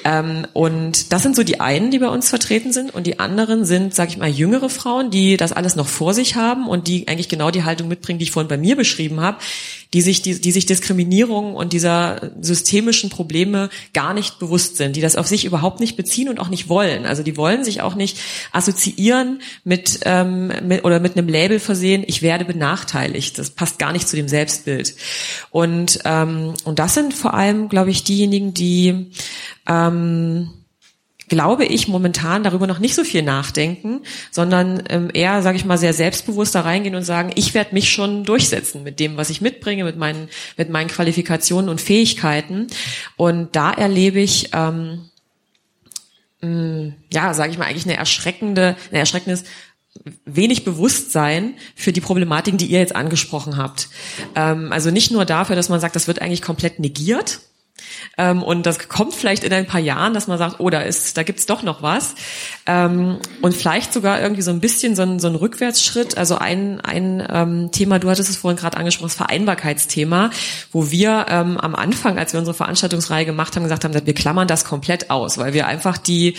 Ähm, 0.05 0.47
und 0.53 1.11
das 1.11 1.23
sind 1.23 1.35
so 1.35 1.43
die 1.43 1.59
einen, 1.59 1.91
die 1.91 1.99
bei 1.99 2.07
uns 2.07 2.29
vertreten 2.29 2.71
sind. 2.71 2.93
Und 2.93 3.05
die 3.05 3.19
anderen 3.19 3.65
sind, 3.65 3.93
sage 3.93 4.11
ich 4.11 4.17
mal, 4.17 4.29
jüngere 4.29 4.69
Frauen, 4.69 5.11
die 5.11 5.25
die 5.25 5.37
das 5.37 5.53
alles 5.53 5.75
noch 5.75 5.87
vor 5.87 6.13
sich 6.13 6.35
haben 6.35 6.67
und 6.67 6.87
die 6.87 7.07
eigentlich 7.07 7.29
genau 7.29 7.49
die 7.49 7.63
Haltung 7.63 7.87
mitbringen, 7.87 8.19
die 8.19 8.23
ich 8.23 8.31
vorhin 8.31 8.47
bei 8.47 8.57
mir 8.57 8.75
beschrieben 8.75 9.21
habe, 9.21 9.37
die 9.95 10.01
sich, 10.01 10.21
die, 10.21 10.41
die 10.41 10.51
sich 10.51 10.65
Diskriminierung 10.65 11.55
und 11.55 11.71
dieser 11.71 12.33
systemischen 12.41 13.09
Probleme 13.09 13.69
gar 13.93 14.13
nicht 14.13 14.39
bewusst 14.39 14.75
sind, 14.75 14.97
die 14.97 15.01
das 15.01 15.15
auf 15.15 15.25
sich 15.25 15.45
überhaupt 15.45 15.79
nicht 15.79 15.95
beziehen 15.95 16.27
und 16.27 16.41
auch 16.41 16.49
nicht 16.49 16.67
wollen. 16.67 17.05
Also 17.05 17.23
die 17.23 17.37
wollen 17.37 17.63
sich 17.63 17.81
auch 17.81 17.95
nicht 17.95 18.17
assoziieren 18.51 19.39
mit, 19.63 20.01
ähm, 20.03 20.51
mit 20.67 20.83
oder 20.83 20.99
mit 20.99 21.17
einem 21.17 21.29
Label 21.29 21.61
versehen, 21.61 22.03
ich 22.05 22.21
werde 22.21 22.43
benachteiligt. 22.43 23.39
Das 23.39 23.51
passt 23.51 23.79
gar 23.79 23.93
nicht 23.93 24.09
zu 24.09 24.17
dem 24.17 24.27
Selbstbild. 24.27 24.95
Und, 25.49 25.99
ähm, 26.03 26.55
und 26.65 26.77
das 26.77 26.93
sind 26.93 27.13
vor 27.13 27.33
allem, 27.33 27.69
glaube 27.69 27.91
ich, 27.91 28.03
diejenigen, 28.03 28.53
die 28.53 29.11
ähm, 29.65 30.49
glaube 31.27 31.65
ich, 31.65 31.87
momentan 31.87 32.43
darüber 32.43 32.67
noch 32.67 32.79
nicht 32.79 32.95
so 32.95 33.03
viel 33.03 33.23
nachdenken, 33.23 34.01
sondern 34.31 34.83
ähm, 34.89 35.09
eher, 35.13 35.41
sage 35.41 35.57
ich 35.57 35.65
mal, 35.65 35.77
sehr 35.77 35.93
selbstbewusst 35.93 36.53
da 36.53 36.61
reingehen 36.61 36.95
und 36.95 37.03
sagen, 37.03 37.31
ich 37.35 37.53
werde 37.53 37.73
mich 37.73 37.91
schon 37.91 38.23
durchsetzen 38.23 38.83
mit 38.83 38.99
dem, 38.99 39.17
was 39.17 39.29
ich 39.29 39.41
mitbringe, 39.41 39.83
mit 39.83 39.97
meinen, 39.97 40.29
mit 40.57 40.69
meinen 40.69 40.87
Qualifikationen 40.87 41.69
und 41.69 41.81
Fähigkeiten. 41.81 42.67
Und 43.17 43.55
da 43.55 43.71
erlebe 43.71 44.19
ich, 44.19 44.49
ähm, 44.53 45.09
mh, 46.41 46.49
mm, 46.49 46.93
ja, 47.11 47.33
sage 47.33 47.51
ich 47.51 47.57
mal, 47.57 47.65
eigentlich 47.65 47.85
eine 47.85 47.97
erschreckende, 47.97 48.75
ein 48.91 48.97
erschreckendes 48.97 49.45
wenig 50.25 50.65
Bewusstsein 50.65 51.55
für 51.75 51.93
die 51.93 52.01
Problematiken, 52.01 52.57
die 52.57 52.67
ihr 52.67 52.79
jetzt 52.79 52.95
angesprochen 52.95 53.57
habt. 53.57 53.89
Ähm, 54.35 54.71
also 54.71 54.91
nicht 54.91 55.11
nur 55.11 55.25
dafür, 55.25 55.55
dass 55.55 55.69
man 55.69 55.79
sagt, 55.79 55.95
das 55.95 56.07
wird 56.07 56.21
eigentlich 56.21 56.41
komplett 56.41 56.79
negiert, 56.79 57.39
ähm, 58.17 58.41
und 58.41 58.65
das 58.65 58.87
kommt 58.87 59.13
vielleicht 59.13 59.43
in 59.43 59.51
ein 59.53 59.65
paar 59.65 59.81
Jahren, 59.81 60.13
dass 60.13 60.27
man 60.27 60.37
sagt, 60.37 60.59
oh, 60.59 60.69
da 60.69 60.81
ist, 60.81 61.17
da 61.17 61.23
gibt's 61.23 61.45
doch 61.45 61.63
noch 61.63 61.81
was. 61.81 62.15
Ähm, 62.65 63.19
und 63.41 63.55
vielleicht 63.55 63.93
sogar 63.93 64.21
irgendwie 64.21 64.41
so 64.41 64.51
ein 64.51 64.61
bisschen 64.61 64.95
so 64.95 65.01
ein, 65.01 65.19
so 65.19 65.27
ein 65.27 65.35
Rückwärtsschritt. 65.35 66.17
Also 66.17 66.37
ein, 66.37 66.79
ein 66.81 67.25
ähm, 67.29 67.71
Thema, 67.71 67.99
du 67.99 68.09
hattest 68.09 68.29
es 68.29 68.37
vorhin 68.37 68.57
gerade 68.57 68.77
angesprochen, 68.77 69.07
das 69.07 69.15
Vereinbarkeitsthema, 69.15 70.29
wo 70.71 70.89
wir 70.91 71.25
ähm, 71.29 71.57
am 71.57 71.75
Anfang, 71.75 72.17
als 72.17 72.33
wir 72.33 72.39
unsere 72.39 72.55
Veranstaltungsreihe 72.55 73.25
gemacht 73.25 73.55
haben, 73.55 73.63
gesagt 73.63 73.83
haben, 73.83 73.93
wir 73.93 74.13
klammern 74.13 74.47
das 74.47 74.63
komplett 74.63 75.09
aus, 75.09 75.37
weil 75.37 75.53
wir 75.53 75.67
einfach 75.67 75.97
die 75.97 76.35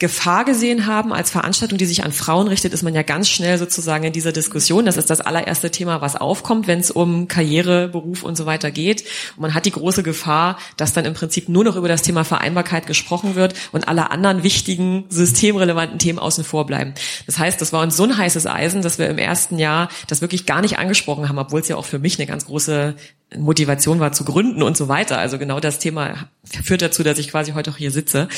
Gefahr 0.00 0.44
gesehen 0.44 0.86
haben 0.86 1.12
als 1.12 1.30
Veranstaltung, 1.30 1.76
die 1.76 1.84
sich 1.84 2.04
an 2.04 2.12
Frauen 2.12 2.46
richtet, 2.46 2.72
ist 2.72 2.84
man 2.84 2.94
ja 2.94 3.02
ganz 3.02 3.28
schnell 3.28 3.58
sozusagen 3.58 4.04
in 4.04 4.12
dieser 4.12 4.30
Diskussion. 4.30 4.86
Das 4.86 4.96
ist 4.96 5.10
das 5.10 5.20
allererste 5.20 5.72
Thema, 5.72 6.00
was 6.00 6.14
aufkommt, 6.14 6.68
wenn 6.68 6.78
es 6.78 6.92
um 6.92 7.26
Karriere, 7.26 7.88
Beruf 7.88 8.22
und 8.22 8.36
so 8.36 8.46
weiter 8.46 8.70
geht. 8.70 9.02
Und 9.34 9.42
man 9.42 9.54
hat 9.54 9.66
die 9.66 9.72
große 9.72 10.04
Gefahr, 10.04 10.56
dass 10.76 10.92
dann 10.92 11.04
im 11.04 11.14
Prinzip 11.14 11.48
nur 11.48 11.64
noch 11.64 11.74
über 11.74 11.88
das 11.88 12.02
Thema 12.02 12.22
Vereinbarkeit 12.22 12.86
gesprochen 12.86 13.34
wird 13.34 13.54
und 13.72 13.88
alle 13.88 14.12
anderen 14.12 14.44
wichtigen 14.44 15.04
systemrelevanten 15.08 15.98
Themen 15.98 16.20
außen 16.20 16.44
vor 16.44 16.64
bleiben. 16.64 16.94
Das 17.26 17.40
heißt, 17.40 17.60
das 17.60 17.72
war 17.72 17.82
uns 17.82 17.96
so 17.96 18.04
ein 18.04 18.16
heißes 18.16 18.46
Eisen, 18.46 18.82
dass 18.82 19.00
wir 19.00 19.08
im 19.08 19.18
ersten 19.18 19.58
Jahr 19.58 19.88
das 20.06 20.20
wirklich 20.20 20.46
gar 20.46 20.60
nicht 20.60 20.78
angesprochen 20.78 21.28
haben, 21.28 21.38
obwohl 21.38 21.60
es 21.60 21.66
ja 21.66 21.74
auch 21.74 21.84
für 21.84 21.98
mich 21.98 22.20
eine 22.20 22.26
ganz 22.26 22.46
große 22.46 22.94
Motivation 23.36 23.98
war 23.98 24.12
zu 24.12 24.24
gründen 24.24 24.62
und 24.62 24.76
so 24.76 24.86
weiter. 24.86 25.18
Also 25.18 25.38
genau 25.38 25.58
das 25.58 25.80
Thema 25.80 26.28
führt 26.44 26.82
dazu, 26.82 27.02
dass 27.02 27.18
ich 27.18 27.30
quasi 27.30 27.52
heute 27.52 27.72
auch 27.72 27.76
hier 27.76 27.90
sitze. 27.90 28.28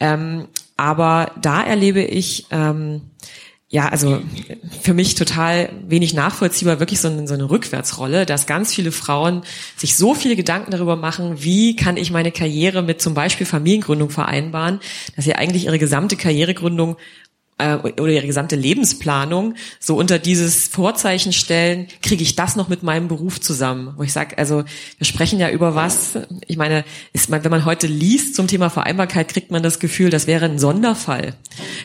Ähm, 0.00 0.46
aber 0.82 1.30
da 1.40 1.62
erlebe 1.62 2.02
ich, 2.02 2.46
ähm, 2.50 3.02
ja, 3.68 3.88
also 3.88 4.20
für 4.80 4.94
mich 4.94 5.14
total 5.14 5.70
wenig 5.86 6.12
nachvollziehbar, 6.12 6.80
wirklich 6.80 7.00
so 7.00 7.06
eine, 7.06 7.28
so 7.28 7.34
eine 7.34 7.48
Rückwärtsrolle, 7.48 8.26
dass 8.26 8.48
ganz 8.48 8.74
viele 8.74 8.90
Frauen 8.90 9.42
sich 9.76 9.96
so 9.96 10.12
viele 10.12 10.34
Gedanken 10.34 10.72
darüber 10.72 10.96
machen, 10.96 11.36
wie 11.44 11.76
kann 11.76 11.96
ich 11.96 12.10
meine 12.10 12.32
Karriere 12.32 12.82
mit 12.82 13.00
zum 13.00 13.14
Beispiel 13.14 13.46
Familiengründung 13.46 14.10
vereinbaren, 14.10 14.80
dass 15.14 15.24
sie 15.24 15.36
eigentlich 15.36 15.66
ihre 15.66 15.78
gesamte 15.78 16.16
Karrieregründung 16.16 16.96
äh, 17.58 17.76
oder 17.76 18.08
ihre 18.08 18.26
gesamte 18.26 18.56
Lebensplanung 18.56 19.54
so 19.78 19.96
unter 19.96 20.18
dieses 20.18 20.68
Vorzeichen 20.68 21.32
stellen, 21.32 21.86
kriege 22.02 22.22
ich 22.22 22.36
das 22.36 22.56
noch 22.56 22.68
mit 22.68 22.82
meinem 22.82 23.08
Beruf 23.08 23.40
zusammen? 23.40 23.94
Wo 23.96 24.02
ich 24.02 24.12
sage, 24.12 24.38
also 24.38 24.64
wir 24.98 25.06
sprechen 25.06 25.38
ja 25.38 25.50
über 25.50 25.74
was, 25.74 26.18
ich 26.46 26.56
meine, 26.56 26.84
ist 27.12 27.30
wenn 27.30 27.50
man 27.50 27.64
heute 27.64 27.86
liest 27.86 28.34
zum 28.34 28.46
Thema 28.46 28.70
Vereinbarkeit, 28.70 29.28
kriegt 29.28 29.50
man 29.50 29.62
das 29.62 29.78
Gefühl, 29.78 30.10
das 30.10 30.26
wäre 30.26 30.46
ein 30.46 30.58
Sonderfall. 30.58 31.34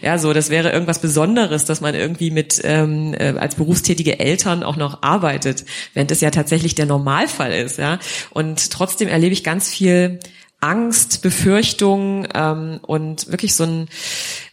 Ja, 0.01 0.17
so, 0.17 0.33
das 0.33 0.49
wäre 0.49 0.71
irgendwas 0.71 0.99
Besonderes, 0.99 1.65
dass 1.65 1.81
man 1.81 1.95
irgendwie 1.95 2.31
mit 2.31 2.59
ähm, 2.63 3.13
äh, 3.13 3.35
als 3.37 3.55
berufstätige 3.55 4.19
Eltern 4.19 4.63
auch 4.63 4.77
noch 4.77 5.03
arbeitet, 5.03 5.65
während 5.93 6.11
es 6.11 6.21
ja 6.21 6.31
tatsächlich 6.31 6.75
der 6.75 6.85
Normalfall 6.85 7.51
ist, 7.51 7.77
ja. 7.77 7.99
Und 8.31 8.71
trotzdem 8.71 9.07
erlebe 9.07 9.33
ich 9.33 9.43
ganz 9.43 9.69
viel 9.69 10.19
Angst, 10.59 11.21
Befürchtung 11.21 12.27
ähm, 12.33 12.79
und 12.81 13.31
wirklich 13.31 13.55
so 13.55 13.63
ein 13.63 13.89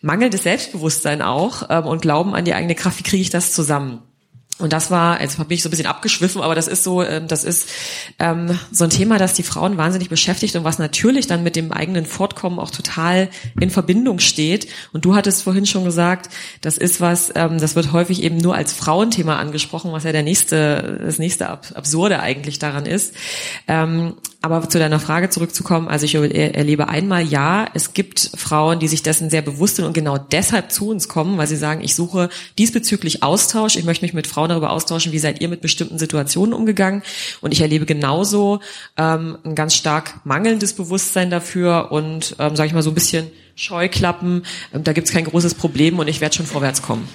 mangelndes 0.03 0.43
Selbstbewusstsein 0.43 1.23
auch 1.23 1.65
ähm, 1.71 1.87
und 1.87 2.03
Glauben 2.03 2.35
an 2.35 2.45
die 2.45 2.55
eigene 2.55 2.75
Kraft, 2.75 2.99
wie 2.99 3.05
kriege 3.05 3.23
ich 3.23 3.31
das 3.31 3.53
zusammen? 3.53 4.03
Und 4.59 4.73
das 4.73 4.89
war, 4.93 5.21
jetzt 5.21 5.37
bin 5.37 5.51
ich 5.51 5.65
so 5.65 5.69
ein 5.69 5.71
bisschen 5.71 5.87
abgeschwiffen, 5.87 6.41
aber 6.41 6.55
das 6.55 6.69
ist 6.69 6.85
so, 6.85 7.03
ähm, 7.03 7.27
das 7.27 7.43
ist 7.43 7.69
ähm, 8.21 8.57
so 8.71 8.85
ein 8.85 8.91
Thema, 8.91 9.19
das 9.19 9.35
die 9.35 9.43
Frauen 9.43 9.77
wahnsinnig 9.79 10.09
beschäftigt 10.09 10.55
und 10.55 10.63
was 10.63 10.79
natürlich 10.79 11.27
dann 11.27 11.43
mit 11.43 11.57
dem 11.57 11.73
eigenen 11.73 12.07
Fortkommen 12.07 12.61
auch 12.61 12.71
total 12.71 13.31
in 13.61 13.71
Verbindung 13.71 14.21
steht. 14.21 14.69
Und 14.93 15.05
du 15.05 15.17
hattest 15.17 15.43
vorhin 15.43 15.67
schon 15.67 15.85
gesagt, 15.85 16.33
das 16.61 16.79
ist 16.79 17.01
was, 17.01 17.33
ähm, 17.35 17.59
das 17.59 17.75
wird 17.75 17.93
häufig 17.93 18.23
eben 18.23 18.37
nur 18.37 18.55
als 18.55 18.73
Frauenthema 18.73 19.39
angesprochen, 19.39 19.91
was 19.91 20.05
ja 20.05 20.13
der 20.13 20.23
nächste, 20.23 21.01
das 21.05 21.19
nächste 21.19 21.49
Absurde 21.49 22.21
eigentlich 22.21 22.61
daran 22.61 22.87
ist. 22.87 23.13
Ähm, 23.67 24.15
aber 24.45 24.69
zu 24.69 24.79
deiner 24.79 25.01
Frage 25.01 25.31
zurückzukommen, 25.31 25.89
also 25.89 26.05
ich 26.05 26.15
erlebe 26.15 26.89
einmal, 26.89 27.25
ja, 27.25 27.67
es 27.73 27.95
gibt 27.95 28.31
Frauen, 28.37 28.79
die 28.79 28.89
sich 28.89 29.03
dessen 29.03 29.31
sehr 29.31 29.41
bewusst 29.41 29.77
sind 29.77 29.87
und 29.87 29.95
genau 29.95 30.19
deshalb 30.19 30.71
zu 30.71 30.91
uns 30.91 31.09
kommen, 31.09 31.39
weil 31.39 31.47
sie 31.47 31.57
sagen, 31.57 31.83
ich 31.83 31.95
suche 31.95 32.29
diesbezüglich 32.59 33.23
Austausch, 33.23 33.77
ich 33.77 33.85
möchte 33.85 34.05
mich 34.05 34.13
mit 34.13 34.27
Frauen 34.27 34.44
darüber 34.49 34.71
austauschen, 34.71 35.13
wie 35.13 35.19
seid 35.19 35.41
ihr 35.41 35.49
mit 35.49 35.61
bestimmten 35.61 35.99
Situationen 35.99 36.55
umgegangen. 36.55 37.03
Und 37.41 37.53
ich 37.53 37.61
erlebe 37.61 37.87
genauso 37.87 38.61
ähm, 38.97 39.39
ein 39.45 39.55
ganz 39.55 39.75
stark 39.75 40.21
mangelndes 40.25 40.73
Bewusstsein 40.73 41.31
dafür 41.31 41.93
und, 41.93 42.37
ähm, 42.39 42.57
sage 42.57 42.69
ich 42.69 42.75
mal, 42.75 42.83
so 42.83 42.91
ein 42.91 42.95
bisschen 42.95 43.27
Scheuklappen, 43.57 44.45
ähm, 44.73 44.85
da 44.85 44.93
gibt's 44.93 45.13
kein 45.13 45.25
großes 45.25 45.55
Problem 45.55 45.99
und 45.99 46.09
ich 46.09 46.21
werde 46.21 46.35
schon 46.35 46.47
vorwärts 46.47 46.83
kommen. 46.83 47.09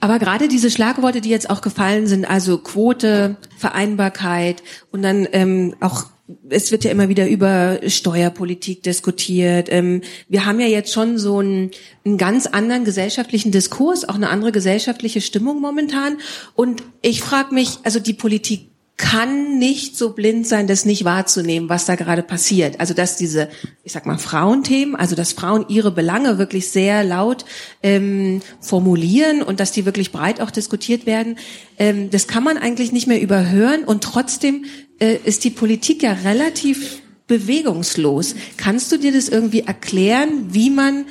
Aber 0.00 0.18
gerade 0.18 0.48
diese 0.48 0.70
Schlagworte, 0.70 1.20
die 1.20 1.30
jetzt 1.30 1.48
auch 1.48 1.62
gefallen 1.62 2.06
sind, 2.06 2.28
also 2.28 2.58
Quote, 2.58 3.36
Vereinbarkeit 3.56 4.62
und 4.92 5.02
dann 5.02 5.26
ähm, 5.32 5.74
auch 5.80 6.04
es 6.48 6.72
wird 6.72 6.84
ja 6.84 6.90
immer 6.90 7.08
wieder 7.08 7.28
über 7.28 7.80
Steuerpolitik 7.86 8.82
diskutiert. 8.82 9.68
Ähm, 9.70 10.00
wir 10.28 10.46
haben 10.46 10.58
ja 10.58 10.66
jetzt 10.66 10.92
schon 10.92 11.18
so 11.18 11.38
einen, 11.38 11.70
einen 12.04 12.16
ganz 12.16 12.46
anderen 12.46 12.84
gesellschaftlichen 12.84 13.52
Diskurs, 13.52 14.08
auch 14.08 14.14
eine 14.14 14.30
andere 14.30 14.52
gesellschaftliche 14.52 15.20
Stimmung 15.20 15.60
momentan. 15.60 16.16
Und 16.54 16.82
ich 17.02 17.20
frage 17.20 17.54
mich, 17.54 17.78
also 17.82 18.00
die 18.00 18.14
Politik 18.14 18.70
kann 18.96 19.58
nicht 19.58 19.96
so 19.96 20.10
blind 20.10 20.46
sein, 20.46 20.68
das 20.68 20.84
nicht 20.84 21.04
wahrzunehmen, 21.04 21.68
was 21.68 21.84
da 21.84 21.96
gerade 21.96 22.22
passiert. 22.22 22.78
Also 22.78 22.94
dass 22.94 23.16
diese, 23.16 23.48
ich 23.82 23.90
sag 23.90 24.06
mal, 24.06 24.18
Frauenthemen, 24.18 24.94
also 24.94 25.16
dass 25.16 25.32
Frauen 25.32 25.66
ihre 25.68 25.90
Belange 25.90 26.38
wirklich 26.38 26.70
sehr 26.70 27.02
laut 27.02 27.44
ähm, 27.82 28.40
formulieren 28.60 29.42
und 29.42 29.58
dass 29.58 29.72
die 29.72 29.84
wirklich 29.84 30.12
breit 30.12 30.40
auch 30.40 30.52
diskutiert 30.52 31.06
werden, 31.06 31.38
ähm, 31.76 32.10
das 32.10 32.28
kann 32.28 32.44
man 32.44 32.56
eigentlich 32.56 32.92
nicht 32.92 33.08
mehr 33.08 33.20
überhören 33.20 33.82
und 33.82 34.04
trotzdem 34.04 34.64
äh, 34.98 35.16
ist 35.24 35.44
die 35.44 35.50
Politik 35.50 36.02
ja 36.02 36.12
relativ 36.12 37.02
bewegungslos. 37.26 38.34
Kannst 38.56 38.92
du 38.92 38.98
dir 38.98 39.12
das 39.12 39.28
irgendwie 39.28 39.60
erklären, 39.60 40.48
wie 40.52 40.70
man 40.70 41.06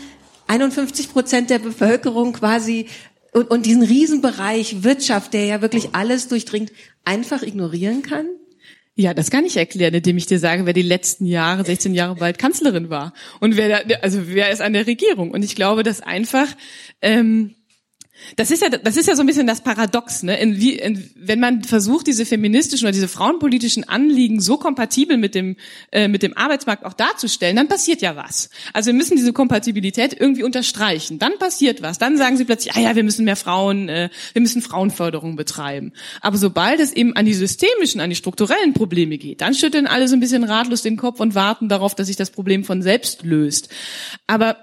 51 0.47 1.11
Prozent 1.11 1.49
der 1.49 1.59
Bevölkerung 1.59 2.33
quasi 2.33 2.87
und, 3.31 3.49
und 3.49 3.65
diesen 3.65 3.83
Riesenbereich 3.83 4.83
Wirtschaft, 4.83 5.33
der 5.33 5.45
ja 5.45 5.61
wirklich 5.61 5.89
alles 5.93 6.27
durchdringt, 6.27 6.71
einfach 7.03 7.41
ignorieren 7.41 8.03
kann? 8.03 8.27
Ja, 8.95 9.15
das 9.15 9.31
kann 9.31 9.43
ich 9.43 9.57
erklären, 9.57 9.95
indem 9.95 10.17
ich 10.17 10.27
dir 10.27 10.37
sage, 10.37 10.67
wer 10.67 10.73
die 10.73 10.83
letzten 10.83 11.25
Jahre, 11.25 11.65
16 11.65 11.95
Jahre 11.95 12.15
bald 12.15 12.37
Kanzlerin 12.37 12.91
war 12.91 13.13
und 13.39 13.57
wer 13.57 13.83
da, 13.83 13.95
also 14.01 14.27
wer 14.27 14.51
ist 14.51 14.61
an 14.61 14.73
der 14.73 14.85
Regierung. 14.85 15.31
Und 15.31 15.43
ich 15.43 15.55
glaube, 15.55 15.81
dass 15.81 16.01
einfach 16.01 16.47
ähm, 17.01 17.55
das 18.35 18.51
ist 18.51 18.61
ja, 18.61 18.69
das 18.69 18.97
ist 18.97 19.07
ja 19.07 19.15
so 19.15 19.21
ein 19.21 19.27
bisschen 19.27 19.47
das 19.47 19.61
Paradox, 19.61 20.23
ne? 20.23 20.39
In, 20.39 20.55
in, 20.55 21.09
wenn 21.15 21.39
man 21.39 21.63
versucht, 21.63 22.07
diese 22.07 22.25
feministischen 22.25 22.85
oder 22.85 22.91
diese 22.91 23.07
frauenpolitischen 23.07 23.83
Anliegen 23.87 24.39
so 24.39 24.57
kompatibel 24.57 25.17
mit 25.17 25.35
dem 25.35 25.55
äh, 25.91 26.07
mit 26.07 26.23
dem 26.23 26.35
Arbeitsmarkt 26.35 26.85
auch 26.85 26.93
darzustellen, 26.93 27.55
dann 27.55 27.67
passiert 27.67 28.01
ja 28.01 28.15
was. 28.15 28.49
Also 28.73 28.87
wir 28.87 28.93
müssen 28.93 29.17
diese 29.17 29.33
Kompatibilität 29.33 30.15
irgendwie 30.19 30.43
unterstreichen. 30.43 31.19
Dann 31.19 31.37
passiert 31.37 31.81
was. 31.81 31.97
Dann 31.97 32.17
sagen 32.17 32.37
sie 32.37 32.45
plötzlich, 32.45 32.75
ah 32.75 32.79
ja, 32.79 32.95
wir 32.95 33.03
müssen 33.03 33.25
mehr 33.25 33.35
Frauen, 33.35 33.89
äh, 33.89 34.09
wir 34.33 34.41
müssen 34.41 34.61
Frauenförderung 34.61 35.35
betreiben. 35.35 35.93
Aber 36.21 36.37
sobald 36.37 36.79
es 36.79 36.93
eben 36.93 37.15
an 37.15 37.25
die 37.25 37.33
systemischen, 37.33 38.01
an 38.01 38.09
die 38.09 38.15
strukturellen 38.15 38.73
Probleme 38.73 39.17
geht, 39.17 39.41
dann 39.41 39.53
schütteln 39.53 39.87
alle 39.87 40.07
so 40.07 40.15
ein 40.15 40.19
bisschen 40.19 40.43
ratlos 40.43 40.81
den 40.81 40.97
Kopf 40.97 41.19
und 41.19 41.35
warten 41.35 41.69
darauf, 41.69 41.95
dass 41.95 42.07
sich 42.07 42.15
das 42.15 42.31
Problem 42.31 42.63
von 42.63 42.81
selbst 42.81 43.23
löst. 43.23 43.69
Aber 44.27 44.57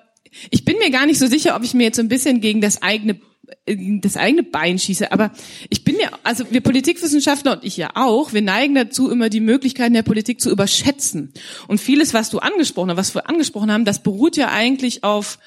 ich 0.51 0.65
bin 0.65 0.79
mir 0.79 0.91
gar 0.91 1.07
nicht 1.07 1.19
so 1.19 1.27
sicher, 1.27 1.57
ob 1.57 1.65
ich 1.65 1.75
mir 1.75 1.85
jetzt 1.85 1.97
so 1.97 2.03
ein 2.03 2.09
bisschen 2.09 2.41
gegen 2.41 2.61
das 2.61 2.83
eigene 2.83 3.21
das 3.67 4.17
eigene 4.17 4.43
Bein 4.43 4.79
schieße. 4.79 5.13
Aber 5.13 5.33
ich 5.69 5.85
bin 5.85 5.97
ja, 6.01 6.11
also 6.25 6.45
wir 6.51 6.61
Politikwissenschaftler 6.61 7.53
und 7.53 7.65
ich 7.65 7.77
ja 7.77 7.91
auch, 7.95 8.33
wir 8.33 8.43
neigen 8.43 8.75
dazu, 8.75 9.11
immer 9.11 9.29
die 9.29 9.41
Möglichkeiten 9.41 9.95
der 9.95 10.03
Politik 10.03 10.41
zu 10.41 10.51
überschätzen. 10.51 11.33
Und 11.69 11.81
vieles, 11.81 12.15
was 12.15 12.31
du 12.31 12.39
angesprochen 12.39 12.91
hast, 12.91 12.99
was 12.99 13.15
wir 13.15 13.29
angesprochen 13.29 13.71
haben, 13.71 13.85
das 13.85 14.03
beruht 14.03 14.37
ja 14.37 14.51
eigentlich 14.51 15.05
auf 15.05 15.39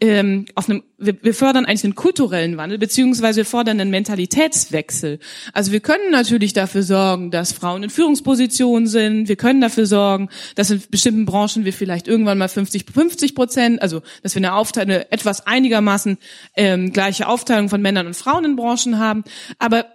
ähm, 0.00 0.46
auf 0.54 0.68
einem, 0.68 0.82
wir, 0.96 1.22
wir 1.22 1.34
fördern 1.34 1.64
eigentlich 1.64 1.84
einen 1.84 1.94
kulturellen 1.94 2.56
Wandel, 2.56 2.78
beziehungsweise 2.78 3.38
wir 3.38 3.44
fordern 3.44 3.80
einen 3.80 3.90
Mentalitätswechsel. 3.90 5.18
Also 5.52 5.72
wir 5.72 5.80
können 5.80 6.10
natürlich 6.10 6.52
dafür 6.52 6.82
sorgen, 6.82 7.30
dass 7.30 7.52
Frauen 7.52 7.82
in 7.82 7.90
Führungspositionen 7.90 8.86
sind. 8.86 9.28
Wir 9.28 9.36
können 9.36 9.60
dafür 9.60 9.86
sorgen, 9.86 10.28
dass 10.54 10.70
in 10.70 10.82
bestimmten 10.90 11.26
Branchen 11.26 11.64
wir 11.64 11.72
vielleicht 11.72 12.08
irgendwann 12.08 12.38
mal 12.38 12.48
50 12.48 12.86
50 12.92 13.34
Prozent, 13.34 13.82
also 13.82 14.02
dass 14.22 14.34
wir 14.34 14.40
eine 14.40 14.54
Aufteilung, 14.54 14.90
eine 14.90 15.12
etwas 15.12 15.46
einigermaßen 15.46 16.18
ähm, 16.56 16.92
gleiche 16.92 17.28
Aufteilung 17.28 17.68
von 17.68 17.82
Männern 17.82 18.06
und 18.06 18.14
Frauen 18.16 18.44
in 18.44 18.56
Branchen 18.56 18.98
haben. 18.98 19.24
Aber 19.58 19.86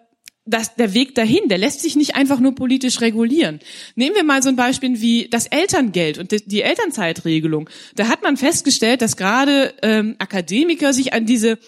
das, 0.45 0.75
der 0.75 0.93
Weg 0.93 1.15
dahin, 1.15 1.47
der 1.47 1.57
lässt 1.57 1.81
sich 1.81 1.95
nicht 1.95 2.15
einfach 2.15 2.39
nur 2.39 2.53
politisch 2.53 2.99
regulieren. 2.99 3.59
Nehmen 3.95 4.15
wir 4.15 4.23
mal 4.23 4.43
so 4.43 4.49
ein 4.49 4.57
Beispiel 4.57 4.99
wie 4.99 5.29
das 5.29 5.47
Elterngeld 5.47 6.17
und 6.17 6.31
die, 6.31 6.61
Elternzeitregelung. 6.61 7.69
Da 7.95 8.09
hat 8.09 8.23
man 8.23 8.35
festgestellt, 8.35 9.01
dass 9.01 9.15
gerade 9.15 9.73
ähm, 9.81 10.15
Akademiker 10.19 10.93
sich 10.93 11.13
an 11.13 11.25
diese 11.25 11.59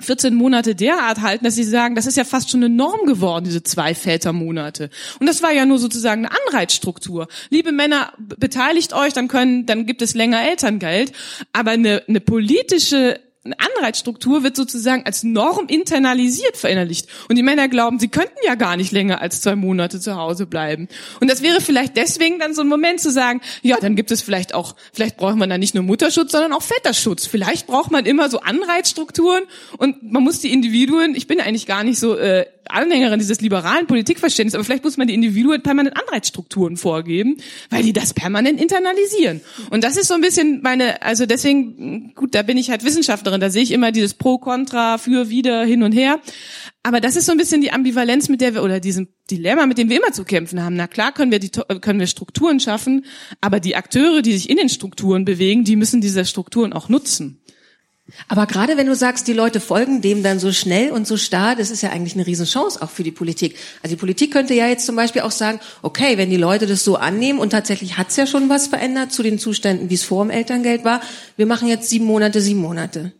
14 0.00 0.34
Monate 0.34 0.74
derart 0.74 1.22
halten, 1.22 1.44
dass 1.44 1.56
sie 1.56 1.64
sagen, 1.64 1.94
das 1.94 2.06
ist 2.06 2.16
ja 2.16 2.24
fast 2.24 2.50
schon 2.50 2.62
eine 2.62 2.72
Norm 2.72 3.06
geworden, 3.06 3.46
diese 3.46 3.64
zwei 3.64 3.94
Vätermonate. 3.94 4.90
Und 5.18 5.26
das 5.26 5.42
war 5.42 5.52
ja 5.52 5.64
nur 5.64 5.78
sozusagen 5.78 6.26
eine 6.26 6.36
Anreizstruktur. 6.46 7.26
Liebe 7.50 7.72
Männer, 7.72 8.12
beteiligt 8.18 8.92
euch, 8.92 9.12
dann 9.12 9.26
können, 9.26 9.66
dann 9.66 9.86
gibt 9.86 10.02
es 10.02 10.14
länger 10.14 10.42
Elterngeld. 10.48 11.12
Aber 11.52 11.72
eine, 11.72 12.04
eine 12.06 12.20
politische 12.20 13.20
Anreizstruktur 13.44 14.42
wird 14.42 14.56
sozusagen 14.56 15.06
als 15.06 15.22
Norm 15.22 15.66
internalisiert 15.68 16.56
verinnerlicht. 16.56 17.08
Und 17.28 17.36
die 17.36 17.42
Männer 17.42 17.68
glauben, 17.68 17.98
sie 17.98 18.08
könnten 18.08 18.36
ja 18.44 18.56
gar 18.56 18.76
nicht 18.76 18.92
länger 18.92 19.20
als 19.20 19.40
zwei 19.40 19.54
Monate 19.54 20.00
zu 20.00 20.16
Hause 20.16 20.46
bleiben. 20.46 20.88
Und 21.20 21.30
das 21.30 21.42
wäre 21.42 21.60
vielleicht 21.60 21.96
deswegen 21.96 22.38
dann 22.38 22.54
so 22.54 22.62
ein 22.62 22.68
Moment 22.68 23.00
zu 23.00 23.10
sagen, 23.10 23.40
ja, 23.62 23.76
dann 23.80 23.96
gibt 23.96 24.10
es 24.10 24.22
vielleicht 24.22 24.54
auch, 24.54 24.74
vielleicht 24.92 25.16
braucht 25.16 25.36
man 25.36 25.48
dann 25.48 25.60
nicht 25.60 25.74
nur 25.74 25.84
Mutterschutz, 25.84 26.32
sondern 26.32 26.52
auch 26.52 26.62
Väterschutz. 26.62 27.26
Vielleicht 27.26 27.66
braucht 27.66 27.90
man 27.90 28.06
immer 28.06 28.28
so 28.28 28.40
Anreizstrukturen 28.40 29.44
und 29.78 30.02
man 30.02 30.22
muss 30.22 30.40
die 30.40 30.52
Individuen, 30.52 31.14
ich 31.14 31.26
bin 31.26 31.40
eigentlich 31.40 31.66
gar 31.66 31.84
nicht 31.84 31.98
so 31.98 32.16
äh, 32.16 32.46
Anhängerin 32.70 33.18
dieses 33.18 33.40
liberalen 33.40 33.86
Politikverständnisses, 33.86 34.56
aber 34.56 34.64
vielleicht 34.64 34.84
muss 34.84 34.96
man 34.96 35.08
die 35.08 35.14
Individuen 35.14 35.62
permanent 35.62 35.96
Anreizstrukturen 35.96 36.76
vorgeben, 36.76 37.36
weil 37.70 37.82
die 37.82 37.92
das 37.92 38.14
permanent 38.14 38.60
internalisieren. 38.60 39.40
Und 39.70 39.84
das 39.84 39.96
ist 39.96 40.08
so 40.08 40.14
ein 40.14 40.20
bisschen 40.20 40.62
meine, 40.62 41.02
also 41.02 41.26
deswegen, 41.26 42.12
gut, 42.14 42.34
da 42.34 42.42
bin 42.42 42.56
ich 42.56 42.70
halt 42.70 42.84
Wissenschaftlerin, 42.84 43.40
da 43.40 43.50
sehe 43.50 43.62
ich 43.62 43.72
immer 43.72 43.92
dieses 43.92 44.14
Pro, 44.14 44.38
Contra, 44.38 44.98
für, 44.98 45.30
wieder, 45.30 45.64
hin 45.64 45.82
und 45.82 45.92
her. 45.92 46.20
Aber 46.82 47.00
das 47.00 47.16
ist 47.16 47.26
so 47.26 47.32
ein 47.32 47.38
bisschen 47.38 47.60
die 47.60 47.72
Ambivalenz, 47.72 48.28
mit 48.28 48.40
der 48.40 48.54
wir, 48.54 48.62
oder 48.62 48.80
diesem 48.80 49.08
Dilemma, 49.30 49.66
mit 49.66 49.78
dem 49.78 49.90
wir 49.90 49.98
immer 49.98 50.12
zu 50.12 50.24
kämpfen 50.24 50.62
haben. 50.62 50.76
Na 50.76 50.86
klar 50.86 51.12
können 51.12 51.30
wir, 51.30 51.38
die, 51.38 51.50
können 51.80 52.00
wir 52.00 52.06
Strukturen 52.06 52.60
schaffen, 52.60 53.04
aber 53.40 53.60
die 53.60 53.76
Akteure, 53.76 54.22
die 54.22 54.32
sich 54.32 54.48
in 54.48 54.56
den 54.56 54.68
Strukturen 54.68 55.24
bewegen, 55.24 55.64
die 55.64 55.76
müssen 55.76 56.00
diese 56.00 56.24
Strukturen 56.24 56.72
auch 56.72 56.88
nutzen. 56.88 57.40
Aber 58.26 58.46
gerade 58.46 58.76
wenn 58.76 58.86
du 58.86 58.94
sagst, 58.94 59.28
die 59.28 59.32
Leute 59.32 59.60
folgen 59.60 60.00
dem 60.00 60.22
dann 60.22 60.38
so 60.38 60.52
schnell 60.52 60.90
und 60.92 61.06
so 61.06 61.16
starr, 61.16 61.56
das 61.56 61.70
ist 61.70 61.82
ja 61.82 61.90
eigentlich 61.90 62.14
eine 62.14 62.26
Riesenchance 62.26 62.80
auch 62.80 62.90
für 62.90 63.02
die 63.02 63.10
Politik. 63.10 63.56
Also 63.82 63.94
die 63.94 64.00
Politik 64.00 64.32
könnte 64.32 64.54
ja 64.54 64.66
jetzt 64.66 64.86
zum 64.86 64.96
Beispiel 64.96 65.22
auch 65.22 65.30
sagen, 65.30 65.60
okay, 65.82 66.16
wenn 66.16 66.30
die 66.30 66.36
Leute 66.36 66.66
das 66.66 66.84
so 66.84 66.96
annehmen 66.96 67.38
und 67.38 67.50
tatsächlich 67.50 67.98
hat's 67.98 68.16
ja 68.16 68.26
schon 68.26 68.48
was 68.48 68.66
verändert 68.66 69.12
zu 69.12 69.22
den 69.22 69.38
Zuständen, 69.38 69.90
wie 69.90 69.94
es 69.94 70.04
vor 70.04 70.24
dem 70.24 70.30
Elterngeld 70.30 70.84
war, 70.84 71.00
wir 71.36 71.46
machen 71.46 71.68
jetzt 71.68 71.90
sieben 71.90 72.06
Monate, 72.06 72.40
sieben 72.40 72.60
Monate. 72.60 73.12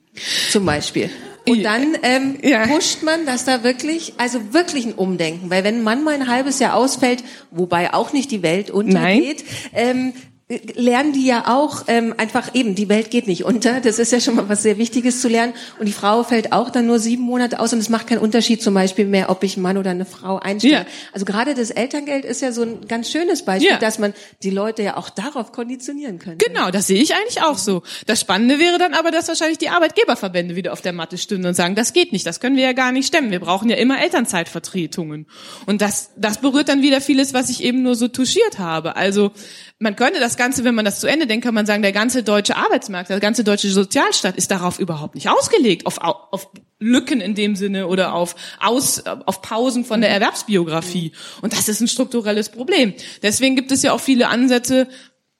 Zum 0.50 0.64
Beispiel. 0.64 1.10
Und 1.46 1.62
dann 1.62 1.96
ähm, 2.02 2.38
ja. 2.42 2.66
pusht 2.66 3.02
man, 3.02 3.24
dass 3.24 3.44
da 3.44 3.64
wirklich, 3.64 4.14
also 4.18 4.52
wirklich 4.52 4.84
ein 4.84 4.92
Umdenken, 4.92 5.50
weil 5.50 5.64
wenn 5.64 5.76
ein 5.76 5.82
Mann 5.82 6.04
mal 6.04 6.14
ein 6.14 6.28
halbes 6.28 6.58
Jahr 6.58 6.74
ausfällt, 6.74 7.24
wobei 7.50 7.94
auch 7.94 8.12
nicht 8.12 8.30
die 8.30 8.42
Welt 8.42 8.70
untergeht, 8.70 9.44
ähm, 9.72 10.12
lernen 10.48 11.12
die 11.12 11.26
ja 11.26 11.44
auch 11.46 11.84
ähm, 11.88 12.14
einfach 12.16 12.54
eben, 12.54 12.74
die 12.74 12.88
Welt 12.88 13.10
geht 13.10 13.26
nicht 13.26 13.44
unter. 13.44 13.80
Das 13.80 13.98
ist 13.98 14.12
ja 14.12 14.20
schon 14.20 14.34
mal 14.34 14.48
was 14.48 14.62
sehr 14.62 14.78
Wichtiges 14.78 15.20
zu 15.20 15.28
lernen. 15.28 15.52
Und 15.78 15.86
die 15.86 15.92
Frau 15.92 16.22
fällt 16.22 16.52
auch 16.52 16.70
dann 16.70 16.86
nur 16.86 16.98
sieben 16.98 17.22
Monate 17.22 17.60
aus 17.60 17.74
und 17.74 17.80
es 17.80 17.90
macht 17.90 18.06
keinen 18.06 18.20
Unterschied 18.20 18.62
zum 18.62 18.72
Beispiel 18.72 19.04
mehr, 19.04 19.28
ob 19.28 19.44
ich 19.44 19.56
einen 19.56 19.62
Mann 19.62 19.76
oder 19.76 19.90
eine 19.90 20.06
Frau 20.06 20.38
einstelle. 20.38 20.72
Ja. 20.72 20.86
Also 21.12 21.26
gerade 21.26 21.54
das 21.54 21.70
Elterngeld 21.70 22.24
ist 22.24 22.40
ja 22.40 22.52
so 22.52 22.62
ein 22.62 22.88
ganz 22.88 23.10
schönes 23.10 23.44
Beispiel, 23.44 23.72
ja. 23.72 23.78
dass 23.78 23.98
man 23.98 24.14
die 24.42 24.48
Leute 24.48 24.82
ja 24.82 24.96
auch 24.96 25.10
darauf 25.10 25.52
konditionieren 25.52 26.18
könnte. 26.18 26.46
Genau, 26.46 26.70
das 26.70 26.86
sehe 26.86 27.02
ich 27.02 27.14
eigentlich 27.14 27.42
auch 27.42 27.58
so. 27.58 27.82
Das 28.06 28.18
Spannende 28.18 28.58
wäre 28.58 28.78
dann 28.78 28.94
aber, 28.94 29.10
dass 29.10 29.28
wahrscheinlich 29.28 29.58
die 29.58 29.68
Arbeitgeberverbände 29.68 30.56
wieder 30.56 30.72
auf 30.72 30.80
der 30.80 30.94
Matte 30.94 31.18
stünden 31.18 31.48
und 31.48 31.54
sagen, 31.54 31.74
das 31.74 31.92
geht 31.92 32.12
nicht, 32.12 32.26
das 32.26 32.40
können 32.40 32.56
wir 32.56 32.64
ja 32.64 32.72
gar 32.72 32.92
nicht 32.92 33.08
stemmen. 33.08 33.30
Wir 33.30 33.40
brauchen 33.40 33.68
ja 33.68 33.76
immer 33.76 34.00
Elternzeitvertretungen. 34.00 35.26
Und 35.66 35.82
das, 35.82 36.10
das 36.16 36.40
berührt 36.40 36.70
dann 36.70 36.80
wieder 36.80 37.02
vieles, 37.02 37.34
was 37.34 37.50
ich 37.50 37.62
eben 37.62 37.82
nur 37.82 37.96
so 37.96 38.08
touchiert 38.08 38.58
habe. 38.58 38.96
Also 38.96 39.32
man 39.80 39.94
könnte 39.94 40.18
das 40.18 40.36
Ganze, 40.36 40.64
wenn 40.64 40.74
man 40.74 40.84
das 40.84 40.98
zu 40.98 41.06
Ende 41.06 41.26
denkt, 41.26 41.44
kann 41.44 41.54
man 41.54 41.66
sagen, 41.66 41.82
der 41.82 41.92
ganze 41.92 42.24
deutsche 42.24 42.56
Arbeitsmarkt, 42.56 43.10
der 43.10 43.20
ganze 43.20 43.44
deutsche 43.44 43.70
Sozialstaat 43.70 44.36
ist 44.36 44.50
darauf 44.50 44.80
überhaupt 44.80 45.14
nicht 45.14 45.28
ausgelegt, 45.28 45.86
auf, 45.86 45.98
auf 45.98 46.50
Lücken 46.80 47.20
in 47.20 47.34
dem 47.34 47.54
Sinne 47.54 47.86
oder 47.86 48.12
auf, 48.12 48.34
Aus, 48.60 49.04
auf 49.06 49.40
Pausen 49.42 49.84
von 49.84 50.00
der 50.00 50.10
Erwerbsbiografie. 50.10 51.12
Und 51.42 51.52
das 51.52 51.68
ist 51.68 51.80
ein 51.80 51.88
strukturelles 51.88 52.48
Problem. 52.48 52.94
Deswegen 53.22 53.54
gibt 53.54 53.70
es 53.70 53.82
ja 53.82 53.92
auch 53.92 54.00
viele 54.00 54.28
Ansätze, 54.28 54.88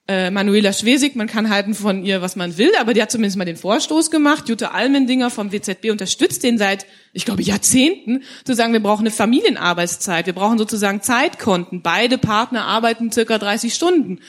äh, 0.09 0.31
Manuela 0.31 0.73
Schwesig, 0.73 1.15
man 1.15 1.27
kann 1.27 1.51
halten 1.51 1.75
von 1.75 2.03
ihr, 2.03 2.23
was 2.23 2.35
man 2.35 2.57
will, 2.57 2.71
aber 2.79 2.95
die 2.95 3.01
hat 3.01 3.11
zumindest 3.11 3.37
mal 3.37 3.45
den 3.45 3.57
Vorstoß 3.57 4.09
gemacht. 4.09 4.49
Jutta 4.49 4.69
Almendinger 4.69 5.29
vom 5.29 5.51
WZB 5.51 5.91
unterstützt 5.91 6.43
den 6.43 6.57
seit, 6.57 6.87
ich 7.13 7.25
glaube, 7.25 7.43
Jahrzehnten, 7.43 8.23
zu 8.43 8.55
sagen, 8.55 8.73
wir 8.73 8.81
brauchen 8.81 9.03
eine 9.03 9.11
Familienarbeitszeit, 9.11 10.25
wir 10.25 10.33
brauchen 10.33 10.57
sozusagen 10.57 11.03
Zeitkonten. 11.03 11.83
Beide 11.83 12.17
Partner 12.17 12.65
arbeiten 12.65 13.11
circa 13.11 13.37
30 13.37 13.71
Stunden. 13.71 14.19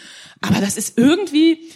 Aber 0.43 0.61
das 0.61 0.77
ist 0.77 0.99
irgendwie, 0.99 1.71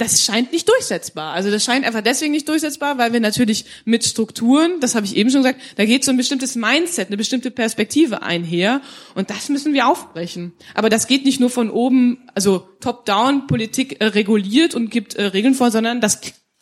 das 0.00 0.24
scheint 0.24 0.52
nicht 0.52 0.68
durchsetzbar. 0.68 1.34
Also 1.34 1.50
das 1.50 1.64
scheint 1.64 1.84
einfach 1.84 2.00
deswegen 2.00 2.32
nicht 2.32 2.48
durchsetzbar, 2.48 2.98
weil 2.98 3.12
wir 3.12 3.20
natürlich 3.20 3.66
mit 3.84 4.04
Strukturen, 4.04 4.80
das 4.80 4.94
habe 4.94 5.06
ich 5.06 5.14
eben 5.14 5.30
schon 5.30 5.42
gesagt, 5.42 5.60
da 5.76 5.84
geht 5.84 6.04
so 6.04 6.10
ein 6.10 6.16
bestimmtes 6.16 6.56
Mindset, 6.56 7.08
eine 7.08 7.16
bestimmte 7.16 7.50
Perspektive 7.50 8.22
einher 8.22 8.80
und 9.14 9.30
das 9.30 9.48
müssen 9.48 9.74
wir 9.74 9.86
aufbrechen. 9.86 10.52
Aber 10.74 10.88
das 10.88 11.06
geht 11.06 11.24
nicht 11.24 11.38
nur 11.38 11.50
von 11.50 11.70
oben, 11.70 12.28
also 12.34 12.66
top-down 12.80 13.46
Politik 13.46 14.00
äh, 14.00 14.06
reguliert 14.06 14.74
und 14.74 14.90
gibt 14.90 15.14
äh, 15.14 15.24
Regeln 15.24 15.54
vor, 15.54 15.70
sondern 15.70 16.00
das 16.00 16.20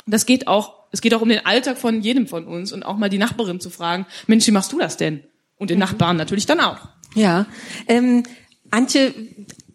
das 0.09 0.27
geht 0.27 0.49
auch, 0.49 0.75
es 0.91 1.01
geht 1.01 1.15
auch 1.15 1.21
um 1.21 1.29
den 1.29 1.45
Alltag 1.45 1.79
von 1.79 2.01
jedem 2.01 2.27
von 2.27 2.47
uns 2.47 2.73
und 2.73 2.83
auch 2.83 2.97
mal 2.97 3.11
die 3.11 3.19
Nachbarin 3.19 3.61
zu 3.61 3.71
fragen, 3.71 4.07
Mensch, 4.27 4.47
wie 4.47 4.53
machst 4.53 4.73
du 4.73 4.79
das 4.79 4.97
denn? 4.97 5.23
Und 5.57 5.71
den 5.71 5.77
mhm. 5.77 5.81
Nachbarn 5.81 6.17
natürlich 6.17 6.47
dann 6.47 6.61
auch. 6.61 6.79
Ja, 7.15 7.47
ähm, 7.87 8.23
Antje, 8.71 9.15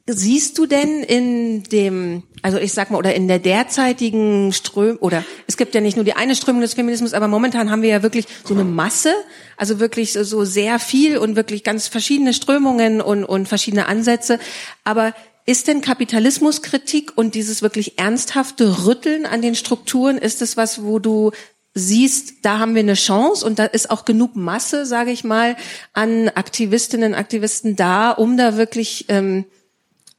siehst 0.08 0.58
du 0.58 0.66
denn 0.66 1.04
in 1.04 1.64
dem, 1.64 2.24
also 2.44 2.60
ich 2.60 2.74
sag 2.74 2.92
mal, 2.92 2.98
oder 2.98 3.16
in 3.16 3.28
der 3.28 3.40
derzeitigen 3.40 4.52
Ström, 4.52 4.98
oder 5.00 5.24
es 5.48 5.58
gibt 5.58 5.74
ja 5.74 5.82
nicht 5.82 5.96
nur 5.96 6.04
die 6.04 6.14
eine 6.14 6.36
Strömung 6.36 6.62
des 6.62 6.76
Feminismus, 6.76 7.14
aber 7.14 7.28
momentan 7.28 7.72
haben 7.72 7.82
wir 7.82 7.90
ja 7.90 8.04
wirklich 8.04 8.28
so 8.44 8.54
eine 8.54 8.66
Masse, 8.66 9.14
also 9.58 9.80
wirklich 9.80 10.14
so 10.14 10.44
sehr 10.44 10.78
viel 10.78 11.18
und 11.18 11.36
wirklich 11.36 11.64
ganz 11.64 11.88
verschiedene 11.88 12.34
Strömungen 12.34 13.02
und, 13.02 13.24
und 13.24 13.48
verschiedene 13.48 13.88
Ansätze. 13.88 14.40
Aber 14.84 15.14
ist 15.46 15.68
denn 15.68 15.82
Kapitalismuskritik 15.82 17.14
und 17.16 17.34
dieses 17.34 17.62
wirklich 17.62 17.98
ernsthafte 17.98 18.86
Rütteln 18.86 19.26
an 19.26 19.42
den 19.42 19.56
Strukturen, 19.56 20.18
ist 20.18 20.42
es 20.42 20.58
was, 20.58 20.84
wo 20.84 21.00
du 21.00 21.32
siehst, 21.74 22.36
da 22.44 22.60
haben 22.60 22.76
wir 22.76 22.82
eine 22.82 22.94
Chance 22.94 23.46
und 23.46 23.58
da 23.58 23.66
ist 23.66 23.90
auch 23.90 24.06
genug 24.06 24.36
Masse, 24.36 24.86
sage 24.86 25.12
ich 25.12 25.24
mal, 25.24 25.56
an 25.94 26.30
Aktivistinnen, 26.30 27.16
Aktivisten 27.16 27.76
da, 27.76 28.12
um 28.12 28.38
da 28.38 28.58
wirklich 28.58 29.06
ähm, 29.08 29.46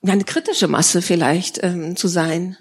ja, 0.04 0.12
eine 0.12 0.24
kritische 0.24 0.68
Masse 0.68 1.02
vielleicht 1.02 1.62
ähm, 1.62 1.96
zu 1.96 2.08
sein. 2.08 2.56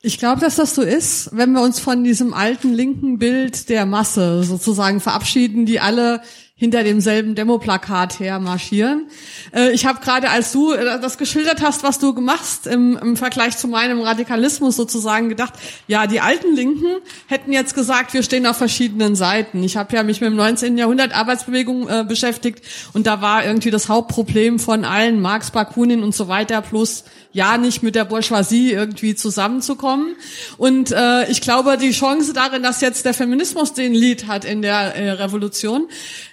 Ich 0.00 0.18
glaube, 0.18 0.40
dass 0.40 0.56
das 0.56 0.74
so 0.74 0.82
ist, 0.82 1.30
wenn 1.32 1.52
wir 1.52 1.62
uns 1.62 1.78
von 1.78 2.02
diesem 2.02 2.34
alten 2.34 2.72
linken 2.74 3.18
Bild 3.18 3.68
der 3.68 3.86
Masse 3.86 4.42
sozusagen 4.42 4.98
verabschieden, 4.98 5.64
die 5.64 5.78
alle 5.78 6.20
hinter 6.62 6.84
demselben 6.84 7.34
Demoplakat 7.34 8.20
her 8.20 8.38
marschieren. 8.38 9.08
Äh, 9.52 9.72
ich 9.72 9.84
habe 9.84 9.98
gerade, 9.98 10.30
als 10.30 10.52
du 10.52 10.72
äh, 10.72 11.00
das 11.00 11.18
geschildert 11.18 11.60
hast, 11.60 11.82
was 11.82 11.98
du 11.98 12.12
machst 12.12 12.68
im, 12.68 12.96
im 13.02 13.16
Vergleich 13.16 13.58
zu 13.58 13.66
meinem 13.66 14.00
Radikalismus 14.00 14.76
sozusagen 14.76 15.28
gedacht, 15.28 15.54
ja, 15.88 16.06
die 16.06 16.20
alten 16.20 16.54
Linken 16.54 16.86
hätten 17.26 17.52
jetzt 17.52 17.74
gesagt, 17.74 18.14
wir 18.14 18.22
stehen 18.22 18.46
auf 18.46 18.58
verschiedenen 18.58 19.16
Seiten. 19.16 19.64
Ich 19.64 19.76
habe 19.76 19.96
ja 19.96 20.04
mich 20.04 20.20
mit 20.20 20.30
dem 20.30 20.36
19. 20.36 20.78
Jahrhundert 20.78 21.12
Arbeitsbewegung 21.12 21.88
äh, 21.88 22.04
beschäftigt 22.06 22.62
und 22.92 23.08
da 23.08 23.20
war 23.20 23.44
irgendwie 23.44 23.72
das 23.72 23.88
Hauptproblem 23.88 24.60
von 24.60 24.84
allen, 24.84 25.20
Marx, 25.20 25.50
Bakunin 25.50 26.04
und 26.04 26.14
so 26.14 26.28
weiter, 26.28 26.62
plus 26.62 27.02
ja 27.32 27.56
nicht 27.58 27.82
mit 27.82 27.94
der 27.94 28.04
Bourgeoisie 28.04 28.72
irgendwie 28.72 29.14
zusammenzukommen. 29.14 30.16
Und 30.58 30.92
äh, 30.92 31.30
ich 31.30 31.40
glaube, 31.40 31.76
die 31.78 31.92
Chance 31.92 32.32
darin, 32.32 32.62
dass 32.62 32.80
jetzt 32.80 33.04
der 33.04 33.14
Feminismus 33.14 33.72
den 33.72 33.94
Lied 33.94 34.26
hat 34.26 34.44
in 34.44 34.62
der 34.62 34.94
äh, 34.94 35.10
Revolution, 35.12 35.88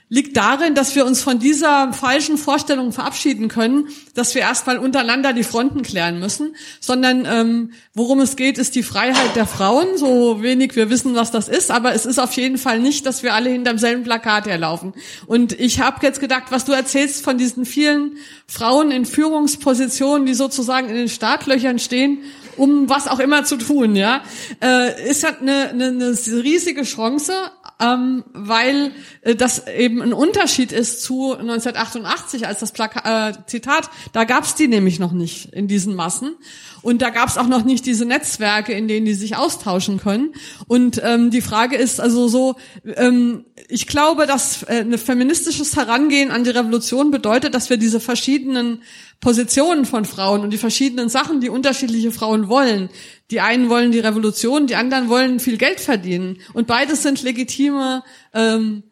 liegt 0.09 0.35
darin, 0.35 0.75
dass 0.75 0.95
wir 0.95 1.05
uns 1.05 1.21
von 1.21 1.39
dieser 1.39 1.93
falschen 1.93 2.37
Vorstellung 2.37 2.91
verabschieden 2.91 3.47
können, 3.47 3.89
dass 4.19 4.35
wir 4.35 4.41
erstmal 4.41 4.77
untereinander 4.77 5.33
die 5.33 5.43
Fronten 5.43 5.81
klären 5.81 6.19
müssen, 6.19 6.55
sondern 6.79 7.25
ähm, 7.25 7.71
worum 7.93 8.19
es 8.19 8.35
geht, 8.35 8.57
ist 8.57 8.75
die 8.75 8.83
Freiheit 8.83 9.35
der 9.35 9.47
Frauen, 9.47 9.97
so 9.97 10.43
wenig 10.43 10.75
wir 10.75 10.89
wissen, 10.89 11.15
was 11.15 11.31
das 11.31 11.47
ist, 11.47 11.71
aber 11.71 11.93
es 11.93 12.05
ist 12.05 12.19
auf 12.19 12.33
jeden 12.33 12.57
Fall 12.57 12.79
nicht, 12.79 13.05
dass 13.05 13.23
wir 13.23 13.33
alle 13.33 13.49
hinterm 13.49 13.77
selben 13.77 14.03
Plakat 14.03 14.45
herlaufen. 14.45 14.93
Und 15.25 15.59
ich 15.59 15.79
habe 15.81 16.05
jetzt 16.05 16.19
gedacht, 16.19 16.47
was 16.49 16.65
du 16.65 16.73
erzählst 16.73 17.23
von 17.23 17.37
diesen 17.37 17.65
vielen 17.65 18.17
Frauen 18.45 18.91
in 18.91 19.05
Führungspositionen, 19.05 20.25
die 20.25 20.33
sozusagen 20.33 20.89
in 20.89 20.95
den 20.95 21.09
Startlöchern 21.09 21.79
stehen, 21.79 22.19
um 22.57 22.89
was 22.89 23.07
auch 23.07 23.19
immer 23.19 23.45
zu 23.45 23.55
tun, 23.55 23.95
ja, 23.95 24.21
äh, 24.61 25.09
ist 25.09 25.23
halt 25.23 25.41
eine, 25.41 25.69
eine, 25.69 25.87
eine 25.87 26.09
riesige 26.43 26.83
Chance, 26.83 27.33
ähm, 27.79 28.23
weil 28.33 28.91
äh, 29.21 29.35
das 29.35 29.67
eben 29.67 30.01
ein 30.01 30.13
Unterschied 30.13 30.71
ist 30.71 31.01
zu 31.01 31.33
1988, 31.33 32.45
als 32.47 32.59
das 32.59 32.71
Plaka 32.71 33.29
äh, 33.29 33.33
Zitat, 33.47 33.89
da 34.11 34.25
gab's 34.25 34.55
die 34.55 34.67
nämlich 34.67 34.99
noch 34.99 35.11
nicht 35.11 35.53
in 35.53 35.67
diesen 35.67 35.95
Massen. 35.95 36.35
Und 36.81 37.01
da 37.01 37.09
gab's 37.09 37.37
auch 37.37 37.47
noch 37.47 37.65
nicht 37.65 37.85
diese 37.85 38.05
Netzwerke, 38.05 38.73
in 38.73 38.87
denen 38.87 39.05
die 39.05 39.13
sich 39.13 39.35
austauschen 39.35 39.99
können. 39.99 40.33
Und 40.67 41.01
ähm, 41.03 41.29
die 41.29 41.41
Frage 41.41 41.75
ist 41.75 41.99
also 41.99 42.27
so, 42.27 42.55
ähm, 42.95 43.45
ich 43.67 43.87
glaube, 43.87 44.25
dass 44.25 44.63
äh, 44.63 44.81
ein 44.81 44.97
feministisches 44.97 45.75
Herangehen 45.75 46.31
an 46.31 46.43
die 46.43 46.51
Revolution 46.51 47.11
bedeutet, 47.11 47.53
dass 47.53 47.69
wir 47.69 47.77
diese 47.77 47.99
verschiedenen 47.99 48.81
Positionen 49.19 49.85
von 49.85 50.05
Frauen 50.05 50.41
und 50.41 50.51
die 50.51 50.57
verschiedenen 50.57 51.09
Sachen, 51.09 51.41
die 51.41 51.49
unterschiedliche 51.49 52.11
Frauen 52.11 52.47
wollen. 52.47 52.89
Die 53.31 53.41
einen 53.41 53.69
wollen 53.69 53.91
die 53.91 53.99
Revolution, 53.99 54.65
die 54.65 54.75
anderen 54.75 55.09
wollen 55.09 55.39
viel 55.39 55.57
Geld 55.57 55.81
verdienen. 55.81 56.39
Und 56.53 56.67
beides 56.67 57.03
sind 57.03 57.21
legitime 57.21 58.03
ähm, 58.33 58.83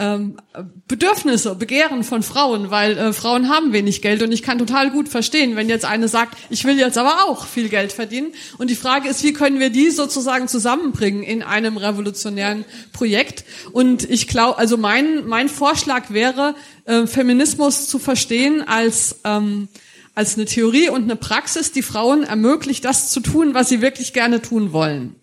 ähm, 0.00 0.36
Bedürfnisse, 0.86 1.56
Begehren 1.56 2.04
von 2.04 2.22
Frauen, 2.22 2.70
weil 2.70 2.96
äh, 2.96 3.12
Frauen 3.12 3.48
haben 3.48 3.72
wenig 3.72 4.00
Geld 4.00 4.22
und 4.22 4.30
ich 4.30 4.42
kann 4.42 4.58
total 4.58 4.90
gut 4.90 5.08
verstehen, 5.08 5.56
wenn 5.56 5.68
jetzt 5.68 5.84
eine 5.84 6.06
sagt, 6.06 6.38
ich 6.50 6.64
will 6.64 6.78
jetzt 6.78 6.96
aber 6.96 7.24
auch 7.24 7.46
viel 7.46 7.68
Geld 7.68 7.92
verdienen. 7.92 8.28
Und 8.58 8.70
die 8.70 8.76
Frage 8.76 9.08
ist, 9.08 9.24
wie 9.24 9.32
können 9.32 9.58
wir 9.58 9.70
die 9.70 9.90
sozusagen 9.90 10.46
zusammenbringen 10.46 11.24
in 11.24 11.42
einem 11.42 11.76
revolutionären 11.76 12.64
Projekt? 12.92 13.44
Und 13.72 14.08
ich 14.08 14.28
glaube, 14.28 14.58
also 14.58 14.76
mein 14.76 15.26
mein 15.26 15.48
Vorschlag 15.48 16.10
wäre, 16.10 16.54
äh, 16.84 17.06
Feminismus 17.06 17.88
zu 17.88 17.98
verstehen 17.98 18.62
als 18.66 19.16
ähm, 19.24 19.68
als 20.14 20.36
eine 20.36 20.46
Theorie 20.46 20.88
und 20.88 21.04
eine 21.04 21.14
Praxis, 21.14 21.70
die 21.70 21.82
Frauen 21.82 22.24
ermöglicht, 22.24 22.84
das 22.84 23.10
zu 23.10 23.20
tun, 23.20 23.54
was 23.54 23.68
sie 23.68 23.80
wirklich 23.80 24.12
gerne 24.12 24.42
tun 24.42 24.72
wollen. 24.72 25.14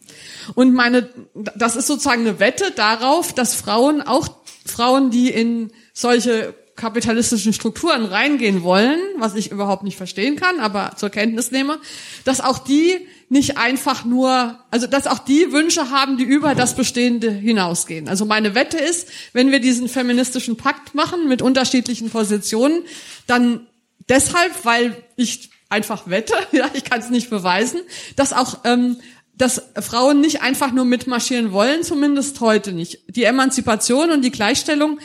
Und 0.54 0.74
meine, 0.74 1.10
das 1.34 1.76
ist 1.76 1.88
sozusagen 1.88 2.22
eine 2.22 2.40
Wette 2.40 2.72
darauf, 2.72 3.34
dass 3.34 3.56
Frauen 3.56 4.02
auch 4.02 4.30
Frauen, 4.66 5.12
die 5.12 5.30
in 5.30 5.72
solche 5.94 6.56
kapitalistischen 6.76 7.54
Strukturen 7.54 8.06
reingehen 8.06 8.62
wollen, 8.62 9.00
was 9.18 9.36
ich 9.36 9.50
überhaupt 9.52 9.84
nicht 9.84 9.96
verstehen 9.96 10.36
kann, 10.36 10.60
aber 10.60 10.94
zur 10.98 11.10
Kenntnis 11.10 11.52
nehme, 11.52 11.80
dass 12.26 12.42
auch 12.42 12.60
die 12.60 13.08
nicht 13.30 13.58
einfach 13.58 14.04
nur, 14.04 14.60
also 14.72 14.86
dass 14.86 15.08
auch 15.08 15.20
die 15.20 15.52
Wünsche 15.52 15.90
haben, 15.90 16.18
die 16.18 16.26
über 16.26 16.54
das 16.54 16.76
Bestehende 16.76 17.32
hinausgehen. 17.32 18.10
Also 18.10 18.26
meine 18.26 18.56
Wette 18.56 18.78
ist, 18.78 19.08
wenn 19.32 19.52
wir 19.52 19.60
diesen 19.60 19.88
feministischen 19.88 20.58
Pakt 20.58 20.94
machen 20.94 21.30
mit 21.30 21.42
unterschiedlichen 21.42 22.10
Positionen, 22.10 22.84
dann 23.26 23.68
deshalb, 24.10 24.66
weil 24.66 24.98
ich 25.16 25.52
einfach 25.70 26.08
wette, 26.10 26.36
ja, 26.52 26.70
ich 26.74 26.84
kann 26.84 27.00
es 27.00 27.10
nicht 27.10 27.30
beweisen, 27.30 27.80
dass 28.18 28.34
auch 28.34 28.60
ähm, 28.66 28.98
dass 29.38 29.62
Frauen 29.82 30.22
nicht 30.22 30.42
einfach 30.42 30.72
nur 30.72 30.86
mitmarschieren 30.86 31.52
wollen, 31.52 31.84
zumindest 31.84 32.40
heute 32.40 32.72
nicht. 32.72 33.00
Die 33.08 33.24
Emanzipation 33.24 34.12
und 34.12 34.24
die 34.24 34.32
Gleichstellung 34.32 35.00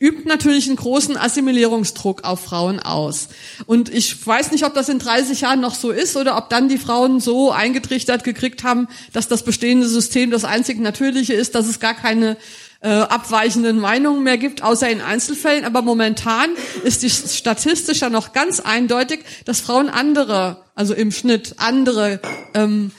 übt 0.00 0.26
natürlich 0.26 0.68
einen 0.68 0.76
großen 0.76 1.16
Assimilierungsdruck 1.16 2.24
auf 2.24 2.44
Frauen 2.44 2.80
aus. 2.80 3.28
Und 3.66 3.88
ich 3.88 4.26
weiß 4.26 4.52
nicht, 4.52 4.64
ob 4.64 4.74
das 4.74 4.88
in 4.88 4.98
30 4.98 5.42
Jahren 5.42 5.60
noch 5.60 5.74
so 5.74 5.90
ist 5.90 6.16
oder 6.16 6.36
ob 6.36 6.48
dann 6.48 6.68
die 6.68 6.78
Frauen 6.78 7.20
so 7.20 7.50
eingetrichtert 7.50 8.24
gekriegt 8.24 8.64
haben, 8.64 8.88
dass 9.12 9.28
das 9.28 9.44
bestehende 9.44 9.86
System 9.86 10.30
das 10.30 10.44
einzig 10.44 10.80
Natürliche 10.80 11.34
ist, 11.34 11.54
dass 11.54 11.66
es 11.66 11.78
gar 11.78 11.94
keine 11.94 12.36
äh, 12.80 12.88
abweichenden 12.88 13.78
Meinungen 13.78 14.22
mehr 14.22 14.38
gibt, 14.38 14.62
außer 14.62 14.88
in 14.88 15.00
Einzelfällen. 15.00 15.64
Aber 15.64 15.82
momentan 15.82 16.50
ist 16.84 17.02
die 17.02 17.10
statistisch 17.10 18.00
ja 18.00 18.10
noch 18.10 18.32
ganz 18.32 18.60
eindeutig, 18.60 19.20
dass 19.44 19.60
Frauen 19.60 19.88
andere, 19.88 20.64
also 20.74 20.94
im 20.94 21.12
Schnitt 21.12 21.56
andere 21.58 22.20
ähm, 22.54 22.92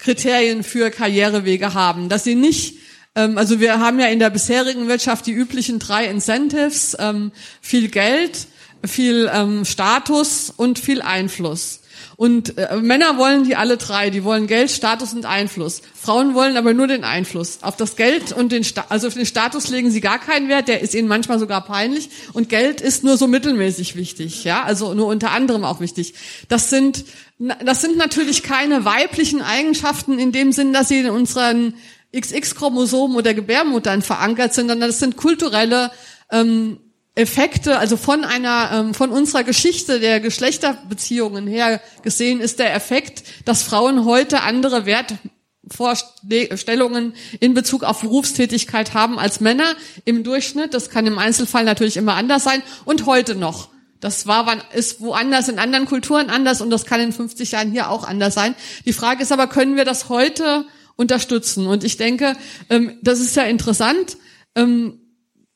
Kriterien 0.00 0.64
für 0.64 0.90
Karrierewege 0.90 1.74
haben, 1.74 2.08
dass 2.08 2.24
sie 2.24 2.34
nicht 2.34 2.80
ähm, 3.14 3.38
also 3.38 3.60
wir 3.60 3.80
haben 3.80 3.98
ja 4.00 4.06
in 4.06 4.18
der 4.18 4.30
bisherigen 4.30 4.88
Wirtschaft 4.88 5.26
die 5.26 5.32
üblichen 5.32 5.78
drei 5.78 6.06
Incentives, 6.06 6.96
ähm, 6.98 7.32
viel 7.60 7.88
Geld, 7.88 8.46
viel 8.84 9.30
ähm, 9.32 9.64
Status 9.64 10.50
und 10.50 10.78
viel 10.78 11.02
Einfluss. 11.02 11.79
Und 12.20 12.58
äh, 12.58 12.76
Männer 12.76 13.16
wollen 13.16 13.44
die 13.44 13.56
alle 13.56 13.78
drei, 13.78 14.10
die 14.10 14.24
wollen 14.24 14.46
Geld, 14.46 14.70
Status 14.70 15.14
und 15.14 15.24
Einfluss. 15.24 15.80
Frauen 15.98 16.34
wollen 16.34 16.58
aber 16.58 16.74
nur 16.74 16.86
den 16.86 17.02
Einfluss. 17.02 17.60
Auf 17.62 17.78
das 17.78 17.96
Geld 17.96 18.32
und 18.32 18.52
den 18.52 18.62
Sta 18.62 18.84
also 18.90 19.06
auf 19.06 19.14
den 19.14 19.24
Status 19.24 19.68
legen 19.70 19.90
sie 19.90 20.02
gar 20.02 20.18
keinen 20.18 20.50
Wert, 20.50 20.68
der 20.68 20.82
ist 20.82 20.94
ihnen 20.94 21.08
manchmal 21.08 21.38
sogar 21.38 21.64
peinlich 21.64 22.10
und 22.34 22.50
Geld 22.50 22.82
ist 22.82 23.04
nur 23.04 23.16
so 23.16 23.26
mittelmäßig 23.26 23.96
wichtig, 23.96 24.44
ja, 24.44 24.64
also 24.64 24.92
nur 24.92 25.06
unter 25.06 25.30
anderem 25.30 25.64
auch 25.64 25.80
wichtig. 25.80 26.12
Das 26.50 26.68
sind 26.68 27.06
das 27.38 27.80
sind 27.80 27.96
natürlich 27.96 28.42
keine 28.42 28.84
weiblichen 28.84 29.40
Eigenschaften 29.40 30.18
in 30.18 30.30
dem 30.30 30.52
Sinn, 30.52 30.74
dass 30.74 30.88
sie 30.88 30.98
in 30.98 31.08
unseren 31.08 31.72
XX-Chromosomen 32.14 33.16
oder 33.16 33.32
Gebärmuttern 33.32 34.02
verankert 34.02 34.52
sind, 34.52 34.68
sondern 34.68 34.90
das 34.90 34.98
sind 34.98 35.16
kulturelle 35.16 35.90
ähm, 36.30 36.80
Effekte, 37.20 37.78
also 37.78 37.96
von 37.96 38.24
einer, 38.24 38.70
ähm, 38.72 38.94
von 38.94 39.10
unserer 39.10 39.44
Geschichte 39.44 40.00
der 40.00 40.18
Geschlechterbeziehungen 40.20 41.46
her 41.46 41.80
gesehen, 42.02 42.40
ist 42.40 42.58
der 42.58 42.74
Effekt, 42.74 43.22
dass 43.44 43.62
Frauen 43.62 44.04
heute 44.04 44.40
andere 44.40 44.86
Wertvorstellungen 44.86 47.14
in 47.38 47.54
Bezug 47.54 47.84
auf 47.84 48.00
Berufstätigkeit 48.00 48.94
haben 48.94 49.16
als 49.18 49.40
Männer 49.40 49.76
im 50.04 50.24
Durchschnitt. 50.24 50.74
Das 50.74 50.90
kann 50.90 51.06
im 51.06 51.18
Einzelfall 51.18 51.64
natürlich 51.64 51.96
immer 51.96 52.14
anders 52.14 52.44
sein 52.44 52.62
und 52.84 53.06
heute 53.06 53.34
noch. 53.34 53.70
Das 54.00 54.26
war, 54.26 54.56
ist 54.74 55.00
woanders 55.02 55.48
in 55.48 55.58
anderen 55.58 55.84
Kulturen 55.84 56.30
anders 56.30 56.62
und 56.62 56.70
das 56.70 56.86
kann 56.86 57.00
in 57.00 57.12
50 57.12 57.52
Jahren 57.52 57.70
hier 57.70 57.90
auch 57.90 58.04
anders 58.04 58.34
sein. 58.34 58.54
Die 58.86 58.94
Frage 58.94 59.22
ist 59.22 59.30
aber, 59.30 59.46
können 59.46 59.76
wir 59.76 59.84
das 59.84 60.08
heute 60.08 60.64
unterstützen? 60.96 61.66
Und 61.66 61.84
ich 61.84 61.98
denke, 61.98 62.34
ähm, 62.70 62.96
das 63.02 63.20
ist 63.20 63.36
ja 63.36 63.42
interessant. 63.42 64.16
Ähm, 64.54 64.99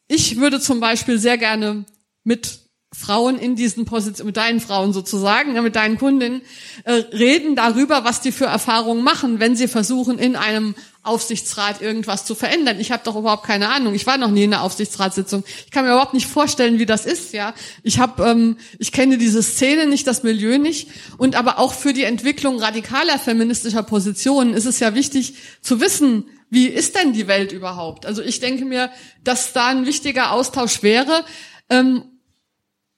ich 0.08 0.36
würde 0.36 0.60
zum 0.60 0.80
Beispiel 0.80 1.18
sehr 1.18 1.38
gerne 1.38 1.84
mit 2.24 2.63
Frauen 2.94 3.38
in 3.38 3.56
diesen 3.56 3.84
Positionen, 3.84 4.26
mit 4.26 4.36
deinen 4.36 4.60
Frauen 4.60 4.92
sozusagen, 4.92 5.60
mit 5.62 5.76
deinen 5.76 5.98
Kundinnen, 5.98 6.42
äh, 6.84 6.92
reden 6.92 7.56
darüber, 7.56 8.04
was 8.04 8.20
die 8.20 8.32
für 8.32 8.46
Erfahrungen 8.46 9.02
machen, 9.02 9.40
wenn 9.40 9.56
sie 9.56 9.68
versuchen, 9.68 10.18
in 10.18 10.36
einem 10.36 10.74
Aufsichtsrat 11.02 11.82
irgendwas 11.82 12.24
zu 12.24 12.34
verändern. 12.34 12.80
Ich 12.80 12.90
habe 12.90 13.02
doch 13.04 13.16
überhaupt 13.16 13.44
keine 13.44 13.68
Ahnung. 13.68 13.94
Ich 13.94 14.06
war 14.06 14.16
noch 14.16 14.30
nie 14.30 14.44
in 14.44 14.54
einer 14.54 14.62
Aufsichtsratssitzung. 14.62 15.44
Ich 15.66 15.70
kann 15.70 15.84
mir 15.84 15.92
überhaupt 15.92 16.14
nicht 16.14 16.26
vorstellen, 16.26 16.78
wie 16.78 16.86
das 16.86 17.04
ist. 17.04 17.34
Ja, 17.34 17.54
ich 17.82 17.98
habe, 17.98 18.24
ähm, 18.24 18.56
ich 18.78 18.90
kenne 18.90 19.18
diese 19.18 19.42
Szene 19.42 19.86
nicht, 19.86 20.06
das 20.06 20.22
Milieu 20.22 20.58
nicht. 20.58 20.88
Und 21.18 21.36
aber 21.36 21.58
auch 21.58 21.74
für 21.74 21.92
die 21.92 22.04
Entwicklung 22.04 22.58
radikaler 22.58 23.18
feministischer 23.18 23.82
Positionen 23.82 24.54
ist 24.54 24.64
es 24.64 24.80
ja 24.80 24.94
wichtig 24.94 25.34
zu 25.60 25.80
wissen, 25.80 26.24
wie 26.48 26.68
ist 26.68 26.96
denn 26.96 27.12
die 27.12 27.26
Welt 27.26 27.52
überhaupt? 27.52 28.06
Also 28.06 28.22
ich 28.22 28.40
denke 28.40 28.64
mir, 28.64 28.90
dass 29.24 29.52
da 29.52 29.66
ein 29.66 29.86
wichtiger 29.86 30.30
Austausch 30.30 30.82
wäre. 30.82 31.24
Ähm, 31.68 32.04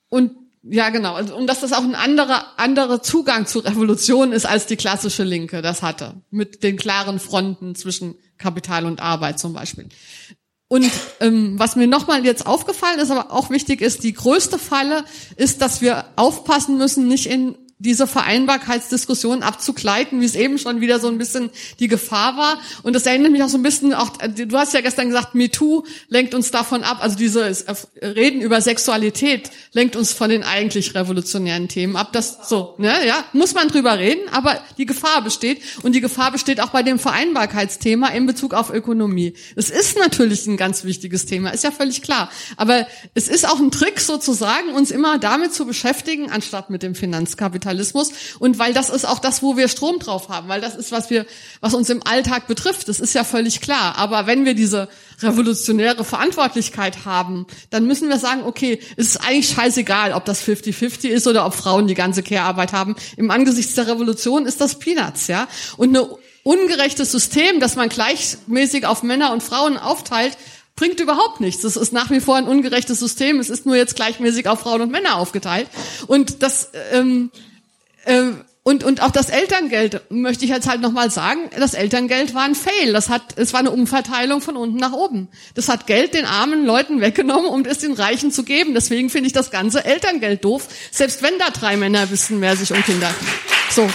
und 0.09 0.31
ja, 0.69 0.89
genau. 0.89 1.17
Und, 1.17 1.31
und 1.31 1.47
dass 1.47 1.61
das 1.61 1.71
auch 1.71 1.83
ein 1.83 1.95
anderer, 1.95 2.59
anderer 2.59 3.01
Zugang 3.01 3.45
zur 3.45 3.63
Revolution 3.63 4.31
ist, 4.31 4.45
als 4.45 4.65
die 4.65 4.75
klassische 4.75 5.23
Linke 5.23 5.61
das 5.61 5.81
hatte. 5.81 6.15
Mit 6.29 6.63
den 6.63 6.75
klaren 6.75 7.19
Fronten 7.19 7.75
zwischen 7.75 8.15
Kapital 8.37 8.85
und 8.85 8.99
Arbeit 8.99 9.39
zum 9.39 9.53
Beispiel. 9.53 9.87
Und 10.67 10.91
ähm, 11.21 11.57
was 11.57 11.77
mir 11.77 11.87
nochmal 11.87 12.25
jetzt 12.25 12.45
aufgefallen 12.45 12.99
ist, 12.99 13.11
aber 13.11 13.31
auch 13.31 13.49
wichtig 13.49 13.81
ist, 13.81 14.03
die 14.03 14.11
größte 14.11 14.59
Falle 14.59 15.05
ist, 15.37 15.61
dass 15.61 15.79
wir 15.79 16.05
aufpassen 16.17 16.77
müssen, 16.77 17.07
nicht 17.07 17.27
in 17.27 17.57
diese 17.79 18.07
Vereinbarkeitsdiskussion 18.07 19.43
abzugleiten, 19.43 20.19
wie 20.19 20.25
es 20.25 20.35
eben 20.35 20.57
schon 20.57 20.81
wieder 20.81 20.99
so 20.99 21.07
ein 21.07 21.19
bisschen 21.19 21.51
die 21.79 21.87
Gefahr 21.87 22.35
war. 22.35 22.59
Und 22.81 22.93
das 22.93 23.05
erinnert 23.05 23.31
mich 23.31 23.43
auch 23.43 23.49
so 23.49 23.57
ein 23.57 23.63
bisschen, 23.63 23.93
auch 23.93 24.09
du 24.17 24.57
hast 24.57 24.73
ja 24.73 24.81
gestern 24.81 25.07
gesagt, 25.09 25.35
MeToo 25.35 25.83
lenkt 26.09 26.33
uns 26.33 26.49
davon 26.49 26.83
ab, 26.83 26.97
also 27.01 27.15
dieses 27.15 27.65
Reden 28.01 28.41
über 28.41 28.61
Sexualität 28.61 29.51
lenkt 29.73 29.95
uns 29.95 30.11
von 30.11 30.29
den 30.29 30.43
eigentlich 30.43 30.95
revolutionären 30.95 31.67
Themen 31.67 31.95
ab. 31.95 32.13
Das 32.13 32.49
so, 32.49 32.73
ne, 32.79 33.05
ja, 33.05 33.23
muss 33.33 33.53
man 33.53 33.67
drüber 33.67 33.99
reden, 33.99 34.27
aber 34.31 34.59
die 34.79 34.87
Gefahr 34.87 35.21
besteht 35.21 35.61
und 35.83 35.93
die 35.93 36.01
Gefahr 36.01 36.31
besteht 36.31 36.61
auch 36.61 36.69
bei 36.69 36.81
dem 36.81 36.97
Vereinbarkeitsthema 36.97 38.07
in 38.07 38.25
Bezug 38.25 38.55
auf 38.55 38.73
Ökonomie. 38.73 39.35
Es 39.55 39.69
ist 39.69 39.99
natürlich 39.99 40.47
ein 40.47 40.57
ganz 40.57 40.83
wichtiges 40.83 41.27
Thema, 41.27 41.51
ist 41.51 41.63
ja 41.63 41.71
völlig 41.71 42.01
klar. 42.01 42.31
Aber 42.55 42.87
es 43.13 43.27
ist 43.27 43.47
auch 43.47 43.59
ein 43.59 43.69
Trick 43.69 43.99
sozusagen, 43.99 44.69
uns 44.69 44.89
immer 44.89 45.19
damit 45.19 45.53
zu 45.53 45.67
beschäftigen, 45.67 46.31
anstatt 46.31 46.71
mit 46.71 46.81
dem 46.81 46.95
Finanzkapital. 46.95 47.66
Kapitalismus 47.67 48.11
und 48.39 48.59
weil 48.59 48.73
das 48.73 48.89
ist 48.89 49.05
auch 49.05 49.19
das, 49.19 49.43
wo 49.43 49.57
wir 49.57 49.67
Strom 49.67 49.99
drauf 49.99 50.29
haben, 50.29 50.47
weil 50.47 50.61
das 50.61 50.75
ist, 50.75 50.91
was 50.91 51.09
wir, 51.09 51.25
was 51.59 51.73
uns 51.73 51.89
im 51.89 52.01
Alltag 52.05 52.47
betrifft. 52.47 52.87
Das 52.87 52.99
ist 52.99 53.13
ja 53.13 53.23
völlig 53.23 53.61
klar. 53.61 53.95
Aber 53.97 54.27
wenn 54.27 54.45
wir 54.45 54.53
diese 54.53 54.87
revolutionäre 55.21 56.03
Verantwortlichkeit 56.03 57.05
haben, 57.05 57.45
dann 57.69 57.85
müssen 57.85 58.09
wir 58.09 58.17
sagen, 58.17 58.43
okay, 58.43 58.79
es 58.95 59.07
ist 59.07 59.17
eigentlich 59.17 59.49
scheißegal, 59.49 60.13
ob 60.13 60.25
das 60.25 60.43
50-50 60.43 61.09
ist 61.09 61.27
oder 61.27 61.45
ob 61.45 61.53
Frauen 61.53 61.87
die 61.87 61.95
ganze 61.95 62.23
Care-Arbeit 62.23 62.73
haben. 62.73 62.95
Im 63.17 63.31
Angesichts 63.31 63.73
der 63.75 63.87
Revolution 63.87 64.45
ist 64.45 64.61
das 64.61 64.79
Peanuts, 64.79 65.27
ja. 65.27 65.47
Und 65.75 65.95
ein 65.95 66.05
ungerechtes 66.43 67.11
System, 67.11 67.59
das 67.59 67.75
man 67.75 67.89
gleichmäßig 67.89 68.85
auf 68.85 69.03
Männer 69.03 69.33
und 69.33 69.43
Frauen 69.43 69.77
aufteilt, 69.77 70.37
bringt 70.77 70.99
überhaupt 70.99 71.41
nichts. 71.41 71.63
Das 71.63 71.75
ist 71.75 71.91
nach 71.91 72.09
wie 72.11 72.21
vor 72.21 72.37
ein 72.37 72.47
ungerechtes 72.47 72.99
System. 72.99 73.39
Es 73.39 73.49
ist 73.49 73.65
nur 73.65 73.75
jetzt 73.75 73.95
gleichmäßig 73.95 74.47
auf 74.47 74.61
Frauen 74.61 74.81
und 74.81 74.91
Männer 74.91 75.17
aufgeteilt. 75.17 75.67
Und 76.05 76.43
das 76.43 76.69
ähm, 76.93 77.31
äh, 77.33 77.56
Und, 78.67 78.83
und 78.83 79.01
auch 79.01 79.11
das 79.11 79.29
Elterngeld 79.29 80.01
möchte 80.09 80.43
ich 80.43 80.51
jetzt 80.51 80.67
halt 80.67 80.81
nochmal 80.81 81.09
sagen, 81.09 81.49
das 81.57 81.73
Elterngeld 81.73 82.33
war 82.33 82.43
ein 82.43 82.53
Fail. 82.53 82.91
Das 82.91 83.07
hat, 83.07 83.37
es 83.37 83.53
war 83.53 83.61
eine 83.61 83.71
Umverteilung 83.71 84.41
von 84.41 84.57
unten 84.57 84.75
nach 84.75 84.91
oben. 84.91 85.29
Das 85.55 85.69
hat 85.69 85.87
Geld 85.87 86.13
den 86.13 86.25
armen 86.25 86.65
Leuten 86.65 86.99
weggenommen, 86.99 87.49
um 87.49 87.63
es 87.63 87.77
den 87.77 87.93
Reichen 87.93 88.29
zu 88.29 88.43
geben. 88.43 88.73
Deswegen 88.73 89.09
finde 89.09 89.27
ich 89.27 89.33
das 89.33 89.51
ganze 89.51 89.85
Elterngeld 89.85 90.43
doof, 90.43 90.67
selbst 90.91 91.23
wenn 91.23 91.39
da 91.39 91.49
drei 91.49 91.77
Männer 91.77 92.11
wissen, 92.11 92.41
wer 92.41 92.57
sich 92.57 92.73
um 92.73 92.83
Kinder 92.83 93.09
So. 93.71 93.89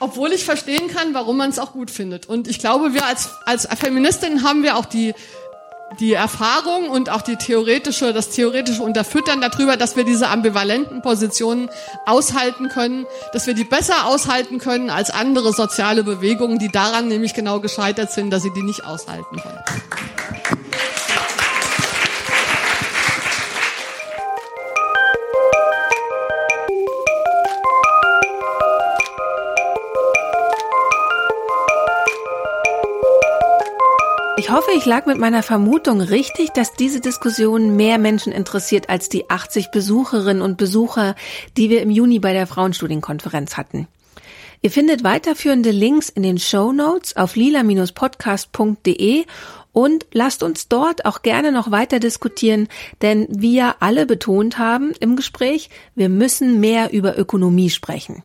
Obwohl 0.00 0.32
ich 0.32 0.44
verstehen 0.44 0.88
kann, 0.88 1.14
warum 1.14 1.36
man 1.36 1.50
es 1.50 1.60
auch 1.60 1.72
gut 1.72 1.92
findet. 1.92 2.26
Und 2.26 2.48
ich 2.48 2.58
glaube, 2.58 2.94
wir 2.94 3.06
als, 3.06 3.30
als 3.44 3.68
Feministinnen 3.78 4.42
haben 4.42 4.64
wir 4.64 4.76
auch 4.76 4.86
die, 4.86 5.14
die 6.00 6.12
Erfahrung 6.12 6.90
und 6.90 7.10
auch 7.10 7.22
die 7.22 7.36
theoretische, 7.36 8.12
das 8.12 8.30
theoretische 8.30 8.82
Unterfüttern 8.82 9.40
darüber, 9.40 9.76
dass 9.76 9.96
wir 9.96 10.04
diese 10.04 10.28
ambivalenten 10.28 11.00
Positionen 11.00 11.70
aushalten 12.04 12.68
können, 12.68 13.06
dass 13.32 13.46
wir 13.46 13.54
die 13.54 13.64
besser 13.64 14.06
aushalten 14.06 14.58
können 14.58 14.90
als 14.90 15.10
andere 15.10 15.52
soziale 15.52 16.02
Bewegungen, 16.02 16.58
die 16.58 16.70
daran 16.70 17.08
nämlich 17.08 17.34
genau 17.34 17.60
gescheitert 17.60 18.10
sind, 18.10 18.30
dass 18.30 18.42
sie 18.42 18.52
die 18.52 18.62
nicht 18.62 18.84
aushalten 18.84 19.36
können. 19.36 19.60
Ich 34.38 34.50
hoffe, 34.50 34.70
ich 34.76 34.84
lag 34.84 35.06
mit 35.06 35.16
meiner 35.16 35.42
Vermutung 35.42 36.02
richtig, 36.02 36.50
dass 36.50 36.74
diese 36.74 37.00
Diskussion 37.00 37.74
mehr 37.74 37.96
Menschen 37.96 38.34
interessiert 38.34 38.90
als 38.90 39.08
die 39.08 39.30
80 39.30 39.70
Besucherinnen 39.70 40.42
und 40.42 40.58
Besucher, 40.58 41.14
die 41.56 41.70
wir 41.70 41.80
im 41.80 41.90
Juni 41.90 42.18
bei 42.18 42.34
der 42.34 42.46
Frauenstudienkonferenz 42.46 43.56
hatten. 43.56 43.88
Ihr 44.60 44.70
findet 44.70 45.04
weiterführende 45.04 45.70
Links 45.70 46.10
in 46.10 46.22
den 46.22 46.36
Show 46.36 46.72
Notes 46.72 47.16
auf 47.16 47.34
lila-podcast.de 47.34 49.24
und 49.72 50.06
lasst 50.12 50.42
uns 50.42 50.68
dort 50.68 51.06
auch 51.06 51.22
gerne 51.22 51.50
noch 51.50 51.70
weiter 51.70 51.98
diskutieren, 51.98 52.68
denn 53.00 53.28
ja 53.40 53.76
alle 53.80 54.04
betont 54.04 54.58
haben 54.58 54.92
im 55.00 55.16
Gespräch, 55.16 55.70
wir 55.94 56.10
müssen 56.10 56.60
mehr 56.60 56.92
über 56.92 57.18
Ökonomie 57.18 57.70
sprechen. 57.70 58.22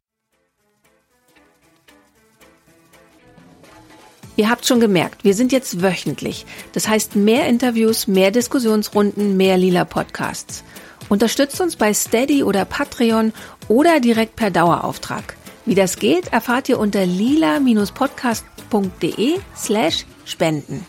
Ihr 4.42 4.50
habt 4.50 4.66
schon 4.66 4.80
gemerkt, 4.80 5.24
wir 5.24 5.36
sind 5.36 5.52
jetzt 5.52 5.84
wöchentlich. 5.84 6.48
Das 6.74 6.88
heißt 6.88 7.16
mehr 7.16 7.46
Interviews, 7.46 8.08
mehr 8.08 8.32
Diskussionsrunden, 8.32 9.38
mehr 9.38 9.56
lila 9.56 9.86
Podcasts. 9.86 10.64
Unterstützt 11.10 11.62
uns 11.62 11.76
bei 11.76 11.94
Steady 11.94 12.42
oder 12.42 12.66
Patreon 12.66 13.34
oder 13.68 14.00
direkt 14.00 14.36
per 14.36 14.50
Dauerauftrag. 14.50 15.36
Wie 15.68 15.76
das 15.76 15.98
geht, 15.98 16.34
erfahrt 16.34 16.70
ihr 16.70 16.80
unter 16.80 17.06
lila-podcast.de 17.06 19.38
slash 19.56 20.08
spenden. 20.26 20.88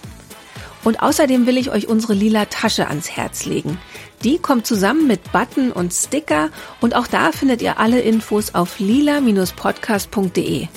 Und 0.83 1.03
außerdem 1.03 1.47
will 1.47 1.59
ich 1.59 1.71
euch 1.71 1.89
unsere 1.89 2.15
lila 2.15 2.47
Tasche 2.47 2.89
ans 2.89 3.11
Herz 3.11 3.45
legen. 3.45 3.77
Die 4.25 4.39
kommt 4.39 4.67
zusammen 4.67 5.07
mit 5.07 5.31
Button 5.31 5.73
und 5.73 5.93
Sticker 5.93 6.49
und 6.81 6.97
auch 6.97 7.07
da 7.07 7.33
findet 7.33 7.61
ihr 7.61 7.79
alle 7.79 8.01
Infos 8.01 8.55
auf 8.55 8.79
lila-podcast.de. 8.79 10.69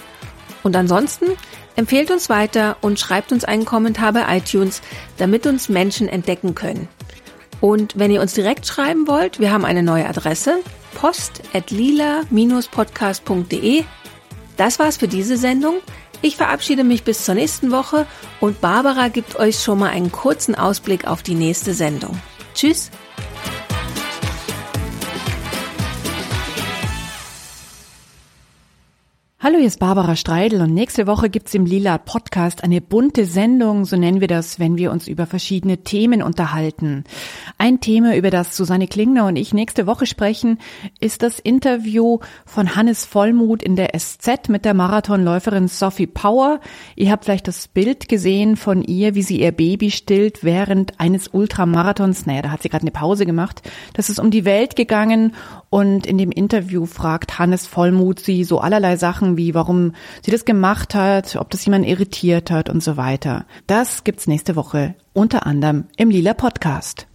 Und 0.63 0.75
ansonsten 0.75 1.27
Empfehlt 1.75 2.11
uns 2.11 2.29
weiter 2.29 2.77
und 2.81 2.99
schreibt 2.99 3.31
uns 3.31 3.43
einen 3.43 3.65
Kommentar 3.65 4.13
bei 4.13 4.37
iTunes, 4.37 4.81
damit 5.17 5.45
uns 5.45 5.69
Menschen 5.69 6.07
entdecken 6.07 6.55
können. 6.55 6.87
Und 7.61 7.97
wenn 7.97 8.11
ihr 8.11 8.21
uns 8.21 8.33
direkt 8.33 8.67
schreiben 8.67 9.07
wollt, 9.07 9.39
wir 9.39 9.51
haben 9.51 9.65
eine 9.65 9.83
neue 9.83 10.07
Adresse, 10.07 10.59
post.lila-podcast.de. 10.95 13.83
Das 14.57 14.79
war's 14.79 14.97
für 14.97 15.07
diese 15.07 15.37
Sendung. 15.37 15.75
Ich 16.21 16.35
verabschiede 16.37 16.83
mich 16.83 17.03
bis 17.03 17.25
zur 17.25 17.35
nächsten 17.35 17.71
Woche 17.71 18.07
und 18.39 18.61
Barbara 18.61 19.09
gibt 19.09 19.37
euch 19.37 19.59
schon 19.59 19.77
mal 19.79 19.89
einen 19.89 20.11
kurzen 20.11 20.55
Ausblick 20.55 21.05
auf 21.05 21.21
die 21.23 21.35
nächste 21.35 21.73
Sendung. 21.73 22.17
Tschüss! 22.53 22.89
Hallo, 29.45 29.59
hier 29.59 29.67
ist 29.67 29.79
Barbara 29.79 30.15
Streidel 30.15 30.59
und 30.63 30.73
nächste 30.73 31.05
Woche 31.05 31.29
gibt's 31.29 31.53
im 31.53 31.67
Lila 31.67 31.99
Podcast 31.99 32.63
eine 32.63 32.81
bunte 32.81 33.27
Sendung, 33.27 33.85
so 33.85 33.95
nennen 33.95 34.19
wir 34.19 34.27
das, 34.27 34.59
wenn 34.59 34.75
wir 34.75 34.91
uns 34.91 35.07
über 35.07 35.27
verschiedene 35.27 35.83
Themen 35.83 36.23
unterhalten. 36.23 37.03
Ein 37.59 37.79
Thema, 37.79 38.15
über 38.15 38.31
das 38.31 38.57
Susanne 38.57 38.87
Klingner 38.87 39.27
und 39.27 39.35
ich 39.35 39.53
nächste 39.53 39.85
Woche 39.85 40.07
sprechen, 40.07 40.57
ist 40.99 41.21
das 41.21 41.37
Interview 41.37 42.17
von 42.47 42.75
Hannes 42.75 43.05
Vollmuth 43.05 43.61
in 43.61 43.75
der 43.75 43.91
SZ 43.95 44.49
mit 44.49 44.65
der 44.65 44.73
Marathonläuferin 44.73 45.67
Sophie 45.67 46.07
Power. 46.07 46.59
Ihr 46.95 47.11
habt 47.11 47.25
vielleicht 47.25 47.47
das 47.47 47.67
Bild 47.67 48.09
gesehen 48.09 48.55
von 48.55 48.81
ihr, 48.81 49.13
wie 49.13 49.21
sie 49.21 49.41
ihr 49.41 49.51
Baby 49.51 49.91
stillt 49.91 50.43
während 50.43 50.99
eines 50.99 51.27
Ultramarathons. 51.27 52.25
Naja, 52.25 52.41
da 52.41 52.49
hat 52.49 52.63
sie 52.63 52.69
gerade 52.69 52.81
eine 52.81 52.89
Pause 52.89 53.27
gemacht. 53.27 53.61
Das 53.93 54.09
ist 54.09 54.17
um 54.17 54.31
die 54.31 54.43
Welt 54.43 54.75
gegangen 54.75 55.35
und 55.75 56.07
in 56.07 56.17
dem 56.17 56.31
Interview 56.31 56.85
fragt 56.85 57.37
Hannes 57.37 57.67
Vollmuth 57.67 58.21
sie 58.21 58.45
so 58.45 58.59
allerlei 58.59 58.95
Sachen, 58.95 59.35
wie 59.35 59.53
warum 59.53 59.91
sie 60.21 60.31
das 60.31 60.45
gemacht 60.45 60.95
hat, 60.95 61.35
ob 61.35 61.49
das 61.49 61.65
jemand 61.65 61.85
irritiert 61.85 62.49
hat 62.49 62.69
und 62.69 62.81
so 62.81 62.95
weiter. 62.95 63.45
Das 63.67 64.05
gibt's 64.05 64.25
nächste 64.25 64.55
Woche 64.55 64.95
unter 65.11 65.45
anderem 65.45 65.83
im 65.97 66.09
Lila 66.09 66.33
Podcast. 66.33 67.07